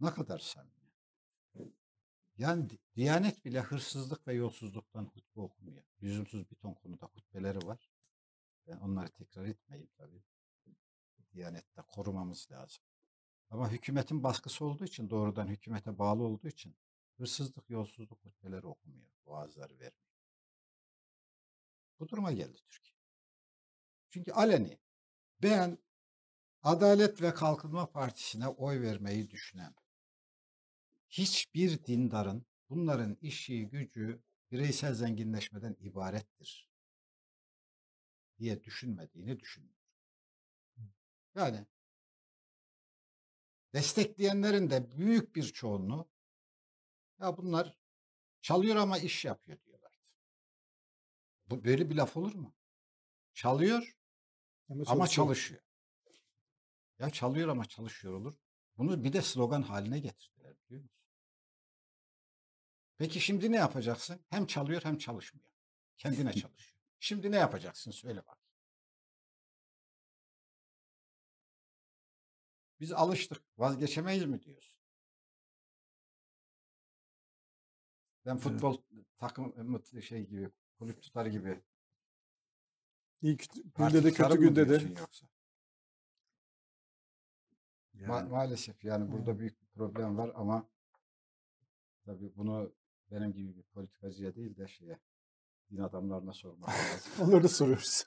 [0.01, 0.74] Ne kadar samimi.
[2.37, 5.85] Yani Diyanet bile hırsızlık ve yolsuzluktan hutbe okumuyor.
[6.03, 7.91] Lüzumsuz bir ton konuda hutbeleri var.
[8.67, 10.23] Ben onları tekrar etmeyeyim tabii.
[11.33, 12.85] Diyanette korumamız lazım.
[13.51, 16.77] Ama hükümetin baskısı olduğu için doğrudan hükümete bağlı olduğu için
[17.17, 19.11] hırsızlık, yolsuzluk hutbeleri okumuyor.
[19.27, 20.15] Boğazları vermiyor.
[21.99, 22.95] Bu duruma geldi Türkiye.
[24.11, 24.79] Çünkü aleni
[25.43, 25.79] ben
[26.63, 29.75] Adalet ve Kalkınma Partisi'ne oy vermeyi düşünen
[31.19, 36.71] hiçbir dindarın bunların işi gücü bireysel zenginleşmeden ibarettir
[38.39, 39.85] diye düşünmediğini düşünüyorum.
[41.35, 41.67] Yani
[43.75, 46.09] destekleyenlerin de büyük bir çoğunluğu
[47.21, 47.77] ya bunlar
[48.41, 50.01] çalıyor ama iş yapıyor diyorlar.
[51.47, 52.55] Bu böyle bir laf olur mu?
[53.35, 53.97] Çalıyor
[54.69, 54.97] ama çalışıyor.
[54.97, 55.61] Ama çalışıyor.
[56.99, 58.35] Ya çalıyor ama çalışıyor olur.
[58.77, 61.04] Bunu bir de slogan haline getirdiler biliyor musun?
[62.99, 64.21] Peki şimdi ne yapacaksın?
[64.31, 65.51] Hem çalıyor hem çalışmıyor.
[65.97, 66.79] Kendine çalışıyor.
[67.01, 67.91] Şimdi ne yapacaksın?
[67.91, 68.39] Söyle bak.
[72.81, 73.43] Biz alıştık.
[73.59, 74.75] Vazgeçemeyiz mi diyorsun?
[78.27, 79.07] Ben futbol evet.
[79.19, 81.63] takım şey gibi kulüp tutar gibi.
[83.23, 83.37] İyi
[83.75, 85.01] günde de kötü günde de.
[85.01, 85.27] Yoksa?
[87.95, 88.11] Yani.
[88.11, 90.69] Ma- maalesef yani burada büyük bir problem var ama
[92.05, 92.73] tabii bunu
[93.11, 94.99] benim gibi bir politikacıya değil de şeye
[95.71, 97.13] din adamlarına sormak lazım.
[97.21, 98.07] Onları da soruyoruz.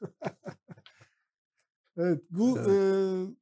[1.97, 2.67] evet bu evet.
[2.67, 3.35] E,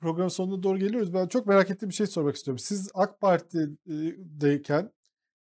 [0.00, 1.14] program sonuna doğru geliyoruz.
[1.14, 2.58] Ben çok merak ettiğim bir şey sormak istiyorum.
[2.58, 4.92] Siz AK Parti'deyken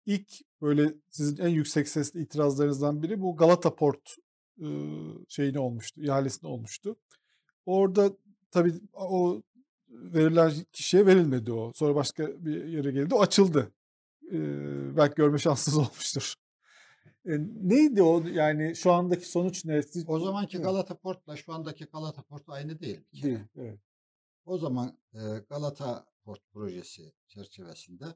[0.06, 0.28] ilk
[0.62, 4.16] böyle sizin en yüksek sesli itirazlarınızdan biri bu Galata Port
[4.58, 4.66] e,
[5.28, 6.96] şeyini olmuştu, ihalesinde olmuştu.
[7.66, 8.10] Orada
[8.50, 9.42] tabii o
[9.88, 11.72] verilen kişiye verilmedi o.
[11.74, 13.14] Sonra başka bir yere geldi.
[13.14, 13.72] O açıldı.
[14.32, 16.34] Ee, belki görme şanssız olmuştur.
[17.24, 17.30] E,
[17.62, 19.80] neydi o yani şu andaki sonuç ne?
[20.06, 20.58] O zamanki.
[20.58, 23.04] Galata Port'la şu andaki Galata Port aynı değil.
[23.22, 23.38] Değil.
[23.56, 23.80] Evet.
[24.44, 28.06] O zaman e, Galata Port projesi çerçevesinde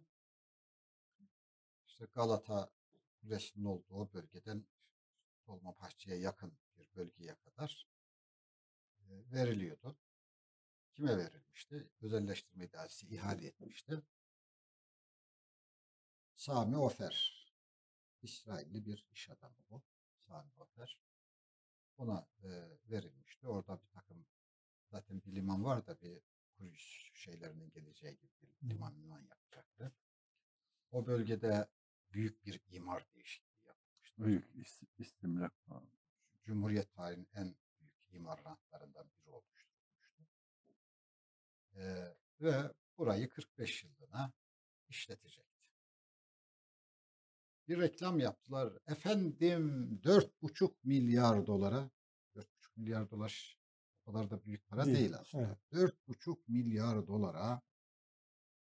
[1.87, 2.71] işte Galata
[3.21, 4.65] Kulesi'nin olduğu o bölgeden
[5.47, 7.89] Dolmabahçe'ye yakın bir bölgeye kadar
[9.01, 9.97] e, veriliyordu.
[10.93, 11.89] Kime verilmişti?
[12.01, 14.03] Özelleştirme idaresi ihale etmişti.
[16.37, 17.45] Sami Ofer.
[18.23, 19.83] İsrailli bir iş adamı bu.
[20.29, 20.99] Sami Ofer.
[21.97, 22.49] Ona e,
[22.91, 23.47] verilmişti.
[23.49, 24.27] Orada bir takım
[24.91, 26.23] zaten bir liman var da bir
[26.57, 29.93] kruz şeylerinin geleceği gibi bir liman liman yapacaktı.
[30.91, 31.69] O bölgede
[32.13, 34.25] büyük bir imar değişikliği yapılmıştı.
[34.25, 35.53] Büyük is- istimlak.
[36.45, 40.25] Cumhuriyet tarihinin en büyük imar rantlarından biri oluşturulmuştu.
[41.77, 44.33] Ee, ve burayı 45 yıllığına
[44.89, 45.54] işletecekti.
[47.69, 48.73] Bir reklam yaptılar.
[48.87, 51.91] Efendim 4,5 milyar dolara
[52.37, 52.47] 4,5
[52.77, 53.59] milyar dolar
[54.07, 55.59] o kadar da büyük para Değil, değil, aslında.
[55.73, 57.63] 4,5 milyar dolara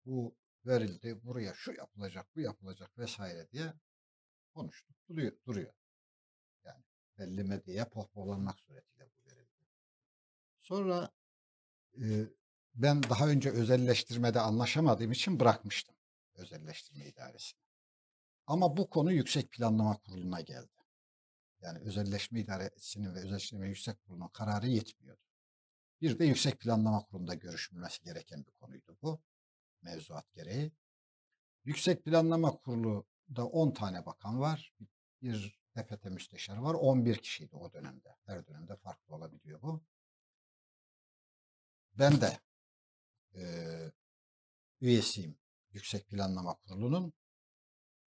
[0.04, 0.36] bu
[0.66, 1.20] verildi.
[1.24, 3.72] Buraya şu yapılacak, bu yapılacak vesaire diye
[4.54, 4.96] konuştuk.
[5.08, 5.32] Duruyor.
[5.46, 5.72] duruyor.
[6.64, 6.84] Yani
[7.18, 9.66] belli medyaya pohpohlanmak suretiyle bu verildi.
[10.60, 11.10] Sonra
[12.02, 12.04] e,
[12.74, 15.94] ben daha önce özelleştirmede anlaşamadığım için bırakmıştım
[16.34, 17.69] özelleştirme idaresini.
[18.51, 20.77] Ama bu konu Yüksek Planlama Kurulu'na geldi.
[21.60, 25.20] Yani özelleşme idaresinin ve özelleştirme yüksek kurulunun kararı yetmiyordu.
[26.01, 29.20] Bir de Yüksek Planlama Kurulu'nda görüşülmesi gereken bir konuydu bu.
[29.82, 30.72] Mevzuat gereği.
[31.64, 34.74] Yüksek Planlama Kurulu'da 10 tane bakan var.
[35.22, 36.74] Bir TFT müsteşarı var.
[36.74, 38.16] 11 kişiydi o dönemde.
[38.27, 39.82] Her dönemde farklı olabiliyor bu.
[41.98, 42.40] Ben de
[43.35, 43.93] eee
[44.81, 45.39] üyesiyim
[45.72, 47.12] Yüksek Planlama Kurulu'nun.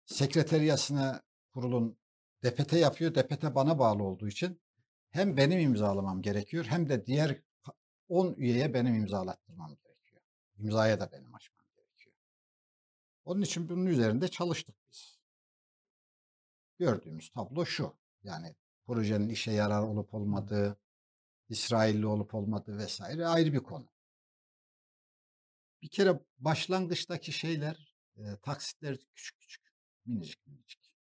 [0.06, 1.98] Sekreteriyasına kurulun
[2.44, 3.14] DPT yapıyor.
[3.14, 4.60] DPT bana bağlı olduğu için
[5.10, 7.42] hem benim imzalamam gerekiyor hem de diğer
[8.08, 10.22] 10 üyeye benim imzalattırmam gerekiyor.
[10.58, 12.14] İmzaya da benim açmam gerekiyor.
[13.24, 15.18] Onun için bunun üzerinde çalıştık biz.
[16.78, 17.96] Gördüğümüz tablo şu.
[18.22, 18.54] Yani
[18.86, 20.78] projenin işe yarar olup olmadığı,
[21.48, 23.88] İsrailli olup olmadığı vesaire ayrı bir konu.
[25.82, 29.65] Bir kere başlangıçtaki şeyler, e, taksitler küçük küçük,
[30.06, 30.92] minicik minicik.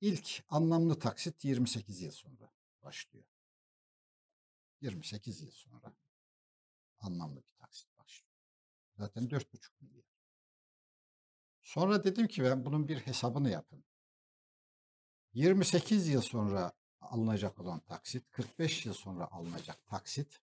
[0.00, 2.52] İlk anlamlı taksit 28 yıl sonra
[2.82, 3.24] başlıyor.
[4.80, 5.96] 28 yıl sonra
[6.98, 8.34] anlamlı bir taksit başlıyor.
[8.96, 10.04] Zaten 4,5 milyar.
[11.62, 13.84] Sonra dedim ki ben bunun bir hesabını yapın.
[15.32, 20.40] 28 yıl sonra alınacak olan taksit, 45 yıl sonra alınacak taksit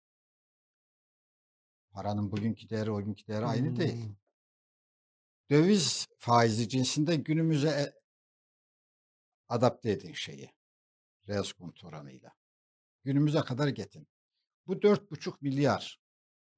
[1.95, 4.15] paranın bugünkü değeri o günkü değeri aynı değil.
[5.49, 7.93] Döviz faizi cinsinden günümüze e-
[9.47, 10.51] adapte edin şeyi.
[11.27, 12.31] Reskont oranıyla.
[13.03, 14.07] Günümüze kadar getin.
[14.67, 15.99] Bu 4,5 milyar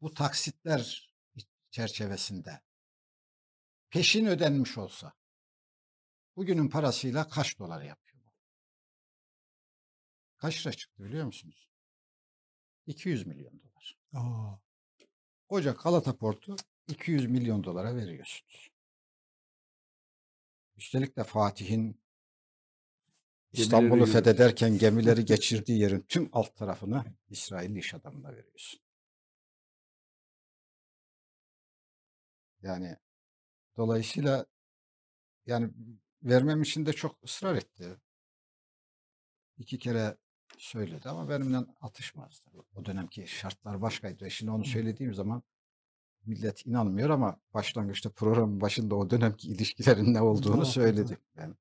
[0.02, 1.14] bu taksitler
[1.72, 2.62] çerçevesinde
[3.90, 5.14] peşin ödenmiş olsa
[6.36, 8.32] bugünün parasıyla kaç dolar yapıyor bu?
[10.38, 11.70] Kaç lira çıktı biliyor musunuz?
[12.86, 13.98] 200 milyon dolar.
[14.14, 14.58] Aa,
[15.48, 16.56] Koca Galata Port'u
[16.88, 18.77] 200 milyon dolara veriyorsunuz.
[20.78, 22.02] Üstelik de Fatih'in
[23.52, 28.80] İstanbul'u fethederken gemileri geçirdiği yerin tüm alt tarafını İsrailli iş adamına veriyorsun.
[32.62, 32.98] Yani
[33.78, 34.46] dolayısıyla
[35.46, 35.70] yani
[36.24, 37.98] vermem için de çok ısrar etti.
[39.58, 40.18] İki kere
[40.58, 42.50] söyledi ama benimle atışmazdı.
[42.76, 44.32] O dönemki şartlar başkaydı.
[44.32, 45.44] Şimdi onu söylediğim zaman
[46.28, 50.74] millet inanmıyor ama başlangıçta programın başında o dönemki ilişkilerin ne olduğunu Muhakkak.
[50.74, 51.18] söyledi.
[51.38, 51.56] Ben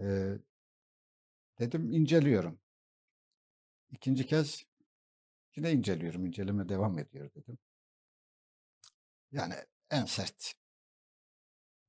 [0.00, 0.38] Ee,
[1.58, 2.58] dedim inceliyorum.
[3.90, 4.64] İkinci kez
[5.56, 6.26] yine inceliyorum.
[6.26, 7.58] İnceleme devam ediyor dedim.
[9.32, 9.54] Yani
[9.90, 10.54] en sert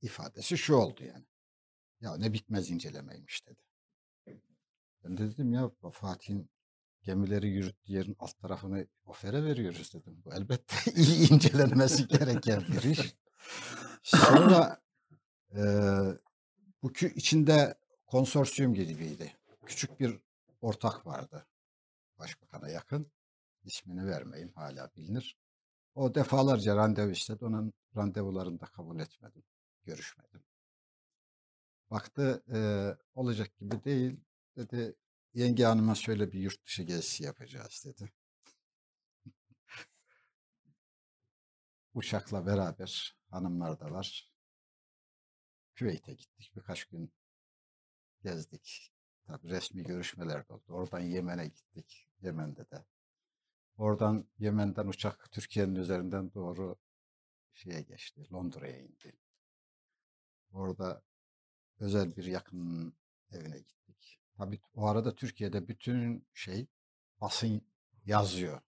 [0.02, 1.26] ifadesi şu oldu yani.
[2.02, 3.61] Ya ne bitmez incelemeymiş dedi.
[5.03, 6.49] Ben de dedim ya Fatih'in
[7.03, 10.21] gemileri yürüttüğü yerin alt tarafını ofere veriyoruz dedim.
[10.25, 13.15] Bu elbette iyi incelenmesi gereken bir iş.
[14.03, 14.81] Sonra
[15.55, 16.17] eee
[16.84, 17.75] bu içinde
[18.07, 19.34] konsorsiyum gibiydi.
[19.65, 20.19] Küçük bir
[20.61, 21.45] ortak vardı.
[22.19, 23.11] Başbakan'a yakın.
[23.63, 25.38] İsmini vermeyeyim hala bilinir.
[25.95, 27.45] O defalarca randevu istedi.
[27.45, 29.43] Onun randevularını da kabul etmedim.
[29.85, 30.43] Görüşmedim.
[31.91, 34.19] Baktı eee, olacak gibi değil.
[34.57, 34.95] Dedi
[35.34, 38.11] yenge hanıma söyle bir yurt dışı gezisi yapacağız dedi.
[41.93, 44.31] uçakla beraber hanımlar da var.
[45.76, 46.51] Küveyt'e gittik.
[46.55, 47.14] Birkaç gün
[48.23, 48.93] gezdik.
[49.27, 50.64] Tabii resmi görüşmeler de oldu.
[50.68, 52.07] Oradan Yemen'e gittik.
[52.22, 52.85] Yemen'de de.
[53.77, 56.76] Oradan Yemen'den uçak Türkiye'nin üzerinden doğru
[57.53, 58.27] şeye geçti.
[58.34, 59.18] Londra'ya indi.
[60.51, 61.03] Orada
[61.80, 62.93] özel bir yakın
[63.31, 64.22] evine gittik.
[64.38, 66.68] Tabii o arada Türkiye'de bütün şey
[67.22, 67.61] basın
[68.05, 68.61] yazıyor.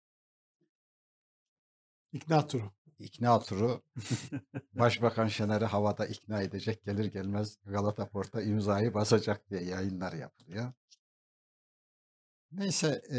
[2.13, 2.71] İkna turu.
[2.99, 3.81] İkna turu
[4.73, 10.73] Başbakan Şener'i havada ikna edecek gelir gelmez Galata Port'a imzayı basacak diye yayınlar yapılıyor.
[12.51, 13.17] Neyse e,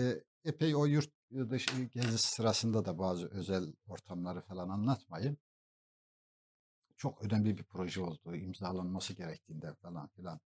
[0.49, 1.11] epey o yurt
[1.51, 5.37] dışı gezisi sırasında da bazı özel ortamları falan anlatmayayım.
[6.97, 10.41] Çok önemli bir proje olduğu, imzalanması gerektiğinden falan filan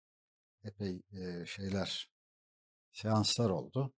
[0.63, 2.11] epey e, şeyler,
[2.91, 3.93] seanslar oldu.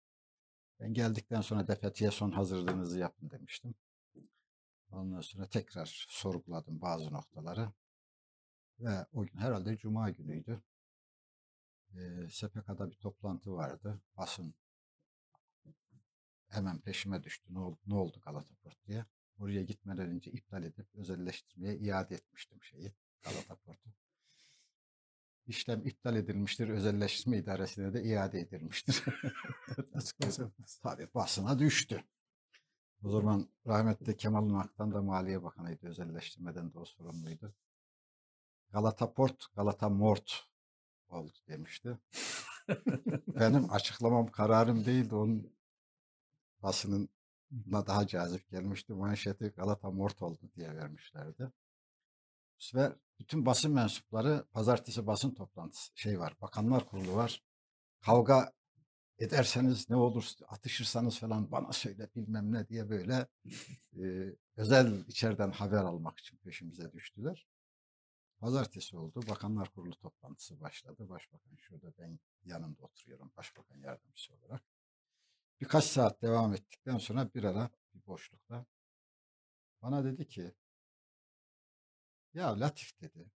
[0.80, 3.74] Ben geldikten sonra defetiye son hazırlığınızı yapın demiştim.
[4.90, 7.72] Ondan sonra tekrar sorguladım bazı noktaları.
[8.80, 10.62] Ve o gün herhalde Cuma günüydü.
[11.94, 14.00] E, SPK'da bir toplantı vardı.
[14.16, 14.54] Basın
[16.48, 17.54] hemen peşime düştü.
[17.54, 19.04] Ne oldu, ne oldu Galata Port diye.
[19.38, 22.92] Oraya gitmeden önce iptal edip özelleştirmeye iade etmiştim şeyi.
[23.22, 23.90] Galata Port'u.
[25.50, 26.68] İşlem iptal edilmiştir.
[26.68, 29.04] Özelleştirme idaresine de iade edilmiştir.
[30.82, 32.04] Tabii basına düştü.
[33.04, 35.88] O zaman rahmetli Kemal Nak'tan da Maliye Bakanıydı.
[35.88, 37.54] Özelleştirmeden de o sorumluydu.
[38.72, 40.48] Galata Port, Galata Mort
[41.08, 41.98] oldu demişti.
[43.26, 45.14] Benim açıklamam kararım değildi.
[45.14, 45.52] Onun
[46.62, 47.08] basının
[47.72, 48.92] daha cazip gelmişti.
[48.92, 51.42] Manşeti Galata Mort oldu diye vermişlerdi.
[52.58, 56.36] Bu sefer bütün basın mensupları pazartesi basın toplantısı şey var.
[56.40, 57.42] Bakanlar kurulu var.
[58.00, 58.52] Kavga
[59.18, 63.26] ederseniz ne olur atışırsanız falan bana söyle bilmem ne diye böyle
[63.96, 64.02] e,
[64.56, 67.46] özel içeriden haber almak için peşimize düştüler.
[68.40, 69.20] Pazartesi oldu.
[69.28, 71.08] Bakanlar Kurulu toplantısı başladı.
[71.08, 73.32] Başbakan şurada ben yanında oturuyorum.
[73.36, 74.62] Başbakan yardımcısı olarak.
[75.60, 78.66] Birkaç saat devam ettikten sonra bir ara bir boşlukta
[79.82, 80.54] bana dedi ki
[82.34, 83.30] ya Latif dedi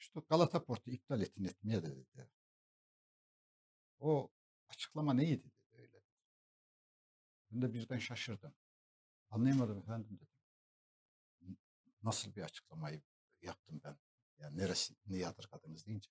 [0.00, 2.30] işte Galata Port'u iptal ettin etmeye de dedi.
[3.98, 4.30] O
[4.68, 6.00] açıklama neydi dedi öyle.
[7.50, 8.54] Ben de birden şaşırdım.
[9.30, 11.58] Anlayamadım efendim dedim.
[12.02, 13.02] Nasıl bir açıklamayı
[13.42, 13.98] yaptım ben?
[14.38, 16.10] Yani neresi, ne yadırgadınız deyince.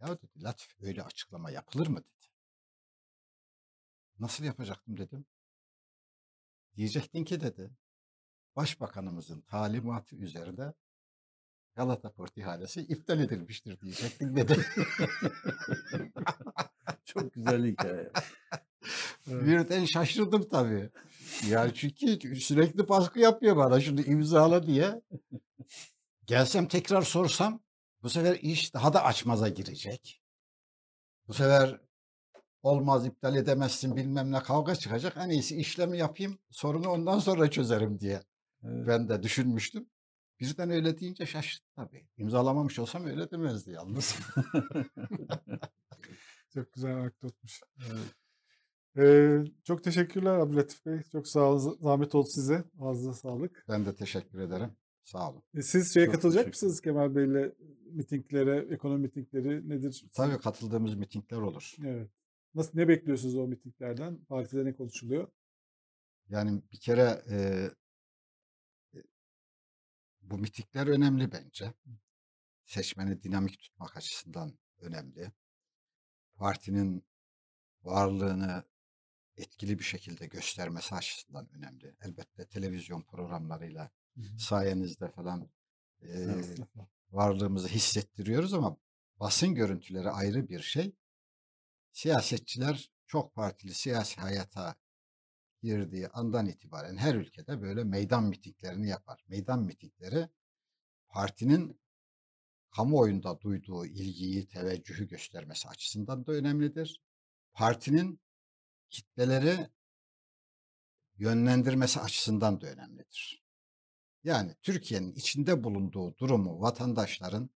[0.00, 2.26] Ya dedi Latif öyle açıklama yapılır mı dedi.
[4.18, 5.26] Nasıl yapacaktım dedim.
[6.76, 7.70] Diyecektin ki dedi.
[8.56, 10.74] Başbakanımızın talimatı üzerinde
[11.80, 14.56] Galata Port ihalesi iptal edilmiştir diyecektin dedi.
[17.04, 18.10] Çok güzel hikaye.
[19.26, 20.90] Birden şaşırdım tabii.
[21.48, 25.00] Yani çünkü sürekli baskı yapıyor bana şunu imzala diye.
[26.26, 27.60] Gelsem tekrar sorsam
[28.02, 30.22] bu sefer iş daha da açmaza girecek.
[31.28, 31.80] Bu sefer
[32.62, 35.16] olmaz iptal edemezsin bilmem ne kavga çıkacak.
[35.16, 38.22] En iyisi işlemi yapayım sorunu ondan sonra çözerim diye
[38.64, 38.86] Evet.
[38.86, 39.86] ben de düşünmüştüm.
[40.40, 42.06] Birden öyle deyince şaşırdım tabii.
[42.16, 44.16] İmzalamamış olsam öyle demezdi yalnız.
[46.54, 47.60] Çok güzel anekdotmuş.
[48.98, 51.02] Ee, çok teşekkürler Abdülatif Bey.
[51.12, 51.78] Çok sağ olun.
[51.80, 52.64] Zahmet oldu size.
[52.80, 53.64] Ağzınıza sağlık.
[53.68, 54.70] ben de teşekkür ederim.
[55.04, 55.42] Sağ olun.
[55.54, 57.52] E, Siz şeye Çok katılacak mısınız Kemal Bey'le
[57.92, 60.04] mitinglere, ekonomi mitingleri nedir?
[60.14, 61.74] Tabii katıldığımız mitingler olur.
[61.84, 62.10] Evet.
[62.54, 64.24] Nasıl ne bekliyorsunuz o mitinglerden?
[64.24, 65.28] Partide ne konuşuluyor?
[66.28, 67.68] Yani bir kere e,
[70.30, 71.74] bu mitikler önemli bence.
[72.66, 75.32] Seçmeni dinamik tutmak açısından önemli.
[76.34, 77.04] Partinin
[77.82, 78.64] varlığını
[79.36, 81.96] etkili bir şekilde göstermesi açısından önemli.
[82.00, 83.90] Elbette televizyon programlarıyla
[84.38, 85.50] sayenizde falan
[86.02, 86.42] e,
[87.10, 88.76] varlığımızı hissettiriyoruz ama
[89.20, 90.94] basın görüntüleri ayrı bir şey.
[91.92, 94.76] Siyasetçiler çok partili siyasi hayata
[95.62, 99.24] girdiği andan itibaren her ülkede böyle meydan mitinglerini yapar.
[99.28, 100.28] Meydan mitingleri
[101.08, 101.80] partinin
[102.70, 107.02] kamuoyunda duyduğu ilgiyi, teveccühü göstermesi açısından da önemlidir.
[107.52, 108.20] Partinin
[108.90, 109.68] kitleleri
[111.18, 113.44] yönlendirmesi açısından da önemlidir.
[114.24, 117.50] Yani Türkiye'nin içinde bulunduğu durumu vatandaşların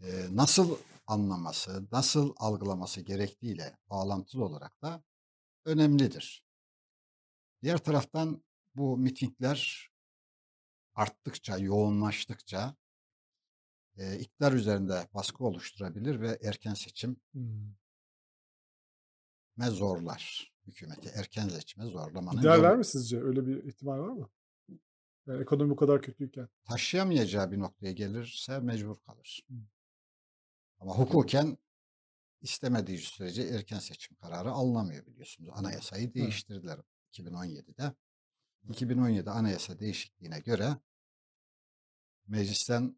[0.00, 0.76] e, nasıl
[1.06, 5.04] anlaması, nasıl algılaması gerektiğiyle bağlantılı olarak da
[5.64, 6.45] önemlidir.
[7.66, 8.42] Diğer taraftan
[8.74, 9.90] bu mitingler
[10.94, 12.76] arttıkça, yoğunlaştıkça
[13.96, 17.74] e, iktidar üzerinde baskı oluşturabilir ve erken seçime Hmm.
[19.70, 20.52] zorlar.
[20.66, 23.22] Hükümeti erken seçime zorlamanın Giderler yolu- mi sizce?
[23.22, 24.30] Öyle bir ihtimal var mı?
[25.26, 26.48] Yani ekonomi bu kadar kötüyken.
[26.64, 29.46] taşıyamayacağı bir noktaya gelirse mecbur kalır.
[30.78, 31.58] Ama hukuken
[32.40, 35.50] istemediği sürece erken seçim kararı alınamıyor biliyorsunuz.
[35.52, 36.78] Anayasayı değiştirdiler
[37.18, 37.92] 2017'de.
[38.68, 40.76] 2017 anayasa değişikliğine göre
[42.26, 42.96] meclisten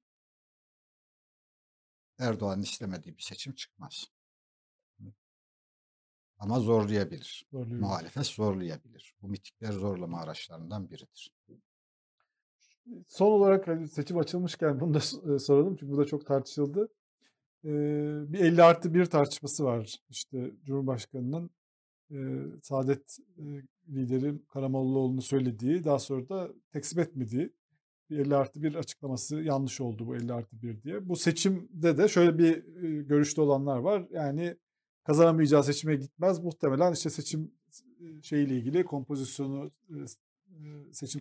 [2.18, 4.04] Erdoğan'ın istemediği bir seçim çıkmaz.
[6.38, 7.46] Ama zorlayabilir.
[7.50, 7.80] Zorluyor.
[7.80, 9.14] Muhalefet zorlayabilir.
[9.22, 11.32] Bu mitikler zorlama araçlarından biridir.
[13.08, 14.98] Son olarak hani seçim açılmışken bunu da
[15.34, 16.88] e, soralım çünkü bu da çok tartışıldı.
[17.64, 21.50] Ee, bir 50 artı 1 tartışması var işte Cumhurbaşkanı'nın
[22.10, 22.16] e,
[22.62, 23.42] Saadet e,
[23.88, 27.52] lideri Karamollaoğlu'nu söylediği daha sonra da tekzip etmediği
[28.10, 31.08] bir 50 artı 1 açıklaması yanlış oldu bu 50 artı 1 diye.
[31.08, 32.56] Bu seçimde de şöyle bir
[33.02, 34.08] görüşte olanlar var.
[34.10, 34.56] Yani
[35.04, 36.38] kazanamayacağı seçime gitmez.
[36.38, 37.52] Muhtemelen işte seçim
[38.22, 39.70] şeyiyle ilgili kompozisyonu
[40.92, 41.20] seçim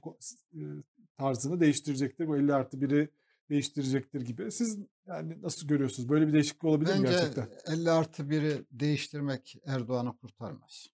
[1.18, 2.28] tarzını değiştirecektir.
[2.28, 3.10] Bu 50 artı 1'i
[3.50, 4.52] değiştirecektir gibi.
[4.52, 6.10] Siz yani nasıl görüyorsunuz?
[6.10, 7.50] Böyle bir değişiklik olabilir mi Bence gerçekten?
[7.68, 10.88] 50 artı 1'i değiştirmek Erdoğan'ı kurtarmaz.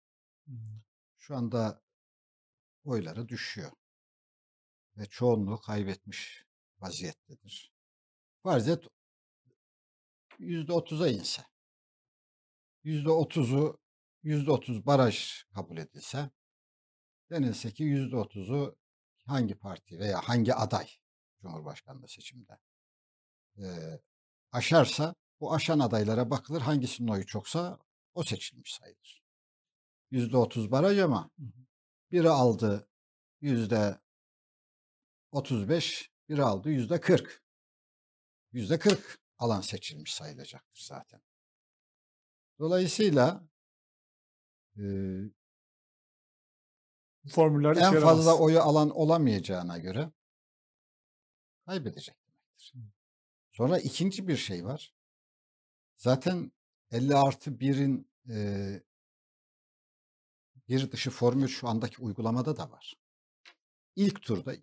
[1.23, 1.81] Şu anda
[2.83, 3.71] oyları düşüyor.
[4.97, 6.45] Ve çoğunluğu kaybetmiş
[6.79, 7.73] vaziyettedir.
[8.43, 8.83] Farz et
[10.39, 11.43] %30'a inse.
[12.85, 13.79] %30'u
[14.23, 16.29] %30 baraj kabul edilse
[17.29, 18.77] denilse ki %30'u
[19.25, 20.87] hangi parti veya hangi aday
[21.41, 22.59] Cumhurbaşkanlığı seçimde
[23.57, 24.01] eee,
[24.51, 27.79] aşarsa bu aşan adaylara bakılır hangisinin oyu çoksa
[28.13, 29.22] o seçilmiş sayılır.
[30.13, 31.31] %30 baraj ama
[32.11, 32.89] biri aldı
[33.41, 33.99] yüzde
[35.31, 37.43] 35, biri aldı yüzde 40.
[38.51, 41.21] Yüzde 40 alan seçilmiş sayılacaktır zaten.
[42.59, 43.47] Dolayısıyla
[47.23, 50.11] Bu formüller en fazla oyu alan olamayacağına göre
[51.65, 52.73] kaybedecek demektir.
[53.51, 54.93] Sonra ikinci bir şey var.
[55.97, 56.51] Zaten
[56.91, 58.83] 50 artı 1'in eee
[60.73, 62.95] bir dışı formül şu andaki uygulamada da var.
[63.95, 64.55] İlk turda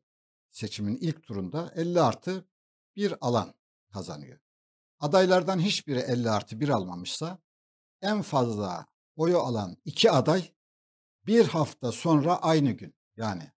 [0.50, 2.48] seçimin ilk turunda 50 artı
[2.96, 3.54] 1 alan
[3.92, 4.38] kazanıyor.
[5.00, 7.38] Adaylardan hiçbiri 50 artı 1 almamışsa
[8.02, 10.54] en fazla oyu alan iki aday
[11.26, 13.52] bir hafta sonra aynı gün yani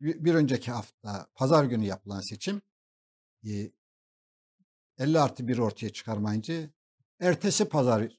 [0.00, 2.62] bir bir önceki hafta pazar günü yapılan seçim
[3.46, 3.70] e,
[4.98, 6.70] 50 artı 1 ortaya çıkarmayınca
[7.20, 8.18] ertesi pazar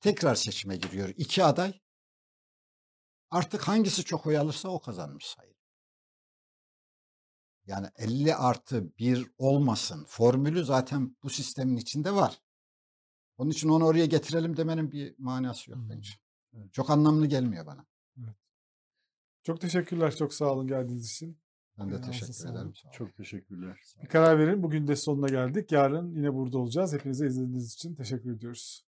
[0.00, 1.08] tekrar seçime giriyor.
[1.16, 1.80] iki aday
[3.30, 5.56] artık hangisi çok oy alırsa o kazanmış sayılır.
[7.66, 10.04] Yani 50 artı 1 olmasın.
[10.08, 12.42] Formülü zaten bu sistemin içinde var.
[13.36, 15.90] Onun için onu oraya getirelim demenin bir manası yok Hmm.
[15.90, 16.10] bence.
[16.72, 17.86] Çok anlamlı gelmiyor bana.
[19.42, 20.16] Çok teşekkürler.
[20.16, 21.38] Çok sağ olun geldiğiniz için.
[21.78, 22.74] Ben de Ağzına teşekkür ederim.
[22.74, 22.92] Sağ olun.
[22.92, 23.80] Çok teşekkürler.
[24.02, 24.62] Bir karar verin.
[24.62, 25.72] Bugün de sonuna geldik.
[25.72, 26.92] Yarın yine burada olacağız.
[26.92, 28.84] Hepinize izlediğiniz için teşekkür ediyoruz.